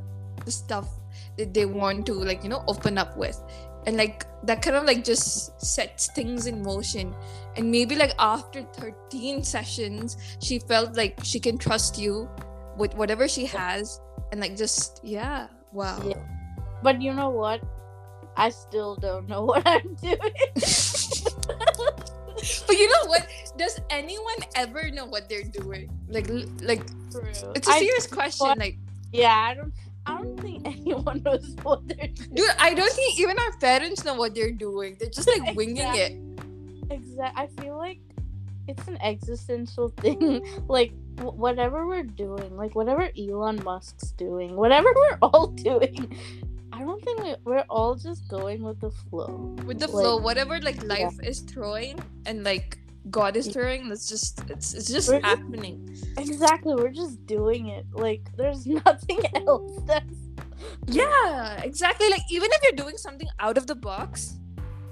the 0.45 0.51
stuff 0.51 0.89
that 1.37 1.55
they 1.55 1.67
want 1.67 2.07
to 2.07 2.15
like 2.15 2.43
you 2.43 2.51
know 2.51 2.65
open 2.67 2.99
up 2.99 3.17
with. 3.17 3.39
And 3.87 3.97
like 3.97 4.27
that 4.45 4.61
kind 4.63 4.77
of 4.77 4.85
like 4.85 5.05
just 5.05 5.61
sets 5.61 6.09
things 6.13 6.47
in 6.47 6.63
motion. 6.63 7.15
And 7.57 7.71
maybe 7.71 7.97
like 7.97 8.13
after 8.19 8.63
13 8.63 9.43
sessions, 9.43 10.17
she 10.41 10.59
felt 10.59 10.97
like 10.97 11.19
she 11.23 11.41
can 11.41 11.57
trust 11.59 11.99
you 11.99 12.29
with 12.77 12.95
whatever 12.95 13.27
she 13.29 13.47
has 13.47 14.01
and 14.33 14.41
like 14.41 14.57
just 14.57 15.01
yeah 15.03 15.49
wow 15.73 16.01
Yeah. 16.05 16.23
But 16.83 17.03
you 17.03 17.13
know 17.13 17.29
what? 17.31 17.61
I 18.37 18.49
still 18.51 18.97
don't 18.97 19.29
know 19.29 19.45
what 19.51 19.67
I'm 19.67 19.95
doing. 19.97 20.17
but 22.67 22.77
you 22.79 22.89
know 22.89 23.05
what 23.07 23.27
does 23.59 23.81
anyone 23.91 24.37
ever 24.57 24.91
know 24.91 25.05
what 25.05 25.29
they're 25.29 25.43
doing 25.45 25.91
like 26.09 26.27
like 26.63 26.81
True. 27.11 27.29
it's 27.55 27.69
a 27.69 27.73
serious 27.73 28.07
question 28.07 28.47
what- 28.47 28.59
like 28.59 28.79
yeah, 29.13 29.35
I 29.35 29.55
don't. 29.55 29.73
I 30.11 30.23
don't 30.23 30.41
think 30.41 30.67
anyone 30.75 31.23
knows 31.25 31.55
what 31.63 31.87
they're 31.89 32.09
doing. 32.09 32.35
dude 32.35 32.51
i 32.59 32.75
don't 32.75 32.93
think 32.93 33.19
even 33.21 33.39
our 33.39 33.53
parents 33.59 34.05
know 34.05 34.15
what 34.15 34.35
they're 34.35 34.51
doing 34.53 34.97
they're 34.99 35.11
just 35.11 35.29
like 35.29 35.55
winging 35.61 35.95
it 35.95 36.13
Exact. 36.91 37.39
I 37.39 37.47
feel 37.63 37.77
like 37.79 38.01
it's 38.67 38.89
an 38.89 38.99
existential 39.01 39.91
thing. 40.03 40.43
like 40.67 40.91
w- 41.23 41.37
whatever 41.39 41.87
we're 41.87 42.03
doing, 42.03 42.57
like 42.57 42.75
whatever 42.75 43.09
Elon 43.17 43.63
Musk's 43.63 44.11
doing, 44.19 44.57
whatever 44.57 44.91
we're 44.93 45.19
all 45.23 45.47
doing. 45.55 46.19
I 46.73 46.81
don't 46.83 47.01
think 47.05 47.23
we, 47.23 47.35
we're 47.45 47.65
all 47.71 47.95
just 47.95 48.27
going 48.29 48.63
with 48.65 48.81
the 48.81 48.91
flow. 48.91 49.55
with 49.67 49.79
the 49.79 49.87
Like, 49.87 50.03
flow 50.03 50.17
whatever 50.17 50.59
like 50.61 50.83
life 50.83 51.15
is 51.23 51.39
throwing 51.47 51.95
and 52.27 52.43
like 52.43 52.80
god 53.11 53.37
is 53.37 53.49
throwing 53.49 53.89
that's 53.89 54.09
just 54.09 54.43
it's, 54.51 54.75
it's 54.75 54.89
just 54.91 55.09
We're 55.09 55.21
just- 55.21 55.37
happening 55.39 55.97
Exactly, 56.19 56.75
we're 56.75 56.91
just 56.91 57.25
doing 57.27 57.69
it. 57.69 57.87
Like 57.93 58.23
there's 58.37 58.67
nothing 58.87 59.21
else 59.47 59.81
that's 59.87 60.15
yeah 60.89 61.63
exactly 61.63 62.09
like 62.11 62.21
even 62.31 62.51
if 62.53 62.63
you're 62.63 62.73
doing 62.85 62.99
something 62.99 63.29
out 63.39 63.57
of 63.57 63.67
the 63.67 63.75
box 63.75 64.37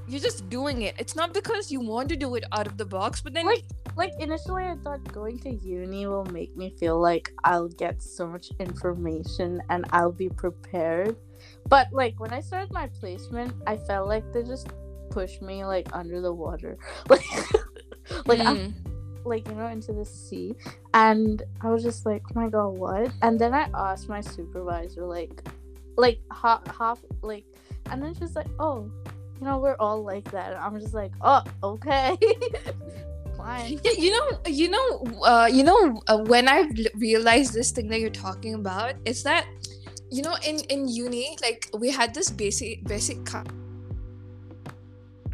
you're 0.07 0.21
just 0.21 0.49
doing 0.49 0.83
it 0.83 0.95
it's 0.99 1.15
not 1.15 1.35
because 1.35 1.71
you 1.71 1.81
want 1.81 2.09
to 2.09 2.17
do 2.17 2.35
it 2.37 2.45
out 2.53 2.67
of 2.67 2.79
the 2.79 2.85
box 2.85 3.21
but 3.21 3.35
then 3.35 3.45
like 3.45 3.65
like 3.97 4.13
initially 4.21 4.65
I 4.65 4.77
thought 4.83 5.05
going 5.13 5.39
to 5.41 5.51
uni 5.55 6.07
will 6.07 6.25
make 6.27 6.57
me 6.57 6.71
feel 6.79 6.99
like 6.99 7.33
I'll 7.45 7.69
get 7.69 8.01
so 8.01 8.27
much 8.27 8.51
information 8.61 9.61
and 9.71 9.85
I'll 9.91 10.13
be 10.13 10.29
prepared. 10.29 11.17
But 11.69 11.89
like 11.93 12.21
when 12.21 12.33
I 12.33 12.39
started 12.41 12.73
my 12.73 12.87
placement, 12.87 13.55
I 13.67 13.77
felt 13.77 14.07
like 14.07 14.33
they 14.33 14.45
just 14.45 14.69
pushed 15.11 15.43
me 15.43 15.65
like 15.65 15.89
under 15.93 16.21
the 16.21 16.33
water. 16.33 16.79
Like 17.11 17.25
like 18.27 18.41
I'm 18.41 18.57
Mm. 18.57 18.75
like 19.25 19.47
you 19.49 19.55
know 19.55 19.67
into 19.67 19.93
the 19.93 20.05
sea 20.05 20.55
and 20.95 21.43
I 21.61 21.71
was 21.71 21.83
just 21.83 22.07
like, 22.07 22.23
"Oh 22.31 22.41
my 22.41 22.49
god, 22.49 22.69
what?" 22.69 23.11
And 23.23 23.39
then 23.39 23.53
I 23.55 23.69
asked 23.75 24.09
my 24.09 24.21
supervisor 24.21 25.05
like 25.05 25.47
like 25.97 26.21
half, 26.33 26.63
half 26.77 27.01
like 27.23 27.45
and 27.91 28.03
then 28.03 28.15
she's 28.15 28.35
like, 28.37 28.49
"Oh, 28.59 28.91
you 29.41 29.45
know, 29.47 29.59
we're 29.59 29.77
all 29.81 30.03
like 30.05 30.31
that." 30.33 30.53
And 30.53 30.61
I'm 30.61 30.79
just 30.81 30.95
like, 30.95 31.13
"Oh, 31.21 31.43
okay." 31.63 32.17
fine. 33.37 33.79
you 33.99 34.11
know 34.11 34.27
you 34.47 34.69
know 34.69 34.89
uh, 35.23 35.49
you 35.51 35.63
know 35.63 36.03
uh, 36.09 36.19
when 36.27 36.49
i 36.49 36.69
realized 36.97 37.55
this 37.55 37.71
thing 37.71 37.87
that 37.89 38.01
you're 38.01 38.11
talking 38.11 38.55
about 38.55 38.95
is 39.05 39.23
that 39.23 39.47
you 40.11 40.23
know 40.23 40.35
in 40.45 40.59
in 40.75 40.89
uni 40.89 41.37
like 41.41 41.71
we 41.79 41.89
had 41.89 42.13
this 42.15 42.31
basic 42.31 42.83
basic 42.85 43.25
co- 43.25 43.45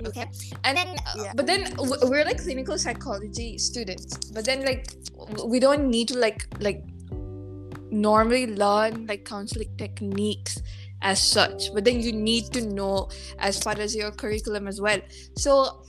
okay. 0.06 0.26
And 0.64 0.76
then 0.76 0.88
uh, 0.88 1.22
Yeah. 1.24 1.32
but 1.34 1.46
then 1.46 1.74
we're 1.78 2.24
like 2.24 2.42
clinical 2.42 2.78
psychology 2.78 3.58
students 3.58 4.16
but 4.30 4.44
then 4.44 4.64
like 4.64 4.86
we 5.46 5.58
don't 5.60 5.88
need 5.88 6.08
to 6.08 6.18
like 6.18 6.46
like 6.60 6.84
normally 7.90 8.46
learn 8.46 9.06
like 9.06 9.24
counseling 9.24 9.70
techniques 9.78 10.60
as 11.02 11.20
such 11.22 11.72
but 11.74 11.84
then 11.84 12.00
you 12.00 12.12
need 12.12 12.52
to 12.52 12.60
know 12.66 13.08
as 13.38 13.58
far 13.62 13.74
as 13.78 13.94
your 13.94 14.10
curriculum 14.10 14.66
as 14.66 14.80
well. 14.80 15.00
So 15.36 15.84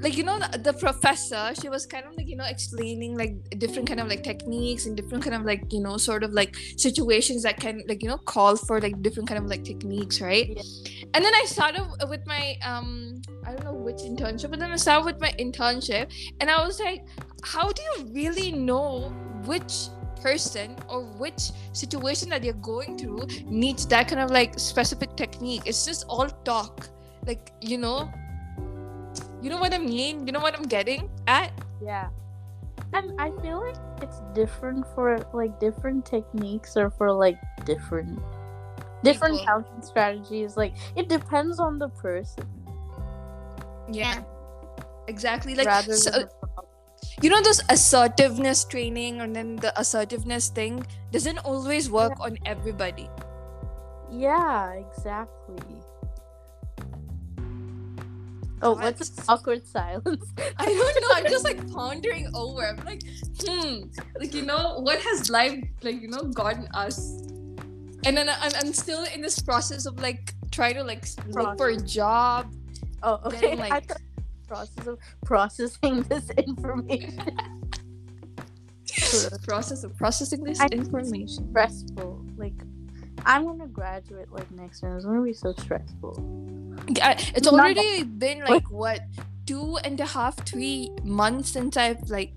like 0.00 0.16
you 0.16 0.24
know 0.24 0.38
the, 0.38 0.58
the 0.58 0.72
professor 0.72 1.52
she 1.60 1.68
was 1.68 1.86
kind 1.86 2.04
of 2.06 2.16
like 2.16 2.26
you 2.26 2.36
know 2.36 2.44
explaining 2.44 3.16
like 3.16 3.34
different 3.58 3.86
kind 3.86 4.00
of 4.00 4.08
like 4.08 4.22
techniques 4.22 4.86
and 4.86 4.96
different 4.96 5.22
kind 5.22 5.36
of 5.36 5.44
like 5.44 5.72
you 5.72 5.80
know 5.80 5.96
sort 5.96 6.22
of 6.22 6.32
like 6.32 6.56
situations 6.76 7.42
that 7.42 7.58
can 7.58 7.82
like 7.88 8.02
you 8.02 8.08
know 8.08 8.18
call 8.18 8.56
for 8.56 8.80
like 8.80 9.00
different 9.02 9.28
kind 9.28 9.42
of 9.42 9.48
like 9.48 9.64
techniques 9.64 10.20
right? 10.20 10.48
Yeah. 10.48 10.62
and 11.14 11.24
then 11.24 11.34
i 11.34 11.44
started 11.46 11.86
with 12.08 12.26
my 12.26 12.56
um 12.64 13.20
i 13.44 13.52
don't 13.52 13.64
know 13.64 13.74
which 13.74 13.98
internship 13.98 14.50
but 14.50 14.58
then 14.58 14.72
i 14.72 14.76
started 14.76 15.04
with 15.04 15.20
my 15.20 15.32
internship 15.38 16.12
and 16.40 16.50
i 16.50 16.64
was 16.64 16.80
like 16.80 17.06
how 17.42 17.70
do 17.70 17.82
you 17.82 18.04
really 18.12 18.52
know 18.52 19.08
which 19.44 19.88
person 20.20 20.76
or 20.88 21.02
which 21.18 21.50
situation 21.72 22.28
that 22.28 22.44
you're 22.44 22.54
going 22.54 22.98
through 22.98 23.26
needs 23.46 23.86
that 23.86 24.08
kind 24.08 24.20
of 24.20 24.30
like 24.30 24.58
specific 24.58 25.16
technique? 25.16 25.62
It's 25.66 25.84
just 25.84 26.04
all 26.08 26.28
talk 26.44 26.88
like 27.26 27.52
you 27.60 27.78
know 27.78 28.10
you 29.42 29.50
know 29.50 29.58
what 29.58 29.72
I 29.72 29.78
mean? 29.78 30.26
You 30.26 30.32
know 30.32 30.40
what 30.40 30.56
I'm 30.56 30.64
getting 30.64 31.10
at? 31.26 31.52
Yeah. 31.82 32.08
And 32.92 33.20
I 33.20 33.30
feel 33.40 33.60
like 33.60 33.76
it's 34.02 34.20
different 34.34 34.86
for 34.94 35.18
like 35.32 35.60
different 35.60 36.04
techniques 36.04 36.76
or 36.76 36.90
for 36.90 37.12
like 37.12 37.38
different 37.64 38.18
different 39.04 39.38
People. 39.38 39.46
counting 39.46 39.82
strategies. 39.82 40.56
Like 40.56 40.74
it 40.96 41.08
depends 41.08 41.58
on 41.60 41.78
the 41.78 41.88
person. 41.88 42.46
Yeah. 43.90 44.22
Exactly. 45.08 45.54
Like 45.54 45.66
rather 45.66 45.94
so- 45.94 46.10
than 46.10 46.28
you 47.22 47.30
know 47.30 47.40
those 47.42 47.60
assertiveness 47.68 48.64
training 48.64 49.20
and 49.20 49.34
then 49.34 49.56
the 49.56 49.72
assertiveness 49.78 50.48
thing 50.48 50.84
doesn't 51.12 51.38
always 51.38 51.90
work 51.90 52.12
on 52.20 52.36
everybody. 52.44 53.08
Yeah, 54.10 54.72
exactly. 54.72 55.79
Oh, 58.62 58.72
what's 58.72 58.84
What? 58.84 58.96
this 58.98 59.28
awkward 59.28 59.66
silence? 59.66 60.24
I 60.58 60.66
don't 60.66 61.00
know. 61.02 61.08
I'm 61.14 61.24
just 61.24 61.44
like 61.44 61.70
pondering 61.72 62.30
over. 62.34 62.66
I'm 62.66 62.84
like, 62.84 63.02
hmm, 63.40 63.84
like 64.18 64.34
you 64.34 64.42
know, 64.42 64.80
what 64.80 65.00
has 65.00 65.30
life 65.30 65.62
like 65.82 66.00
you 66.02 66.08
know 66.08 66.24
gotten 66.24 66.68
us? 66.74 67.22
And 68.04 68.16
then 68.16 68.28
I'm, 68.28 68.52
I'm 68.56 68.72
still 68.72 69.04
in 69.14 69.20
this 69.20 69.38
process 69.40 69.86
of 69.86 69.98
like 70.00 70.34
trying 70.50 70.74
to 70.74 70.82
like 70.84 71.04
look 71.28 71.56
for 71.58 71.68
a 71.68 71.76
job. 71.76 72.52
Oh, 73.02 73.20
okay. 73.26 73.40
Getting, 73.40 73.58
like- 73.58 73.92
process 74.48 74.86
of 74.86 74.98
processing 75.24 76.02
this 76.02 76.28
information. 76.30 77.22
process 79.46 79.84
of 79.84 79.96
processing 79.96 80.42
this 80.44 80.60
I- 80.60 80.66
information. 80.72 81.48
stressful. 81.50 82.24
Like 82.36 82.54
I'm 83.26 83.44
gonna 83.44 83.66
graduate 83.66 84.30
like 84.32 84.50
next 84.52 84.82
year. 84.82 84.96
It's 84.96 85.04
gonna 85.04 85.22
be 85.22 85.32
so 85.32 85.52
stressful. 85.52 86.14
Yeah, 86.88 87.16
it's 87.34 87.50
Not 87.50 87.60
already 87.60 88.04
been 88.04 88.40
like 88.48 88.70
what 88.70 89.00
two 89.46 89.76
and 89.84 89.98
a 90.00 90.06
half, 90.06 90.36
three 90.46 90.90
months 91.04 91.50
since 91.50 91.76
I've 91.76 92.08
like 92.10 92.32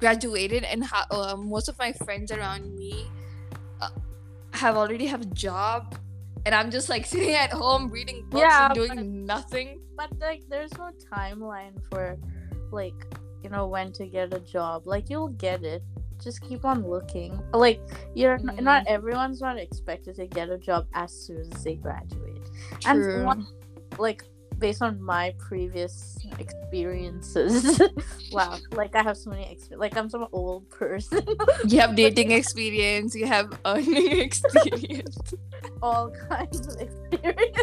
graduated, 0.00 0.64
and 0.64 0.84
ha- 0.84 1.06
uh, 1.10 1.36
most 1.36 1.68
of 1.68 1.78
my 1.78 1.92
friends 1.92 2.32
around 2.32 2.74
me 2.76 3.06
uh, 3.80 3.90
have 4.52 4.76
already 4.76 5.06
have 5.06 5.20
a 5.22 5.26
job, 5.36 5.96
and 6.46 6.54
I'm 6.54 6.70
just 6.70 6.88
like 6.88 7.06
sitting 7.12 7.34
at 7.34 7.50
home 7.52 7.90
reading 7.90 8.26
books 8.28 8.42
Yeah, 8.42 8.66
and 8.66 8.74
doing 8.74 8.94
but- 8.96 9.04
nothing. 9.06 9.80
But 9.96 10.10
like 10.20 10.42
there's 10.48 10.72
no 10.76 10.90
timeline 11.12 11.78
for 11.88 12.18
like, 12.72 12.94
you 13.44 13.50
know, 13.50 13.68
when 13.68 13.92
to 13.92 14.06
get 14.06 14.34
a 14.34 14.40
job. 14.40 14.86
Like 14.86 15.08
you'll 15.08 15.28
get 15.28 15.62
it. 15.62 15.84
Just 16.24 16.40
keep 16.40 16.64
on 16.64 16.88
looking. 16.88 17.38
Like 17.52 17.80
you're 18.14 18.38
Mm. 18.38 18.60
not 18.62 18.86
everyone's 18.86 19.40
not 19.42 19.58
expected 19.58 20.16
to 20.16 20.26
get 20.26 20.48
a 20.48 20.56
job 20.58 20.86
as 20.94 21.12
soon 21.12 21.40
as 21.52 21.62
they 21.62 21.74
graduate. 21.76 22.48
And 22.86 23.02
True. 23.04 23.24
one- 23.24 23.46
like 23.98 24.24
based 24.58 24.82
on 24.82 25.00
my 25.02 25.34
previous 25.38 26.16
experiences 26.38 27.80
wow 28.32 28.56
like 28.72 28.94
i 28.94 29.02
have 29.02 29.16
so 29.16 29.28
many 29.30 29.42
experiences 29.42 29.78
like 29.80 29.96
i'm 29.96 30.08
some 30.08 30.26
old 30.32 30.68
person 30.70 31.20
You 31.66 31.80
have 31.80 31.96
dating 31.96 32.30
experience. 32.30 33.14
You 33.16 33.26
have 33.26 33.58
earning 33.66 34.20
experience. 34.20 35.34
all 35.82 36.10
kinds 36.30 36.66
of 36.68 36.80
experience 36.80 37.58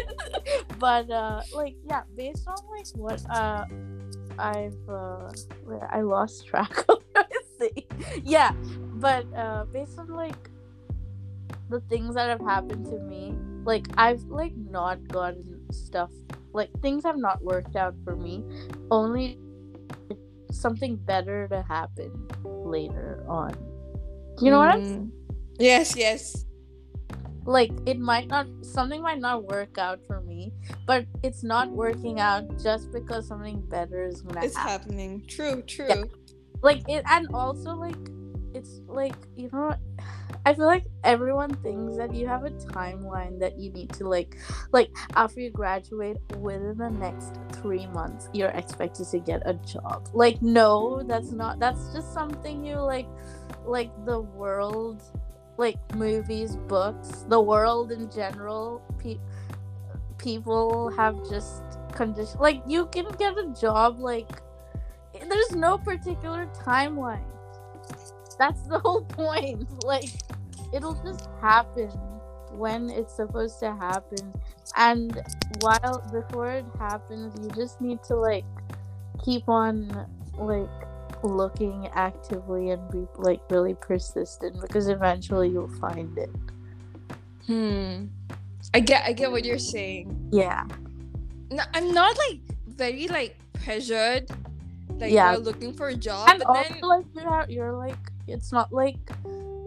but 0.78 1.10
uh 1.10 1.40
like 1.54 1.76
yeah 1.84 2.02
based 2.14 2.46
on 2.46 2.56
like 2.76 2.86
what 2.94 3.20
uh 3.30 3.64
i've 4.38 4.76
uh 4.88 5.30
i 5.90 6.00
lost 6.02 6.46
track 6.46 6.84
of 6.90 6.98
say. 7.62 7.86
yeah 8.24 8.52
but 8.94 9.26
uh 9.36 9.64
based 9.72 9.98
on 9.98 10.08
like 10.08 10.50
the 11.70 11.80
things 11.88 12.14
that 12.14 12.28
have 12.28 12.40
happened 12.40 12.84
to 12.84 12.98
me 13.00 13.34
like 13.64 13.86
i've 13.96 14.22
like 14.24 14.54
not 14.56 14.96
gotten 15.08 15.60
stuff 15.70 16.10
like 16.52 16.70
things 16.82 17.04
have 17.04 17.16
not 17.16 17.42
worked 17.42 17.76
out 17.76 17.94
for 18.04 18.16
me 18.16 18.44
only 18.90 19.38
something 20.50 20.96
better 20.96 21.48
to 21.48 21.62
happen 21.62 22.10
later 22.44 23.24
on 23.28 23.52
you 24.40 24.50
know 24.50 24.58
what 24.58 24.68
i'm 24.74 24.82
Mm. 24.82 25.10
Yes, 25.58 25.94
yes. 25.96 26.44
like 27.46 27.72
it 27.86 27.98
might 27.98 28.28
not 28.28 28.46
something 28.62 29.02
might 29.02 29.20
not 29.20 29.44
work 29.44 29.78
out 29.78 30.00
for 30.06 30.20
me 30.20 30.52
but 30.86 31.06
it's 31.22 31.42
not 31.42 31.70
working 31.70 32.20
out 32.20 32.44
just 32.62 32.90
because 32.92 33.26
something 33.28 33.60
better 33.68 34.04
is 34.04 34.22
gonna 34.22 34.44
It's 34.44 34.56
happen 34.56 34.72
happening. 34.72 35.24
True, 35.26 35.62
true. 35.62 35.86
Yeah. 35.88 36.04
Like 36.62 36.82
it 36.88 37.04
and 37.08 37.28
also 37.34 37.74
like 37.74 37.96
it's 38.54 38.80
like 38.86 39.14
you 39.36 39.48
know 39.52 39.74
i 40.46 40.52
feel 40.52 40.66
like 40.66 40.84
everyone 41.04 41.54
thinks 41.56 41.96
that 41.96 42.12
you 42.14 42.26
have 42.26 42.44
a 42.44 42.50
timeline 42.50 43.38
that 43.38 43.58
you 43.58 43.70
need 43.72 43.90
to 43.92 44.08
like 44.08 44.36
like 44.72 44.90
after 45.14 45.40
you 45.40 45.50
graduate 45.50 46.16
within 46.38 46.76
the 46.78 46.90
next 46.90 47.38
three 47.62 47.86
months 47.88 48.28
you're 48.32 48.50
expected 48.50 49.06
to 49.06 49.20
get 49.20 49.40
a 49.46 49.54
job. 49.54 50.08
Like 50.12 50.42
no 50.42 51.02
that's 51.04 51.30
not 51.30 51.60
that's 51.60 51.92
just 51.92 52.12
something 52.12 52.64
you 52.64 52.76
like 52.76 53.06
like 53.64 53.90
the 54.04 54.20
world 54.20 55.02
like 55.58 55.76
movies 55.94 56.56
books 56.66 57.24
the 57.28 57.40
world 57.40 57.92
in 57.92 58.10
general 58.10 58.82
pe- 58.98 59.20
people 60.18 60.90
have 60.90 61.16
just 61.28 61.62
condition 61.94 62.38
like 62.40 62.62
you 62.66 62.86
can 62.86 63.06
get 63.12 63.36
a 63.38 63.54
job 63.60 64.00
like 64.00 64.28
there's 65.30 65.52
no 65.52 65.78
particular 65.78 66.46
timeline 66.64 67.24
that's 68.38 68.62
the 68.62 68.78
whole 68.84 69.02
point 69.02 69.68
like 69.84 70.10
it'll 70.72 70.94
just 71.04 71.28
happen 71.40 71.88
when 72.52 72.90
it's 72.90 73.14
supposed 73.14 73.58
to 73.60 73.74
happen 73.76 74.32
and 74.76 75.22
while 75.60 76.02
before 76.12 76.50
it 76.50 76.66
happens 76.78 77.34
you 77.42 77.50
just 77.50 77.80
need 77.80 78.02
to 78.02 78.14
like 78.14 78.44
keep 79.24 79.48
on 79.48 80.06
like 80.38 80.68
looking 81.22 81.88
actively 81.94 82.70
and 82.70 82.90
be 82.90 83.06
like 83.16 83.40
really 83.50 83.74
persistent 83.74 84.60
because 84.60 84.88
eventually 84.88 85.48
you'll 85.48 85.68
find 85.78 86.16
it 86.18 86.30
Hmm. 87.46 88.06
I 88.72 88.78
get 88.80 89.04
I 89.04 89.12
get 89.12 89.32
what 89.32 89.44
you're 89.44 89.58
saying. 89.58 90.28
yeah 90.30 90.64
No, 91.50 91.64
I'm 91.74 91.92
not 91.92 92.16
like 92.16 92.38
very 92.68 93.08
like 93.08 93.36
pressured. 93.54 94.30
Like 95.02 95.10
Yeah. 95.12 95.32
you're 95.32 95.40
looking 95.40 95.72
for 95.74 95.88
a 95.88 95.96
job, 95.96 96.28
and 96.30 96.42
but 96.46 96.54
then 96.54 96.80
like 96.82 97.04
you 97.12 97.22
have 97.28 97.50
you're 97.50 97.72
like 97.72 97.98
it's 98.28 98.52
not 98.52 98.72
like 98.72 99.02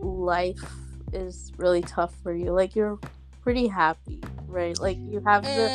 life 0.02 0.64
is 1.12 1.52
really 1.58 1.82
tough 1.82 2.16
for 2.24 2.34
you 2.34 2.54
like 2.54 2.74
you're 2.74 2.98
pretty 3.42 3.68
happy 3.68 4.24
right 4.48 4.80
like 4.80 4.98
you 5.06 5.22
have 5.26 5.44
the 5.44 5.66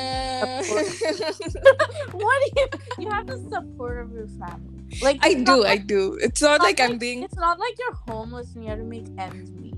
uh, 0.41 0.47
what 2.13 2.37
do 2.43 2.51
you 2.57 2.67
you 3.05 3.11
have 3.11 3.27
the 3.27 3.39
support 3.53 4.01
of 4.03 4.13
your 4.13 4.27
family 4.41 4.81
like 5.03 5.19
I 5.23 5.35
not 5.35 5.45
do, 5.45 5.65
I 5.65 5.77
do. 5.77 6.19
It's 6.21 6.41
not 6.41 6.57
it's 6.57 6.65
like 6.65 6.79
not 6.79 6.91
I'm 6.91 6.99
being 6.99 7.23
it's 7.23 7.37
not 7.37 7.59
like 7.59 7.75
you're 7.79 7.95
homeless 7.95 8.55
and 8.55 8.65
you 8.65 8.71
have 8.71 8.79
to 8.79 8.85
make 8.85 9.07
ends 9.19 9.51
meet 9.53 9.75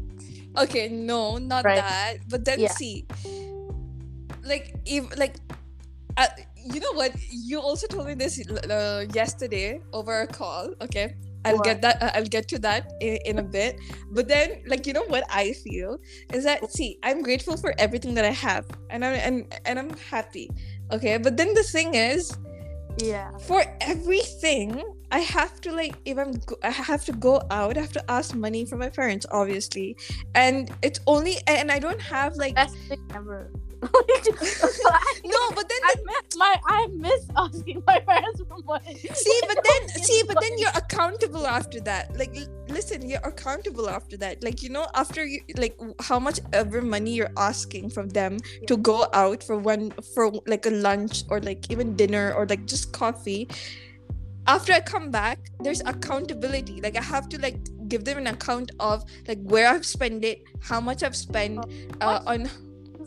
okay. 0.57 0.89
No, 0.89 1.39
not 1.39 1.65
Right. 1.65 1.77
that. 1.77 2.15
But 2.29 2.45
then 2.45 2.61
Yeah. 2.61 2.73
see, 2.73 3.07
like 4.45 4.75
if 4.85 5.17
like, 5.19 5.37
uh, 6.17 6.27
you 6.65 6.81
know 6.81 6.93
what? 6.93 7.13
You 7.31 7.61
also 7.61 7.87
told 7.87 8.07
me 8.07 8.15
this 8.15 8.39
uh, 8.49 9.07
yesterday 9.13 9.81
over 9.93 10.21
a 10.23 10.27
call. 10.27 10.75
Okay. 10.81 11.15
I'll 11.45 11.57
What? 11.57 11.65
get 11.65 11.83
that. 11.83 12.01
Uh, 12.03 12.11
I'll 12.15 12.25
get 12.25 12.47
to 12.49 12.59
that 12.61 12.93
in, 13.01 13.19
in 13.25 13.39
a 13.39 13.43
bit. 13.43 13.81
But 14.11 14.29
then, 14.29 14.63
like 14.67 14.87
you 14.87 14.93
know, 14.93 15.05
what 15.09 15.25
I 15.29 15.53
feel 15.53 15.99
is 16.33 16.45
that 16.45 16.71
see, 16.71 16.99
I'm 17.03 17.23
grateful 17.23 17.57
for 17.57 17.75
everything 17.79 18.15
that 18.15 18.25
I 18.25 18.31
have, 18.31 18.65
and 18.91 19.05
I'm 19.05 19.15
and 19.15 19.61
and 19.65 19.79
I'm 19.79 19.91
happy. 20.11 20.51
Okay, 20.93 21.19
but 21.19 21.37
then 21.37 21.53
the 21.55 21.65
thing 21.65 21.95
is, 21.95 22.37
yeah 22.99 23.31
for 23.39 23.65
everything 23.81 24.83
I 25.11 25.21
have 25.21 25.61
to 25.63 25.73
like 25.73 25.95
if 26.05 26.17
I'm 26.19 26.33
go- 26.47 26.59
I 26.63 26.71
have 26.71 27.05
to 27.07 27.13
go 27.13 27.43
out, 27.51 27.77
I 27.77 27.81
have 27.81 27.93
to 27.93 28.11
ask 28.11 28.35
money 28.35 28.65
from 28.65 28.79
my 28.79 28.89
parents, 28.89 29.27
obviously, 29.31 29.97
and 30.35 30.71
it's 30.83 31.01
only 31.07 31.37
and 31.47 31.71
I 31.71 31.79
don't 31.79 32.01
have 32.01 32.37
like 32.37 32.55
Best 32.55 32.77
thing 32.89 33.03
ever. 33.15 33.51
no, 35.25 35.51
but 35.57 35.69
then 35.69 35.81
I 35.83 35.95
miss 36.07 36.37
my 36.37 36.61
I 36.67 36.87
miss 36.95 37.27
asking 37.37 37.83
my 37.85 37.99
parents 37.99 38.41
for 38.49 38.59
money. 38.65 38.95
see, 38.95 39.41
but 39.49 39.59
then 39.65 39.89
see, 40.05 40.23
but 40.23 40.41
then 40.41 40.57
you're 40.57 40.71
accountable 40.77 41.49
after 41.49 41.81
that. 41.81 42.17
Like, 42.17 42.33
listen, 42.69 43.09
you're 43.09 43.25
accountable 43.25 43.89
after 43.89 44.17
that. 44.19 44.45
Like, 44.45 44.63
you 44.63 44.69
know, 44.69 44.87
after 44.95 45.27
you 45.27 45.41
like 45.57 45.77
how 46.01 46.21
much 46.21 46.39
ever 46.53 46.81
money 46.81 47.15
you're 47.15 47.33
asking 47.37 47.91
from 47.91 48.09
them 48.11 48.39
to 48.69 48.77
go 48.77 49.09
out 49.15 49.43
for 49.43 49.59
one 49.59 49.91
for 50.15 50.31
like 50.47 50.67
a 50.67 50.71
lunch 50.71 51.25
or 51.29 51.41
like 51.41 51.69
even 51.73 51.97
dinner 51.97 52.33
or 52.35 52.47
like 52.47 52.67
just 52.67 52.93
coffee. 52.93 53.49
After 54.47 54.73
I 54.73 54.81
come 54.81 55.11
back, 55.11 55.39
there's 55.59 55.81
accountability. 55.81 56.81
Like 56.81 56.97
I 56.97 57.03
have 57.03 57.29
to 57.31 57.41
like 57.41 57.59
give 57.89 58.05
them 58.05 58.19
an 58.19 58.29
account 58.29 58.71
of 58.79 59.05
like 59.27 59.43
where 59.43 59.69
I've 59.69 59.87
spent 59.87 60.25
it, 60.25 60.43
how 60.61 60.81
much 60.81 61.03
I've 61.03 61.17
spent 61.17 61.65
uh, 62.01 62.23
on 62.27 62.49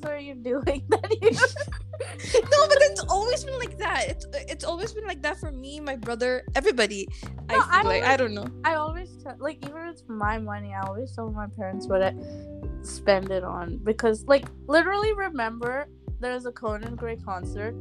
Are 0.05 0.19
you 0.19 0.35
doing 0.35 0.83
that 0.89 1.09
you 1.21 1.31
no, 2.51 2.67
but 2.67 2.77
it's 2.81 3.01
always 3.09 3.43
been 3.43 3.57
like 3.57 3.77
that. 3.77 4.09
It's 4.09 4.25
it's 4.51 4.63
always 4.63 4.93
been 4.93 5.05
like 5.05 5.21
that 5.23 5.37
for 5.39 5.51
me, 5.51 5.79
my 5.79 5.95
brother, 5.95 6.43
everybody. 6.55 7.07
I 7.49 7.53
No, 7.55 7.61
feel 7.61 7.69
I 7.71 7.81
like 7.81 8.03
I 8.03 8.17
don't 8.17 8.33
know. 8.33 8.47
I 8.63 8.75
always 8.75 9.09
tell, 9.23 9.35
like 9.39 9.65
even 9.65 9.77
if 9.87 9.93
it's 9.93 10.03
my 10.07 10.37
money, 10.37 10.73
I 10.73 10.81
always 10.87 11.13
tell 11.15 11.31
my 11.31 11.47
parents 11.55 11.87
what 11.87 12.01
I 12.03 12.13
spend 12.83 13.31
it 13.31 13.43
on 13.43 13.77
because 13.83 14.25
like 14.27 14.45
literally 14.67 15.13
remember 15.13 15.87
there's 16.19 16.45
a 16.45 16.51
Conan 16.51 16.95
Gray 16.95 17.15
concert 17.17 17.73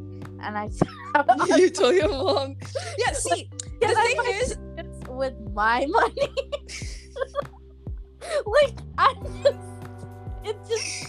and 0.43 0.57
I 0.59 0.71
you 1.57 1.71
told 1.71 1.95
your 1.95 2.09
mom. 2.09 2.57
Yeah, 2.99 3.13
see, 3.13 3.51
Yeah, 3.81 3.89
the 3.89 3.95
thing 3.95 4.17
is, 4.41 4.57
with 5.09 5.35
my 5.53 5.87
money. 5.89 6.35
like 8.47 8.75
I 8.99 9.15
just 9.43 9.59
it 10.45 10.57
just 10.69 11.07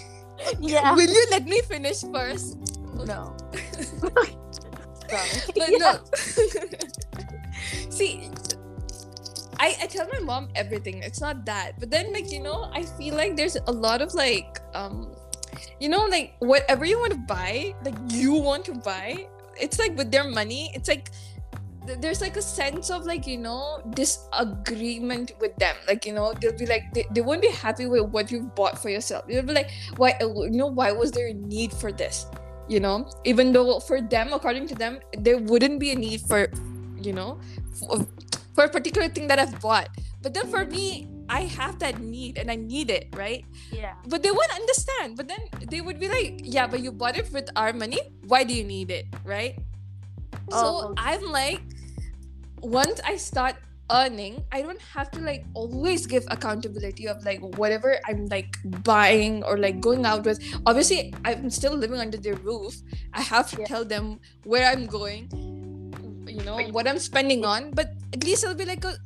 yeah 0.59 0.93
will 0.93 1.09
you 1.09 1.25
let 1.31 1.45
me 1.45 1.61
finish 1.61 2.01
first? 2.11 2.57
no. 3.05 3.35
But 5.05 5.69
no. 5.77 5.99
see, 7.89 8.29
I 9.59 9.77
I 9.81 9.85
tell 9.87 10.07
my 10.09 10.19
mom 10.19 10.49
everything. 10.55 11.03
It's 11.03 11.21
not 11.21 11.45
that, 11.45 11.79
but 11.79 11.91
then 11.91 12.11
like 12.11 12.31
you 12.31 12.41
know, 12.41 12.69
I 12.73 12.83
feel 12.97 13.15
like 13.15 13.37
there's 13.37 13.57
a 13.67 13.71
lot 13.71 14.01
of 14.01 14.13
like 14.13 14.59
um, 14.73 15.13
you 15.79 15.89
know, 15.89 16.05
like 16.05 16.33
whatever 16.39 16.85
you 16.85 16.99
want 16.99 17.13
to 17.13 17.21
buy, 17.29 17.73
like 17.83 17.95
you 18.09 18.33
want 18.33 18.65
to 18.65 18.73
buy. 18.73 19.27
It's 19.55 19.79
like 19.79 19.95
with 19.95 20.11
their 20.11 20.27
money. 20.27 20.71
It's 20.73 20.89
like 20.89 21.11
there's 21.85 22.21
like 22.21 22.37
a 22.37 22.41
sense 22.41 22.89
of 22.89 23.05
like 23.05 23.27
you 23.27 23.37
know 23.37 23.81
disagreement 23.93 25.33
with 25.39 25.55
them. 25.57 25.75
Like 25.87 26.05
you 26.05 26.13
know 26.13 26.33
they'll 26.33 26.57
be 26.57 26.65
like 26.65 26.93
they, 26.93 27.05
they 27.11 27.21
won't 27.21 27.41
be 27.41 27.49
happy 27.49 27.85
with 27.85 28.09
what 28.09 28.31
you've 28.31 28.53
bought 28.55 28.81
for 28.81 28.89
yourself. 28.89 29.27
They'll 29.27 29.43
be 29.43 29.53
like 29.53 29.71
why 29.97 30.17
uh, 30.21 30.27
you 30.27 30.51
know 30.57 30.67
why 30.67 30.91
was 30.91 31.11
there 31.11 31.27
a 31.27 31.33
need 31.33 31.71
for 31.71 31.91
this? 31.91 32.25
You 32.67 32.79
know 32.79 33.09
even 33.23 33.53
though 33.53 33.79
for 33.79 34.01
them 34.01 34.33
according 34.33 34.67
to 34.69 34.75
them 34.75 34.99
there 35.17 35.37
wouldn't 35.37 35.79
be 35.79 35.91
a 35.91 35.95
need 35.95 36.21
for 36.21 36.49
you 36.97 37.13
know 37.13 37.39
for, 37.77 38.07
for 38.55 38.63
a 38.65 38.69
particular 38.69 39.07
thing 39.07 39.27
that 39.27 39.37
i've 39.39 39.59
bought. 39.61 39.89
But 40.21 40.33
then 40.33 40.47
for 40.47 40.65
me 40.65 41.07
i 41.29 41.41
have 41.41 41.77
that 41.79 41.99
need 42.01 42.37
and 42.37 42.49
i 42.49 42.55
need 42.55 42.89
it 42.89 43.09
right? 43.13 43.45
Yeah. 43.71 43.93
but 44.07 44.23
they 44.23 44.31
won't 44.31 44.51
understand. 44.53 45.17
But 45.17 45.27
then 45.27 45.39
they 45.69 45.81
would 45.81 45.99
be 45.99 46.07
like 46.09 46.41
yeah 46.43 46.65
but 46.65 46.79
you 46.81 46.91
bought 46.91 47.17
it 47.17 47.31
with 47.31 47.49
our 47.55 47.73
money. 47.73 47.99
Why 48.25 48.43
do 48.43 48.53
you 48.53 48.63
need 48.63 48.89
it? 48.89 49.05
Right? 49.23 49.57
So 50.49 50.57
Oh, 50.57 50.89
okay. 50.89 51.01
i'm 51.15 51.23
like 51.31 51.61
once 52.65 52.99
i 53.05 53.15
start 53.15 53.55
earning 53.91 54.41
i 54.51 54.61
don't 54.61 54.81
have 54.81 55.11
to 55.11 55.19
like 55.21 55.45
always 55.53 56.07
give 56.07 56.25
accountability 56.33 57.07
of 57.07 57.23
like 57.23 57.39
whatever 57.57 57.97
i'm 58.09 58.25
like 58.27 58.57
buying 58.83 59.43
or 59.43 59.57
like 59.57 59.79
going 59.79 60.05
out 60.05 60.25
with 60.25 60.41
obviously 60.65 61.13
i'm 61.23 61.49
still 61.49 61.75
living 61.77 61.99
under 61.99 62.17
their 62.17 62.33
roof 62.41 62.73
i 63.13 63.21
have 63.21 63.49
to 63.51 63.61
Yeah. 63.61 63.67
tell 63.67 63.85
them 63.85 64.19
where 64.43 64.65
i'm 64.71 64.87
going 64.87 65.29
you 66.27 66.41
know 66.43 66.57
what 66.73 66.87
i'm 66.87 66.97
spending 66.97 67.45
on 67.45 67.69
but 67.71 67.93
at 68.13 68.23
least 68.23 68.43
it'll 68.43 68.55
be 68.57 68.65
like 68.65 68.83
a 68.83 68.97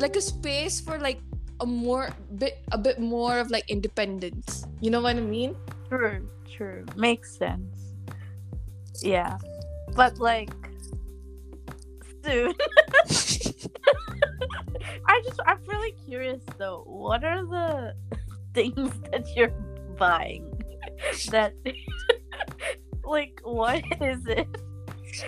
like 0.00 0.16
a 0.16 0.20
space 0.22 0.80
for 0.80 0.98
like 0.98 1.20
a 1.60 1.66
more 1.66 2.08
bit 2.38 2.64
a 2.72 2.78
bit 2.78 2.98
more 2.98 3.38
of 3.38 3.50
like 3.50 3.68
independence 3.68 4.64
you 4.80 4.90
know 4.90 5.02
what 5.02 5.16
i 5.16 5.20
mean 5.20 5.54
True, 5.90 6.30
true. 6.46 6.86
Makes 6.94 7.36
sense. 7.36 7.98
Yeah. 9.02 9.38
But 9.96 10.18
like 10.18 10.54
soon. 12.24 12.54
I 15.06 15.22
just 15.24 15.40
I'm 15.46 15.58
really 15.66 15.92
curious 16.06 16.42
though. 16.58 16.82
What 16.86 17.24
are 17.24 17.44
the 17.44 17.94
things 18.54 18.92
that 19.10 19.26
you're 19.36 19.52
buying 19.98 20.46
that 21.30 21.52
like 23.04 23.40
what 23.44 23.82
is 24.00 24.26
it? 24.26 24.48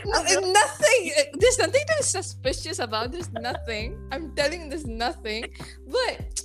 No, 0.06 0.22
nothing. 0.22 1.12
There's 1.38 1.58
nothing 1.58 1.82
to 1.88 1.94
be 1.98 2.02
suspicious 2.02 2.78
about. 2.78 3.10
There's 3.12 3.32
nothing. 3.32 3.98
I'm 4.12 4.32
telling 4.34 4.62
you, 4.62 4.68
there's 4.70 4.86
nothing. 4.86 5.50
But 5.90 6.40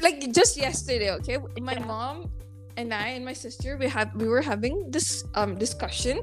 like 0.00 0.32
just 0.32 0.56
yesterday, 0.56 1.10
okay, 1.22 1.38
my 1.60 1.74
Yeah. 1.74 1.86
mom 1.86 2.30
and 2.76 2.92
I 2.92 3.08
and 3.14 3.24
my 3.24 3.32
sister 3.32 3.76
we 3.76 3.86
have 3.88 4.14
we 4.16 4.26
were 4.28 4.42
having 4.42 4.90
this 4.90 5.24
um 5.34 5.54
discussion, 5.56 6.22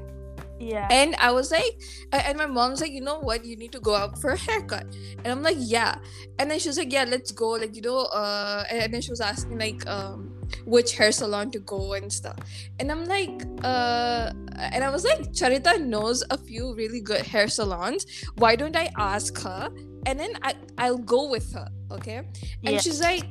Yeah. 0.60 0.86
and 0.90 1.16
I 1.16 1.32
was 1.32 1.50
like, 1.50 1.80
and 2.12 2.36
my 2.36 2.46
mom's 2.46 2.80
like, 2.80 2.92
you 2.92 3.00
know 3.00 3.18
what, 3.18 3.44
you 3.44 3.56
need 3.56 3.72
to 3.72 3.80
go 3.80 3.94
out 3.96 4.20
for 4.20 4.30
a 4.32 4.36
haircut, 4.36 4.84
and 5.24 5.26
I'm 5.26 5.42
like, 5.42 5.56
yeah, 5.58 5.96
and 6.38 6.50
then 6.50 6.58
she 6.58 6.68
was 6.68 6.76
like, 6.76 6.92
yeah, 6.92 7.04
let's 7.08 7.32
go, 7.32 7.50
like 7.56 7.74
you 7.74 7.82
know, 7.82 8.04
uh, 8.12 8.64
and 8.70 8.92
then 8.92 9.00
she 9.00 9.10
was 9.10 9.20
asking 9.20 9.58
like 9.58 9.86
um 9.88 10.36
which 10.66 10.96
hair 10.96 11.12
salon 11.12 11.50
to 11.52 11.60
go 11.60 11.94
and 11.94 12.12
stuff. 12.12 12.36
And 12.78 12.90
I'm 12.90 13.04
like, 13.06 13.30
uh, 13.62 14.32
and 14.58 14.82
I 14.84 14.90
was 14.90 15.04
like, 15.04 15.30
Charita 15.32 15.80
knows 15.80 16.24
a 16.30 16.36
few 16.36 16.74
really 16.74 17.00
good 17.00 17.22
hair 17.22 17.46
salons. 17.48 18.04
Why 18.36 18.56
don't 18.56 18.76
I 18.76 18.90
ask 18.98 19.40
her? 19.42 19.70
And 20.06 20.18
then 20.18 20.32
I, 20.42 20.54
I'll 20.76 20.98
go 20.98 21.28
with 21.30 21.52
her, 21.54 21.68
okay? 21.92 22.16
And 22.64 22.74
Yeah. 22.74 22.78
she's 22.80 23.00
like, 23.00 23.24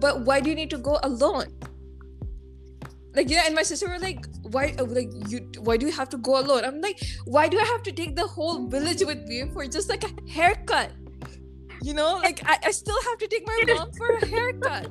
but 0.00 0.20
why 0.20 0.40
do 0.40 0.48
you 0.48 0.54
need 0.54 0.70
to 0.70 0.78
go 0.78 0.98
alone? 1.02 1.48
Like 3.14 3.30
yeah, 3.30 3.44
and 3.46 3.54
my 3.54 3.62
sister 3.62 3.88
were 3.88 3.98
like, 3.98 4.26
why? 4.42 4.74
uh, 4.78 4.84
Like 4.84 5.10
you, 5.28 5.50
why 5.60 5.76
do 5.76 5.86
you 5.86 5.92
have 5.92 6.08
to 6.10 6.18
go 6.18 6.38
alone? 6.40 6.64
I'm 6.64 6.80
like, 6.80 7.00
why 7.24 7.48
do 7.48 7.58
I 7.58 7.64
have 7.64 7.82
to 7.84 7.92
take 7.92 8.16
the 8.16 8.26
whole 8.26 8.66
village 8.66 9.04
with 9.04 9.22
me 9.26 9.44
for 9.52 9.66
just 9.66 9.88
like 9.88 10.04
a 10.04 10.12
haircut? 10.30 10.90
You 11.82 11.94
know, 11.94 12.16
like 12.22 12.40
I, 12.46 12.58
I 12.64 12.70
still 12.70 13.00
have 13.10 13.18
to 13.18 13.28
take 13.28 13.46
my 13.46 13.60
mom 13.68 13.92
for 13.92 14.08
a 14.16 14.26
haircut 14.26 14.88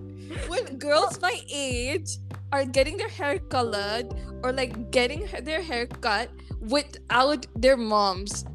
when 0.47 0.78
girls 0.78 1.19
my 1.21 1.39
age 1.51 2.17
are 2.51 2.65
getting 2.65 2.97
their 2.97 3.09
hair 3.09 3.39
colored 3.39 4.13
or 4.43 4.51
like 4.53 4.91
getting 4.91 5.28
their 5.43 5.61
hair 5.61 5.88
cut 5.88 6.30
without 6.61 7.45
their 7.55 7.78
moms 7.78 8.45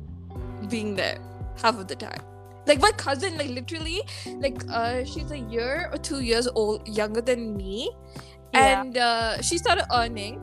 being 0.68 0.94
there 0.94 1.18
half 1.60 1.78
of 1.78 1.88
the 1.88 1.96
time 1.96 2.20
like 2.66 2.80
my 2.80 2.90
cousin 2.92 3.36
like 3.38 3.48
literally 3.50 4.02
like 4.38 4.62
uh 4.70 5.04
she's 5.04 5.30
a 5.30 5.38
year 5.38 5.88
or 5.92 5.98
two 5.98 6.20
years 6.20 6.46
old 6.54 6.86
younger 6.88 7.20
than 7.20 7.56
me 7.56 7.90
Yeah. 8.52 8.80
and 8.82 8.96
uh 8.96 9.42
she 9.42 9.58
started 9.58 9.86
earning. 9.94 10.40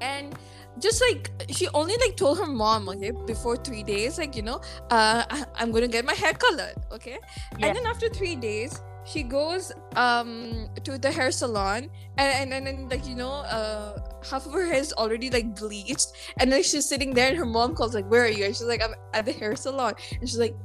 And 0.00 0.36
just 0.80 1.00
like 1.00 1.30
she 1.50 1.68
only 1.72 1.94
like 2.00 2.16
told 2.16 2.38
her 2.38 2.46
mom 2.46 2.88
okay 2.88 3.12
before 3.26 3.56
three 3.56 3.84
days 3.84 4.18
like 4.18 4.34
you 4.34 4.42
know 4.42 4.60
uh 4.90 5.22
I- 5.30 5.46
i'm 5.54 5.70
gonna 5.70 5.86
get 5.86 6.04
my 6.04 6.14
hair 6.14 6.32
colored 6.34 6.74
okay? 6.90 7.18
Yeah. 7.58 7.68
and 7.68 7.76
then 7.76 7.86
after 7.86 8.08
three 8.08 8.34
days 8.34 8.82
she 9.06 9.22
goes 9.22 9.70
um 9.94 10.68
to 10.82 10.98
the 10.98 11.12
hair 11.12 11.30
salon. 11.30 11.90
And 12.18 12.52
and, 12.52 12.52
and 12.54 12.66
then 12.66 12.88
like 12.88 13.06
you 13.06 13.14
know 13.14 13.30
uh 13.46 13.98
half 14.28 14.46
of 14.46 14.52
her 14.52 14.64
hair 14.66 14.80
is 14.80 14.92
already 14.94 15.30
like 15.30 15.54
bleached. 15.54 16.08
And 16.38 16.50
then 16.50 16.62
she's 16.62 16.88
sitting 16.88 17.12
there 17.14 17.28
and 17.28 17.36
her 17.36 17.44
mom 17.46 17.74
calls 17.76 17.94
like 17.94 18.10
where 18.10 18.24
are 18.24 18.28
you? 18.28 18.44
And 18.46 18.56
she's 18.56 18.66
like 18.66 18.82
i'm 18.82 18.94
at 19.12 19.26
the 19.26 19.32
hair 19.32 19.54
salon. 19.56 19.94
And 20.20 20.28
she's 20.28 20.38
like 20.38 20.56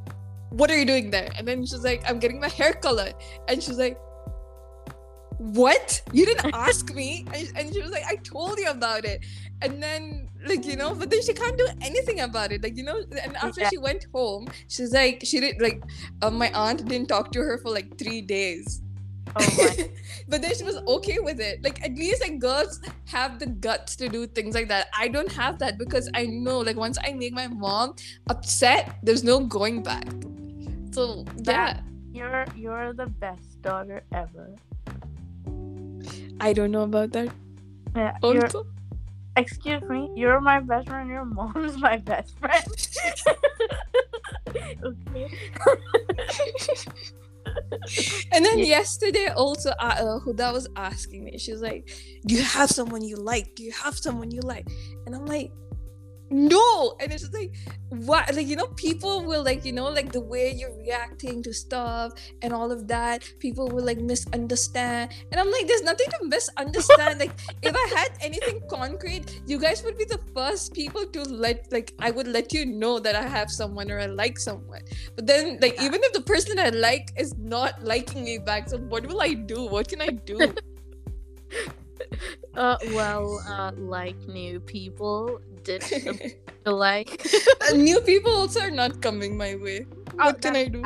what 0.49 0.71
are 0.71 0.77
you 0.77 0.85
doing 0.85 1.11
there? 1.11 1.29
And 1.37 1.47
then 1.47 1.65
she's 1.65 1.83
like 1.83 2.01
i'm 2.09 2.17
getting 2.17 2.39
my 2.39 2.47
hair 2.49 2.73
colored. 2.73 3.13
And 3.47 3.61
she's 3.61 3.77
like 3.77 3.99
what? 5.39 6.01
You 6.11 6.25
didn't 6.25 6.53
ask 6.53 6.93
me? 6.93 7.25
And, 7.33 7.51
and 7.55 7.73
she 7.73 7.81
was 7.81 7.91
like 7.91 8.03
i 8.05 8.15
told 8.17 8.59
you 8.59 8.69
about 8.69 9.05
it. 9.05 9.25
And 9.61 9.81
then 9.81 10.29
like 10.45 10.65
you 10.65 10.75
know 10.75 10.93
but 10.93 11.09
then 11.09 11.21
she 11.23 11.33
can't 11.33 11.57
do 11.57 11.67
anything 11.81 12.19
about 12.19 12.51
it. 12.51 12.61
Like 12.61 12.77
you 12.77 12.83
know 12.83 13.01
and 13.23 13.35
after 13.37 13.61
Yeah. 13.61 13.69
she 13.69 13.77
went 13.77 14.05
home 14.13 14.47
she's 14.67 14.93
like 14.93 15.21
she 15.25 15.39
did 15.39 15.61
like 15.61 15.81
uh, 16.21 16.29
my 16.29 16.51
aunt 16.53 16.85
didn't 16.85 17.07
talk 17.07 17.31
to 17.31 17.39
her 17.39 17.57
for 17.57 17.69
like 17.71 17.97
three 17.97 18.21
days. 18.21 18.81
Oh 19.35 19.47
my. 19.57 19.89
But 20.27 20.41
then 20.43 20.53
she 20.55 20.63
was 20.63 20.75
okay 20.75 21.17
with 21.19 21.39
it. 21.39 21.63
Like 21.63 21.83
at 21.83 21.95
least 21.95 22.21
like 22.21 22.37
girls 22.39 22.79
have 23.05 23.39
the 23.39 23.47
guts 23.47 23.95
to 23.95 24.09
do 24.09 24.27
things 24.27 24.53
like 24.53 24.67
that. 24.67 24.87
I 24.97 25.07
don't 25.07 25.31
have 25.31 25.57
that 25.59 25.77
because 25.77 26.09
i 26.13 26.25
know 26.25 26.59
like 26.59 26.75
once 26.75 26.97
i 27.03 27.13
make 27.13 27.33
my 27.33 27.47
mom 27.47 27.95
upset 28.29 28.97
there's 29.03 29.23
no 29.23 29.39
going 29.39 29.83
back. 29.83 30.07
So 30.91 31.25
yeah. 31.43 31.79
you're 32.11 32.45
you're 32.55 32.93
the 32.93 33.07
best 33.07 33.61
daughter 33.61 34.03
ever. 34.11 34.55
I 36.39 36.53
don't 36.53 36.71
know 36.71 36.83
about 36.83 37.11
that 37.11 37.29
Yeah. 37.95 38.13
Also 38.21 38.65
excuse 39.35 39.81
me, 39.89 40.09
you're 40.15 40.39
my 40.41 40.59
best 40.59 40.87
friend, 40.87 41.09
your 41.09 41.25
mom's 41.25 41.77
my 41.77 41.97
best 41.97 42.37
friend. 42.39 42.63
okay. 44.83 45.27
And 48.31 48.45
then 48.45 48.59
Yeah. 48.59 48.65
yesterday 48.79 49.27
also 49.35 49.71
uh, 49.79 49.95
uh, 49.97 50.19
Huda 50.19 50.53
was 50.53 50.67
asking 50.75 51.23
me, 51.23 51.37
she 51.37 51.51
was 51.51 51.61
like, 51.61 51.89
Do 52.25 52.35
you 52.35 52.43
have 52.43 52.69
someone 52.69 53.03
you 53.03 53.15
like? 53.15 53.55
Do 53.55 53.63
you 53.63 53.71
have 53.71 53.97
someone 53.97 54.31
you 54.31 54.41
like? 54.41 54.67
And 55.05 55.15
I'm 55.15 55.25
like, 55.25 55.51
no. 56.31 56.95
And 56.99 57.11
it's 57.11 57.23
just 57.23 57.33
like 57.33 57.55
what 57.89 58.33
like 58.35 58.47
you 58.47 58.55
know 58.55 58.67
people 58.75 59.25
will 59.25 59.43
like 59.43 59.65
you 59.65 59.71
know 59.73 59.89
like 59.89 60.11
the 60.11 60.21
way 60.21 60.53
you're 60.55 60.75
reacting 60.77 61.41
to 61.41 61.51
stuff 61.51 62.13
and 62.43 62.53
all 62.53 62.71
of 62.71 62.87
that 62.87 63.23
people 63.39 63.67
will 63.67 63.83
like 63.83 63.97
misunderstand. 63.99 65.11
And 65.31 65.39
i'm 65.41 65.51
like 65.51 65.67
there's 65.67 65.81
nothing 65.81 66.07
to 66.11 66.27
misunderstand. 66.27 67.19
Like 67.19 67.31
if 67.63 67.75
i 67.75 67.87
had 67.97 68.11
anything 68.21 68.61
concrete 68.69 69.41
you 69.47 69.59
guys 69.59 69.83
would 69.83 69.97
be 69.97 70.05
the 70.05 70.19
first 70.35 70.73
people 70.73 71.05
to 71.05 71.23
let 71.23 71.71
like 71.71 71.93
i 71.99 72.11
would 72.11 72.27
let 72.27 72.53
you 72.53 72.65
know 72.65 72.99
that 72.99 73.15
i 73.15 73.27
have 73.27 73.49
someone 73.49 73.89
or 73.89 73.99
i 73.99 74.05
like 74.05 74.37
someone. 74.37 74.81
But 75.15 75.25
then 75.27 75.57
like 75.61 75.75
Yeah. 75.77 75.85
even 75.85 76.01
if 76.03 76.13
the 76.13 76.21
person 76.21 76.59
i 76.59 76.69
like 76.69 77.09
is 77.17 77.35
not 77.37 77.83
liking 77.83 78.23
me 78.23 78.37
back 78.37 78.69
so 78.69 78.77
what 78.77 79.05
will 79.07 79.21
i 79.21 79.33
do? 79.33 79.65
What 79.65 79.87
can 79.87 80.01
i 80.01 80.07
do 80.09 80.53
Uh, 82.55 82.77
well, 82.91 83.41
uh, 83.47 83.71
like 83.77 84.17
new 84.27 84.59
people 84.59 85.39
did 85.63 85.83
like. 86.65 87.25
Uh, 87.61 87.75
new 87.75 88.01
people 88.01 88.31
also 88.33 88.59
are 88.59 88.71
not 88.71 89.01
coming 89.01 89.37
my 89.37 89.55
way 89.55 89.85
what 90.15 90.41
can 90.41 90.55
i 90.55 90.65
do 90.65 90.83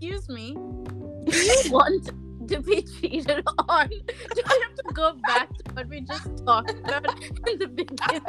Excuse 0.00 0.28
me. 0.28 0.54
Do 1.24 1.36
you 1.36 1.72
want 1.72 2.10
to 2.48 2.60
be 2.60 2.82
cheated 2.82 3.42
on? 3.68 3.88
Do 3.88 4.42
I 4.46 4.60
have 4.62 4.74
to 4.76 4.94
go 4.94 5.14
back 5.26 5.48
to 5.58 5.74
what 5.74 5.88
we 5.88 6.02
just 6.02 6.46
talked 6.46 6.70
about 6.70 7.04
in 7.48 7.58
the 7.58 7.66
beginning? 7.66 8.22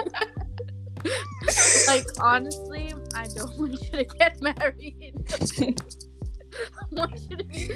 like 1.88 2.06
honestly, 2.20 2.92
I 3.14 3.28
don't 3.28 3.56
want 3.58 3.74
you 3.84 4.00
to 4.00 4.04
get 4.04 4.42
married. 4.42 5.14
I 5.62 6.86
want 6.92 7.22
you 7.30 7.38
to 7.38 7.44
be 7.44 7.72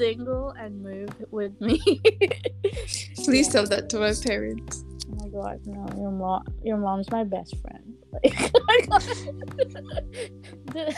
single 0.00 0.50
and 0.58 0.82
move 0.82 1.10
with 1.30 1.52
me. 1.60 1.78
Please 3.24 3.46
Yeah. 3.46 3.52
tell 3.52 3.66
that 3.66 3.88
to 3.90 3.98
my 4.00 4.12
parents. 4.24 4.84
Oh 5.12 5.16
my 5.22 5.28
god, 5.28 5.60
no, 5.66 5.86
your 6.00 6.10
mom 6.10 6.42
your 6.62 6.78
mom's 6.78 7.10
my 7.10 7.24
best 7.24 7.54
friend. 7.62 7.84
Like, 8.12 8.34
my 8.70 8.78
god. 8.88 9.02
The- 10.72 10.94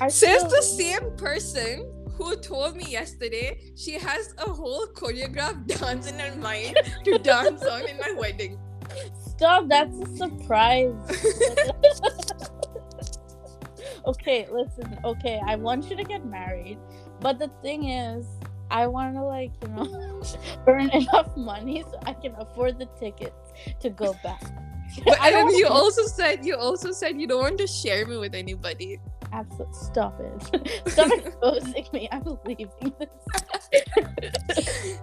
I 0.00 0.08
Says 0.08 0.42
feel- 0.42 0.50
the 0.50 0.62
same 0.62 1.10
person 1.16 1.90
who 2.16 2.36
told 2.36 2.76
me 2.76 2.84
yesterday 2.88 3.58
she 3.76 3.94
has 3.98 4.32
a 4.38 4.48
whole 4.48 4.86
choreographed 4.94 5.66
dance 5.80 6.06
in 6.10 6.18
her 6.18 6.34
mind 6.36 6.76
to 7.04 7.18
dance 7.18 7.62
on 7.64 7.86
in 7.88 7.98
my 7.98 8.12
wedding. 8.16 8.58
Stop, 9.34 9.68
that's 9.68 9.98
a 9.98 10.06
surprise. 10.16 10.94
okay, 14.06 14.46
listen, 14.52 14.96
okay, 15.04 15.40
I 15.44 15.56
want 15.56 15.90
you 15.90 15.96
to 15.96 16.04
get 16.04 16.24
married, 16.24 16.78
but 17.20 17.38
the 17.38 17.48
thing 17.62 17.88
is, 17.88 18.26
I 18.70 18.86
want 18.86 19.14
to, 19.14 19.22
like, 19.22 19.52
you 19.62 19.68
know, 19.68 20.22
earn 20.66 20.90
enough 20.90 21.36
money 21.36 21.84
so 21.90 21.98
I 22.06 22.14
can 22.14 22.34
afford 22.38 22.78
the 22.78 22.86
tickets 22.98 23.52
to 23.80 23.90
go 23.90 24.14
back. 24.22 24.42
But 25.04 25.20
I 25.20 25.30
and 25.30 25.48
then 25.48 25.56
you 25.56 25.66
also 25.66 26.02
said 26.04 26.44
you 26.44 26.56
also 26.56 26.92
said 26.92 27.20
you 27.20 27.26
don't 27.26 27.40
want 27.40 27.58
to 27.58 27.66
share 27.66 28.06
me 28.06 28.16
with 28.16 28.34
anybody. 28.34 29.00
Absolutely, 29.32 29.74
stop 29.74 30.20
it. 30.20 30.86
Stop 30.86 31.10
exposing 31.10 31.86
me. 31.92 32.08
I'm 32.12 32.38
leaving 32.46 32.68
this. 33.00 33.08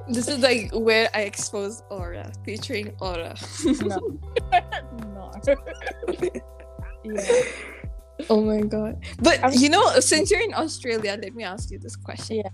This 0.07 0.27
is 0.29 0.39
like 0.39 0.69
where 0.71 1.09
I 1.13 1.21
expose 1.21 1.83
Aura, 1.89 2.31
featuring 2.45 2.95
Aura. 3.01 3.35
No. 3.81 3.99
no. 5.13 5.31
yeah. 7.03 7.43
Oh 8.29 8.41
my 8.41 8.61
god. 8.61 9.01
But 9.21 9.39
I'm- 9.43 9.53
you 9.53 9.69
know, 9.69 9.99
since 9.99 10.29
you're 10.31 10.41
in 10.41 10.53
Australia, 10.53 11.17
let 11.21 11.33
me 11.35 11.43
ask 11.43 11.71
you 11.71 11.79
this 11.79 11.95
question. 11.95 12.37
Yeah. 12.43 12.49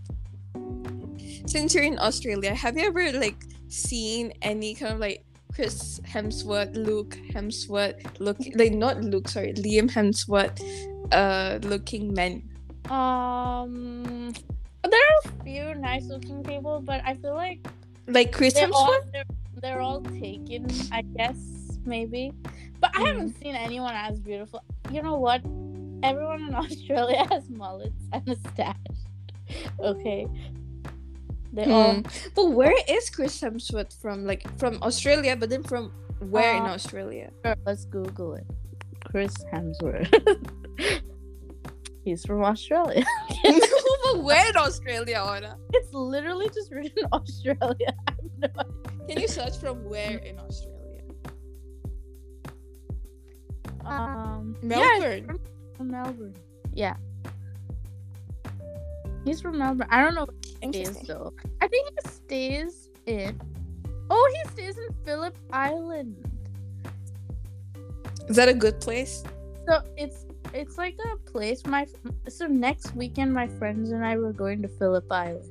Since 1.45 1.73
you're 1.73 1.83
in 1.83 1.97
Australia, 1.99 2.53
have 2.53 2.77
you 2.77 2.87
ever 2.87 3.11
like 3.13 3.37
seen 3.69 4.33
any 4.41 4.73
kind 4.75 4.93
of 4.93 4.99
like 4.99 5.23
Chris 5.53 5.99
Hemsworth, 6.03 6.75
Luke 6.75 7.17
Hemsworth 7.33 7.97
look 8.19 8.37
like 8.55 8.73
not 8.73 9.01
Luke, 9.01 9.27
sorry, 9.29 9.53
Liam 9.53 9.89
Hemsworth 9.89 10.59
uh 11.11 11.59
looking 11.63 12.13
men? 12.13 12.43
Um, 12.91 14.33
there 14.83 14.99
are 14.99 15.19
a 15.25 15.43
few 15.43 15.75
nice 15.75 16.05
looking 16.05 16.43
people, 16.43 16.81
but 16.83 17.01
I 17.05 17.15
feel 17.15 17.33
like 17.35 17.65
Like 18.07 18.31
Chris 18.31 18.53
they're 18.53 18.69
all 18.71 18.91
Hemsworth? 18.91 19.11
they're, 19.11 19.23
they're 19.61 19.81
all 19.81 20.01
taken. 20.01 20.67
I 20.91 21.01
guess 21.15 21.37
maybe, 21.85 22.33
I 22.97 23.07
haven't 23.07 23.37
seen 23.39 23.55
anyone 23.55 23.93
as 23.95 24.19
beautiful. 24.19 24.63
You 24.91 25.01
know 25.03 25.17
what? 25.17 25.41
Everyone 26.03 26.41
in 26.47 26.55
Australia 26.65 27.25
has 27.29 27.49
mullets 27.49 28.03
and 28.13 28.27
a 28.29 28.35
stash. 28.49 28.75
Okay, 29.79 30.27
they 31.53 31.65
all. 31.71 31.95
Hmm. 31.95 32.01
But 32.35 32.51
where 32.51 32.73
is 32.87 33.09
Chris 33.09 33.39
Hemsworth 33.41 33.93
from? 34.01 34.25
Like 34.25 34.43
from 34.59 34.81
Australia, 34.83 35.35
but 35.35 35.49
then 35.49 35.63
from 35.63 35.91
where 36.19 36.55
in 36.57 36.63
Uh, 36.63 36.73
Australia? 36.77 37.31
Let's 37.65 37.85
Google 37.85 38.33
it. 38.35 38.45
Chris 39.05 39.33
Hemsworth. 39.53 40.11
He's 42.03 42.25
from 42.25 42.43
Australia. 42.43 43.03
but 43.43 44.23
where 44.23 44.49
in 44.49 44.55
Australia, 44.57 45.19
Aura? 45.25 45.57
It's 45.73 45.93
literally 45.93 46.49
just 46.49 46.71
written 46.71 47.03
Australia. 47.13 47.93
I 48.07 48.11
have 48.11 48.19
no 48.55 48.61
idea. 48.61 49.07
Can 49.09 49.21
you 49.21 49.27
search 49.27 49.57
from 49.57 49.83
where 49.89 50.17
in 50.19 50.39
Australia? 50.39 50.76
Um, 53.87 54.55
yeah, 54.61 54.67
Melbourne. 54.67 55.39
from 55.75 55.91
Melbourne. 55.91 56.35
Yeah. 56.73 56.95
He's 59.25 59.41
from 59.41 59.57
Melbourne. 59.57 59.87
I 59.89 60.01
don't 60.01 60.15
know 60.15 60.25
where 60.25 60.37
he 60.41 60.49
stays 60.71 60.87
Interesting. 60.87 61.07
though. 61.07 61.33
I 61.61 61.67
think 61.67 61.89
he 61.89 62.09
stays 62.09 62.89
in. 63.05 63.39
Oh, 64.09 64.33
he 64.35 64.49
stays 64.51 64.77
in 64.77 64.87
Phillip 65.05 65.35
Island. 65.51 66.15
Is 68.29 68.35
that 68.35 68.49
a 68.49 68.53
good 68.53 68.79
place? 68.79 69.23
So 69.67 69.81
it's 69.97 70.25
it's 70.53 70.77
like 70.77 70.97
a 71.11 71.17
place 71.29 71.65
my 71.65 71.85
so 72.29 72.47
next 72.47 72.95
weekend 72.95 73.33
my 73.33 73.47
friends 73.47 73.91
and 73.91 74.05
I 74.05 74.17
were 74.17 74.33
going 74.33 74.61
to 74.61 74.67
Phillip 74.67 75.11
Island. 75.11 75.43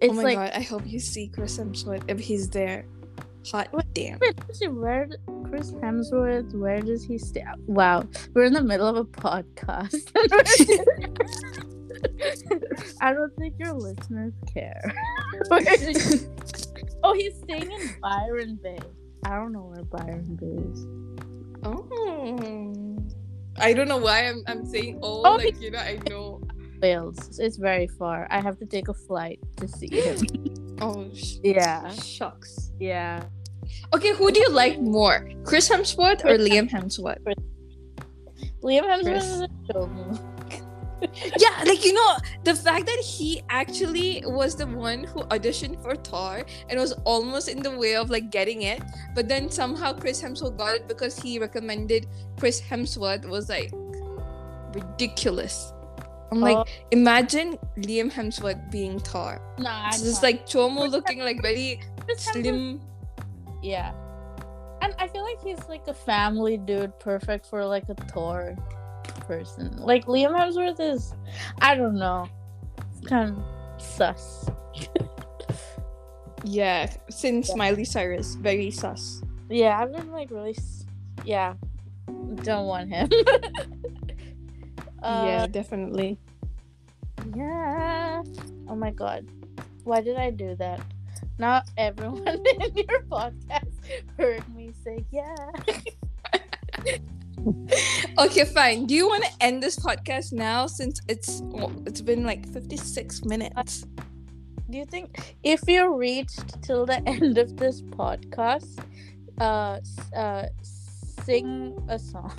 It's 0.00 0.12
oh 0.12 0.16
my 0.16 0.22
like 0.22 0.36
god, 0.36 0.50
I 0.54 0.62
hope 0.62 0.86
you 0.86 0.98
see 0.98 1.28
Chris 1.28 1.58
Hemsworth 1.58 2.04
if 2.08 2.18
he's 2.18 2.48
there. 2.48 2.86
Hot 3.52 3.68
damn. 3.94 4.18
where 4.18 4.34
Chris 5.48 5.72
Hemsworth? 5.72 6.54
Where 6.54 6.80
does 6.80 7.04
he 7.04 7.18
stay? 7.18 7.44
Wow, 7.66 8.04
we're 8.34 8.44
in 8.44 8.52
the 8.52 8.62
middle 8.62 8.86
of 8.86 8.96
a 8.96 9.04
podcast. 9.04 10.10
I 13.00 13.12
don't 13.12 13.34
think 13.36 13.54
your 13.58 13.72
listeners 13.72 14.32
care. 14.52 14.80
Oh, 17.02 17.14
he's 17.14 17.34
staying 17.38 17.72
in 17.72 17.94
Byron 18.02 18.58
Bay. 18.62 18.78
I 19.24 19.36
don't 19.36 19.52
know 19.52 19.62
where 19.72 19.82
Byron 19.84 20.36
Bay 20.36 20.58
is. 20.70 20.86
Oh. 21.64 21.88
I 23.58 23.72
don't 23.72 23.88
know 23.88 23.96
why 23.96 24.26
I'm 24.28 24.42
I'm 24.46 24.66
saying 24.66 24.98
oh, 25.02 25.22
Oh, 25.24 25.36
like 25.36 25.58
you 25.62 25.70
know 25.70 25.78
I 25.78 25.98
know. 26.10 26.42
Wales. 26.82 27.38
It's 27.38 27.56
very 27.56 27.86
far. 27.86 28.26
I 28.30 28.40
have 28.40 28.58
to 28.58 28.66
take 28.66 28.88
a 28.88 28.94
flight 28.94 29.38
to 29.56 29.66
see 29.68 29.88
him. 29.88 30.18
Oh 30.80 31.08
sh- 31.14 31.36
yeah, 31.42 31.90
shucks. 31.92 32.72
yeah. 32.78 33.22
Okay, 33.94 34.12
who 34.14 34.30
do 34.32 34.40
you 34.40 34.50
like 34.50 34.80
more? 34.80 35.28
Chris 35.44 35.68
Hemsworth 35.68 36.24
or 36.24 36.38
Liam 36.38 36.68
Hemsworth? 36.70 37.18
Liam 38.62 38.84
Hemsworth 38.84 39.02
Chris. 39.04 39.24
is 39.24 39.40
a 39.42 39.48
show. 39.72 39.90
Yeah, 41.38 41.64
like 41.64 41.82
you 41.82 41.94
know, 41.94 42.16
the 42.44 42.54
fact 42.54 42.84
that 42.84 42.98
he 42.98 43.40
actually 43.48 44.22
was 44.26 44.54
the 44.54 44.66
one 44.66 45.04
who 45.04 45.22
auditioned 45.32 45.82
for 45.82 45.96
Thor 45.96 46.44
and 46.68 46.78
was 46.78 46.92
almost 47.04 47.48
in 47.48 47.62
the 47.62 47.70
way 47.70 47.96
of 47.96 48.10
like 48.10 48.30
getting 48.30 48.62
it, 48.62 48.82
but 49.14 49.26
then 49.26 49.48
somehow 49.50 49.94
Chris 49.94 50.20
Hemsworth 50.22 50.58
got 50.58 50.74
it 50.74 50.88
because 50.88 51.18
he 51.18 51.38
recommended 51.38 52.06
Chris 52.38 52.60
Hemsworth 52.60 53.24
was 53.26 53.48
like 53.48 53.72
ridiculous. 54.74 55.72
I'm 56.30 56.40
like, 56.40 56.56
Oh. 56.56 56.64
imagine 56.90 57.58
Liam 57.78 58.10
Hemsworth 58.12 58.70
being 58.70 58.98
Thor. 59.00 59.40
Nah, 59.58 59.88
It's 59.88 60.02
just 60.02 60.22
like 60.22 60.46
Chomo 60.46 60.88
looking 60.90 61.18
like 61.20 61.42
very 61.42 61.80
slim. 62.16 62.80
Yeah. 63.62 63.92
And 64.82 64.94
I 64.98 65.08
feel 65.08 65.22
like 65.24 65.42
he's 65.42 65.58
like 65.68 65.86
a 65.88 65.94
family 65.94 66.56
dude, 66.56 66.98
perfect 67.00 67.46
for 67.46 67.64
like 67.66 67.84
a 67.88 67.94
tour 68.12 68.56
person. 69.26 69.76
Like 69.76 70.06
Liam 70.06 70.30
Hemsworth 70.38 70.80
is, 70.80 71.14
I 71.60 71.74
don't 71.74 71.96
know, 71.96 72.28
it's 72.90 73.06
kind 73.08 73.36
of 73.36 73.82
sus. 73.82 74.48
Yeah, 76.42 76.90
since 77.10 77.50
Yeah. 77.50 77.56
Miley 77.56 77.84
Cyrus, 77.84 78.34
very 78.36 78.70
sus. 78.70 79.20
Yeah, 79.50 79.78
I've 79.78 79.92
been 79.92 80.10
like 80.10 80.30
really, 80.30 80.56
yeah, 81.24 81.52
don't 82.42 82.66
want 82.66 82.88
him. 82.88 83.10
yeah, 85.02 85.42
uh, 85.42 85.46
definitely. 85.46 86.18
yeah. 87.34 88.22
Oh 88.68 88.76
my 88.76 88.90
god, 88.90 89.26
why 89.84 90.00
did 90.00 90.16
I 90.16 90.30
do 90.30 90.54
that? 90.56 90.80
Not 91.38 91.68
everyone 91.76 92.26
in 92.60 92.74
your 92.76 93.02
podcast 93.10 93.72
heard 94.16 94.44
me 94.54 94.72
say 94.84 95.04
yeah. 95.10 95.36
okay, 98.18 98.44
fine. 98.44 98.86
Do 98.86 98.94
you 98.94 99.06
want 99.08 99.24
to 99.24 99.30
end 99.40 99.62
this 99.62 99.78
podcast 99.78 100.32
now 100.32 100.66
since 100.66 101.00
it's 101.08 101.40
well, 101.44 101.72
it's 101.86 102.00
been 102.00 102.24
like 102.24 102.46
56 102.48 103.24
minutes? 103.24 103.86
Do 104.68 104.78
you 104.78 104.84
think 104.84 105.36
if 105.42 105.62
you 105.66 105.96
reached 105.96 106.62
till 106.62 106.86
the 106.86 107.02
end 107.08 107.38
of 107.38 107.56
this 107.56 107.82
podcast, 107.82 108.78
uh, 109.40 109.80
uh, 110.14 110.46
sing 110.62 111.76
a 111.88 111.98
song? 111.98 112.32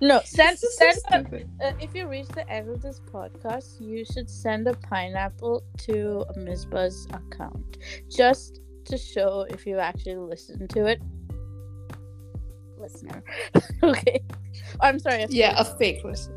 No, 0.00 0.20
send 0.24 0.54
is 0.54 0.78
so 0.78 0.90
send 1.10 1.32
a, 1.32 1.66
uh, 1.66 1.72
if 1.80 1.94
you 1.94 2.08
reach 2.08 2.28
the 2.28 2.48
end 2.50 2.68
of 2.68 2.82
this 2.82 3.00
podcast, 3.00 3.80
you 3.80 4.04
should 4.04 4.28
send 4.28 4.66
a 4.68 4.74
pineapple 4.74 5.62
to 5.78 6.24
Ms. 6.36 6.66
Buzz 6.66 7.06
account 7.12 7.78
just 8.10 8.60
to 8.86 8.96
show 8.98 9.46
if 9.50 9.66
you 9.66 9.78
actually 9.78 10.16
listened 10.16 10.70
to 10.70 10.86
it. 10.86 11.00
Listener, 12.78 13.22
okay. 13.82 14.20
I'm 14.80 14.98
sorry. 14.98 15.26
Yeah, 15.28 15.54
a 15.56 15.64
fake 15.64 16.02
listen. 16.04 16.36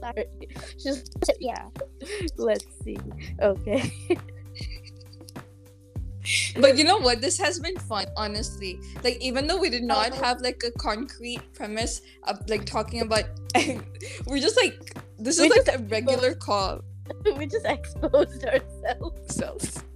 Sorry. 0.00 0.26
Just 0.78 1.16
yeah. 1.40 1.68
Let's 2.36 2.66
see. 2.84 2.98
Okay. 3.40 3.92
But 6.60 6.76
you 6.76 6.84
know 6.84 6.98
what? 6.98 7.20
This 7.20 7.38
has 7.38 7.58
been 7.58 7.76
fun, 7.76 8.06
honestly. 8.16 8.80
Like 9.02 9.18
even 9.20 9.46
though 9.46 9.58
we 9.58 9.70
did 9.70 9.84
not 9.84 10.12
uh-huh. 10.12 10.24
have 10.24 10.40
like 10.40 10.62
a 10.64 10.70
concrete 10.72 11.40
premise 11.54 12.02
of 12.24 12.38
like 12.48 12.64
talking 12.64 13.02
about, 13.02 13.24
we're 14.26 14.40
just 14.40 14.56
like 14.56 14.94
this 15.18 15.36
is 15.36 15.42
We 15.42 15.50
like 15.50 15.64
just 15.64 15.78
a 15.78 15.82
regular 15.84 16.34
call. 16.34 16.80
we 17.36 17.46
just 17.46 17.66
exposed 17.66 18.44
ourselves. 18.44 19.82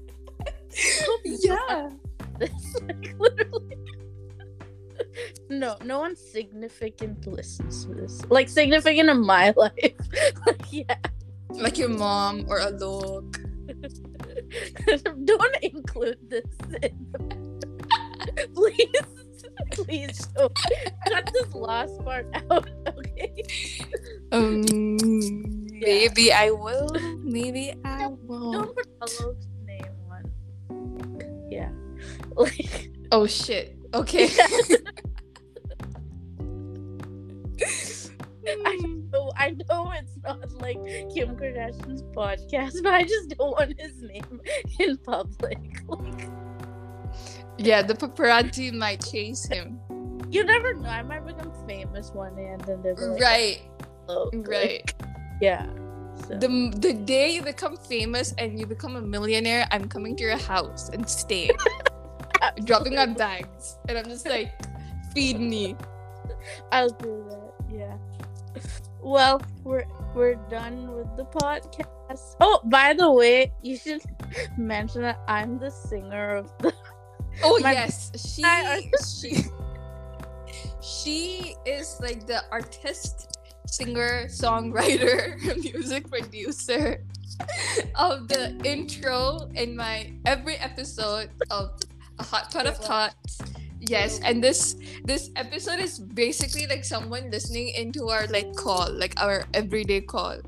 Yeah. 1.25 1.91
This 2.39 2.51
like 2.89 3.15
literally. 3.19 3.77
No, 5.51 5.77
no 5.85 6.01
one 6.01 6.17
significant 6.17 7.27
listens 7.27 7.85
to 7.85 7.95
this. 7.95 8.25
Like 8.31 8.49
significant 8.49 9.11
in 9.11 9.21
my 9.21 9.53
life. 9.57 9.95
like 10.47 10.73
yeah. 10.73 10.97
like 11.51 11.77
your 11.77 11.91
mom 11.91 12.47
or 12.49 12.61
Alok. 12.61 13.52
don't 15.25 15.57
include 15.63 16.19
this 16.29 16.45
in 16.83 17.07
the 17.13 18.49
please. 18.55 18.89
Please 19.73 20.27
don't 20.37 20.55
cut 21.09 21.31
this 21.33 21.55
last 21.55 21.99
part 22.05 22.27
out, 22.51 22.69
okay? 22.99 23.45
Um, 24.31 24.65
maybe 25.71 26.33
I 26.33 26.51
will. 26.51 26.89
Maybe 27.23 27.75
I 27.85 28.07
will. 28.07 28.53
Don't 28.53 28.77
put 28.77 28.87
Alok's 29.01 29.47
name 29.67 29.85
on. 30.11 30.23
Yeah. 31.51 31.71
Like 32.37 32.93
Oh 33.13 33.27
shit. 33.27 33.77
Okay. 33.93 34.31
I 38.47 38.92
know, 39.13 39.33
I 39.37 39.51
know 39.69 39.93
it's 39.95 40.17
not 40.23 40.53
like 40.61 40.77
Kim 41.15 41.37
Kardashian's 41.37 42.03
podcast, 42.15 42.83
but 42.83 42.95
I 42.95 43.03
just 43.05 43.31
don't 43.37 43.51
want 43.53 43.79
his 43.81 44.01
name 44.03 44.41
in 44.79 44.97
public. 44.99 45.59
Like, 45.89 46.29
yeah, 47.59 47.83
the 47.83 47.95
paparazzi 47.95 48.73
might 48.73 49.05
chase 49.05 49.45
him. 49.47 49.79
you 50.31 50.43
never 50.45 50.73
know. 50.75 50.89
I 50.89 51.03
might 51.03 51.27
become 51.27 51.53
famous 51.69 52.11
one 52.11 52.35
day, 52.35 52.47
and 52.47 52.61
then 52.63 52.83
they're 52.83 52.95
like, 52.97 53.21
Right. 53.21 53.61
"Oh, 54.09 54.31
like, 54.33 54.49
Right. 54.49 54.95
yeah. 55.41 55.67
So. 56.27 56.39
The 56.39 56.49
the 56.79 56.93
day 56.95 57.31
you 57.35 57.43
become 57.43 57.77
famous 57.77 58.33
and 58.39 58.59
you 58.59 58.67
become 58.67 58.97
a 58.97 59.03
millionaire, 59.03 59.67
I'm 59.71 59.87
coming 59.89 60.17
to 60.17 60.23
your 60.25 60.39
house 60.39 60.89
and 60.89 61.09
staying, 61.09 61.53
dropping 62.65 62.95
my 62.95 63.07
bags, 63.07 63.77
and 63.89 63.99
I'm 63.99 64.07
just 64.07 64.27
like, 64.27 64.53
feed 65.15 65.39
me. 65.41 65.77
I'll 66.73 66.91
do 66.91 67.25
that. 67.29 67.53
Yeah. 67.71 67.97
Well, 69.03 69.43
we're 69.65 69.85
we're 70.15 70.37
done 70.49 70.95
with 70.95 71.09
the 71.17 71.25
podcast. 71.25 72.37
Oh, 72.41 72.61
by 72.65 72.95
the 72.95 73.11
way, 73.11 73.53
you 73.63 73.77
should 73.77 74.03
mention 74.59 75.03
that 75.03 75.19
I'm 75.29 75.59
the 75.59 75.71
singer 75.71 76.37
of 76.37 76.53
the. 76.59 76.73
Oh 77.43 77.59
My- 77.63 77.73
yes, 77.73 78.13
she 78.21 78.45
I- 78.45 78.91
she 79.01 79.45
she 80.83 81.57
is 81.65 81.99
like 82.01 82.27
the 82.27 82.43
artist, 82.51 83.39
singer, 83.67 84.27
songwriter, 84.29 85.41
music 85.73 86.11
producer 86.11 87.03
of 87.97 88.29
the 88.29 88.55
intro 88.65 89.49
in 89.55 89.75
my 89.77 90.13
every 90.27 90.57
episode 90.57 91.31
of 91.51 91.81
a 92.19 92.23
hot 92.23 92.53
pot 92.53 92.67
of 92.67 92.79
tots. 92.81 93.41
Yes, 93.83 94.21
and 94.23 94.39
this 94.43 94.77
this 95.03 95.31
episode 95.35 95.81
is 95.81 95.99
basically 95.99 96.69
like 96.71 96.85
someone 96.85 97.31
listening 97.35 97.75
into 97.75 98.09
our 98.11 98.29
like 98.29 98.55
call, 98.55 98.87
like 98.95 99.19
our 99.21 99.43
everyday 99.55 100.01
call. 100.01 100.39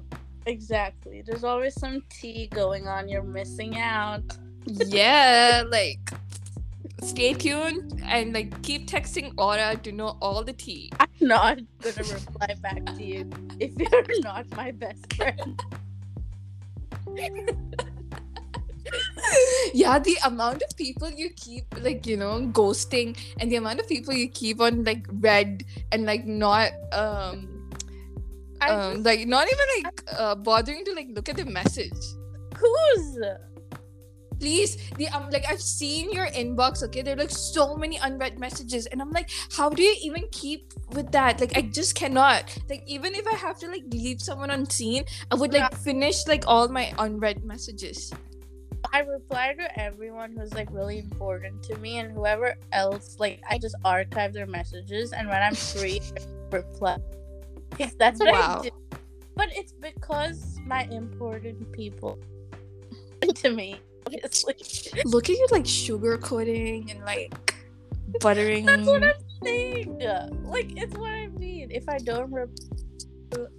Exactly. 0.46 1.22
There's 1.26 1.42
always 1.42 1.74
some 1.74 2.04
tea 2.10 2.46
going 2.46 2.86
on. 2.86 3.08
You're 3.08 3.26
missing 3.26 3.76
out. 3.76 4.22
Yeah, 4.66 5.64
like 5.66 5.98
stay 7.02 7.34
tuned 7.34 8.00
and 8.06 8.32
like 8.32 8.62
keep 8.62 8.86
texting 8.86 9.34
Aura 9.36 9.74
to 9.82 9.90
know 9.90 10.16
all 10.22 10.44
the 10.44 10.52
tea. 10.52 10.92
I'm 11.00 11.08
not 11.20 11.58
gonna 11.82 12.06
reply 12.06 12.54
back 12.62 12.86
to 12.86 13.02
you 13.02 13.28
if 13.58 13.74
you're 13.74 14.22
not 14.22 14.46
my 14.54 14.70
best 14.70 15.12
friend. 15.12 15.60
yeah, 19.74 19.98
the 19.98 20.16
amount 20.24 20.62
of 20.62 20.76
people 20.76 21.10
you 21.10 21.30
keep 21.36 21.64
like 21.80 22.06
you 22.06 22.16
know 22.16 22.40
ghosting, 22.52 23.16
and 23.38 23.50
the 23.50 23.56
amount 23.56 23.80
of 23.80 23.88
people 23.88 24.14
you 24.14 24.28
keep 24.28 24.60
on 24.60 24.84
like 24.84 25.06
red 25.20 25.64
and 25.92 26.04
like 26.04 26.26
not 26.26 26.72
um 26.92 27.70
um 28.60 29.02
like 29.02 29.26
not 29.26 29.46
even 29.46 29.66
like 29.82 30.04
uh, 30.18 30.34
bothering 30.34 30.84
to 30.84 30.92
like 30.94 31.08
look 31.10 31.28
at 31.28 31.36
the 31.36 31.44
message. 31.44 31.92
who's? 32.56 33.18
Please, 34.40 34.76
the 34.98 35.08
um 35.08 35.30
like 35.30 35.44
I've 35.48 35.62
seen 35.62 36.12
your 36.12 36.26
inbox. 36.26 36.82
Okay, 36.82 37.02
there 37.02 37.14
are 37.14 37.22
like 37.22 37.30
so 37.30 37.76
many 37.76 37.96
unread 37.98 38.38
messages, 38.38 38.86
and 38.86 39.00
I'm 39.00 39.10
like, 39.10 39.30
how 39.56 39.70
do 39.70 39.82
you 39.82 39.94
even 40.02 40.28
keep 40.32 40.72
with 40.92 41.10
that? 41.12 41.40
Like, 41.40 41.56
I 41.56 41.62
just 41.62 41.94
cannot. 41.94 42.54
Like, 42.68 42.82
even 42.86 43.14
if 43.14 43.26
I 43.26 43.36
have 43.36 43.58
to 43.60 43.68
like 43.68 43.84
leave 43.90 44.20
someone 44.20 44.50
unseen, 44.50 45.04
I 45.30 45.36
would 45.36 45.52
like 45.52 45.74
finish 45.76 46.26
like 46.26 46.44
all 46.46 46.68
my 46.68 46.92
unread 46.98 47.44
messages. 47.44 48.12
I 48.92 49.00
reply 49.00 49.54
to 49.54 49.80
everyone 49.80 50.32
who's 50.36 50.52
like 50.54 50.68
really 50.72 50.98
important 50.98 51.62
to 51.64 51.76
me, 51.78 51.98
and 51.98 52.12
whoever 52.12 52.54
else, 52.72 53.16
like 53.18 53.40
I 53.48 53.58
just 53.58 53.74
archive 53.84 54.32
their 54.32 54.46
messages, 54.46 55.12
and 55.12 55.28
when 55.28 55.42
I'm 55.42 55.54
free, 55.54 56.00
I 56.52 56.56
reply. 56.56 56.98
That's 57.98 58.20
what 58.20 58.32
Wow. 58.32 58.60
I 58.60 58.62
do. 58.62 58.70
But 59.36 59.48
it's 59.52 59.72
because 59.72 60.58
my 60.64 60.84
important 60.92 61.72
people 61.72 62.18
to 63.34 63.50
me, 63.50 63.80
obviously. 64.06 64.54
Look 65.04 65.28
at 65.28 65.36
you 65.36 65.46
like 65.50 65.64
sugarcoating 65.64 66.90
and 66.90 67.00
like 67.04 67.54
buttering. 68.20 68.66
That's 68.66 68.86
what 68.86 69.02
I'm 69.02 69.14
saying. 69.42 69.98
Like 70.44 70.76
it's 70.76 70.96
what 70.96 71.10
I 71.10 71.26
mean. 71.28 71.70
If 71.72 71.88
I 71.88 71.98
don't 71.98 72.32
reply 72.32 72.54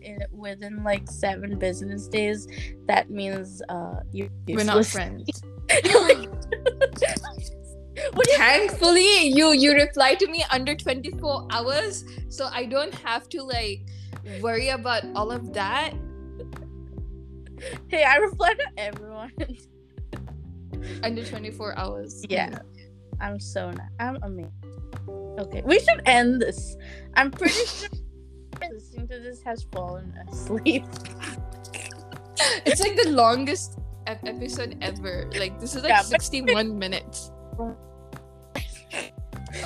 in 0.01 0.19
within 0.31 0.83
like 0.83 1.09
seven 1.09 1.57
business 1.57 2.07
days, 2.07 2.47
that 2.87 3.09
means 3.09 3.61
uh 3.69 3.99
you're 4.11 4.29
We're 4.47 4.63
not 4.63 4.85
friends. 4.85 5.29
What 8.13 8.27
you 8.27 8.37
Thankfully, 8.37 9.27
you 9.27 9.53
you 9.53 9.73
reply 9.73 10.15
to 10.15 10.27
me 10.27 10.43
under 10.51 10.75
24 10.75 11.47
hours, 11.49 12.03
so 12.27 12.49
I 12.51 12.65
don't 12.65 12.93
have 12.95 13.29
to 13.29 13.41
like 13.41 13.87
worry 14.41 14.69
about 14.69 15.03
all 15.15 15.31
of 15.31 15.53
that. 15.53 15.93
Hey, 17.87 18.03
I 18.03 18.17
reply 18.17 18.53
to 18.53 18.67
everyone. 18.77 19.31
Under 21.03 21.23
24 21.25 21.79
hours. 21.79 22.23
yeah, 22.29 22.59
I'm 23.21 23.39
so 23.39 23.71
not. 23.71 23.89
I'm 23.99 24.19
amazing. 24.21 24.51
Okay, 25.39 25.61
we 25.65 25.79
should 25.79 26.01
end 26.05 26.41
this. 26.41 26.75
I'm 27.15 27.31
pretty 27.31 27.65
sure 27.65 27.89
listening 28.71 29.07
to 29.09 29.19
this 29.19 29.41
has 29.43 29.63
fallen 29.71 30.13
asleep. 30.29 30.85
It's 32.65 32.81
like 32.81 32.95
the 32.95 33.09
longest 33.11 33.79
ep- 34.07 34.25
episode 34.25 34.77
ever. 34.81 35.29
Like 35.39 35.59
this 35.59 35.75
is 35.75 35.81
like 35.83 35.89
Yeah, 35.89 36.03
but- 36.03 36.21
61 36.21 36.77
minutes. 36.83 37.31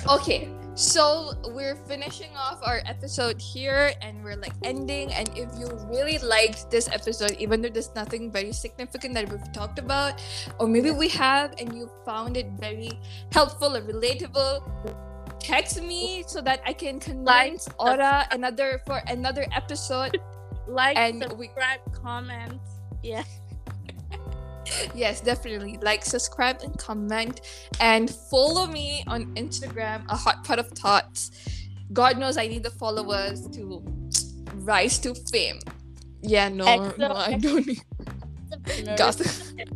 Okay, 0.07 0.47
so 0.75 1.33
we're 1.49 1.75
finishing 1.89 2.29
off 2.37 2.59
our 2.63 2.81
episode 2.85 3.41
here 3.41 3.91
and 4.01 4.23
we're 4.23 4.37
like 4.37 4.53
ending. 4.63 5.11
And 5.13 5.27
if 5.35 5.49
you 5.57 5.67
really 5.89 6.19
liked 6.19 6.69
this 6.69 6.87
episode, 6.87 7.31
even 7.39 7.61
though 7.61 7.69
there's 7.69 7.93
nothing 7.95 8.31
very 8.31 8.53
significant 8.53 9.13
that 9.15 9.29
we've 9.29 9.51
talked 9.51 9.79
about, 9.79 10.21
or 10.59 10.67
maybe 10.67 10.91
we 10.91 11.09
have 11.09 11.55
and 11.59 11.73
you 11.75 11.89
found 12.05 12.37
it 12.37 12.47
very 12.59 12.91
helpful 13.33 13.75
or 13.75 13.81
relatable, 13.81 14.61
text 15.39 15.81
me 15.81 16.23
so 16.27 16.41
that 16.41 16.61
I 16.65 16.73
can 16.73 16.99
convince 16.99 17.67
Aura 17.79 18.27
another 18.31 18.81
for 18.85 19.01
another 19.07 19.45
episode. 19.53 20.19
Like, 20.67 20.97
And 20.97 21.19
we- 21.37 21.47
subscribe, 21.47 21.79
comment. 21.93 22.59
Yeah. 23.01 23.23
yes, 24.95 25.21
definitely. 25.21 25.79
Like, 25.81 26.05
subscribe, 26.05 26.61
and 26.61 26.77
comment. 26.77 27.41
And 27.79 28.09
follow 28.09 28.67
me 28.67 29.03
on 29.07 29.33
Instagram, 29.35 30.05
a 30.09 30.15
hot 30.15 30.43
pot 30.43 30.59
of 30.59 30.69
thoughts. 30.69 31.31
God 31.91 32.17
knows 32.19 32.37
I 32.37 32.47
need 32.47 32.63
the 32.63 32.69
followers 32.71 33.47
to 33.49 33.83
rise 34.57 34.99
to 34.99 35.15
fame. 35.31 35.59
Yeah, 36.21 36.49
no, 36.49 36.65
Exo- 36.65 36.97
no, 36.99 37.13
I 37.13 37.33
don't 37.37 37.65
need. 37.65 37.81
Gossip. 38.97 39.25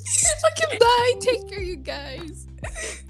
Fucking 0.42 0.78
bye. 0.78 1.12
Take 1.20 1.48
care, 1.50 1.60
you 1.60 1.76
guys. 1.76 2.46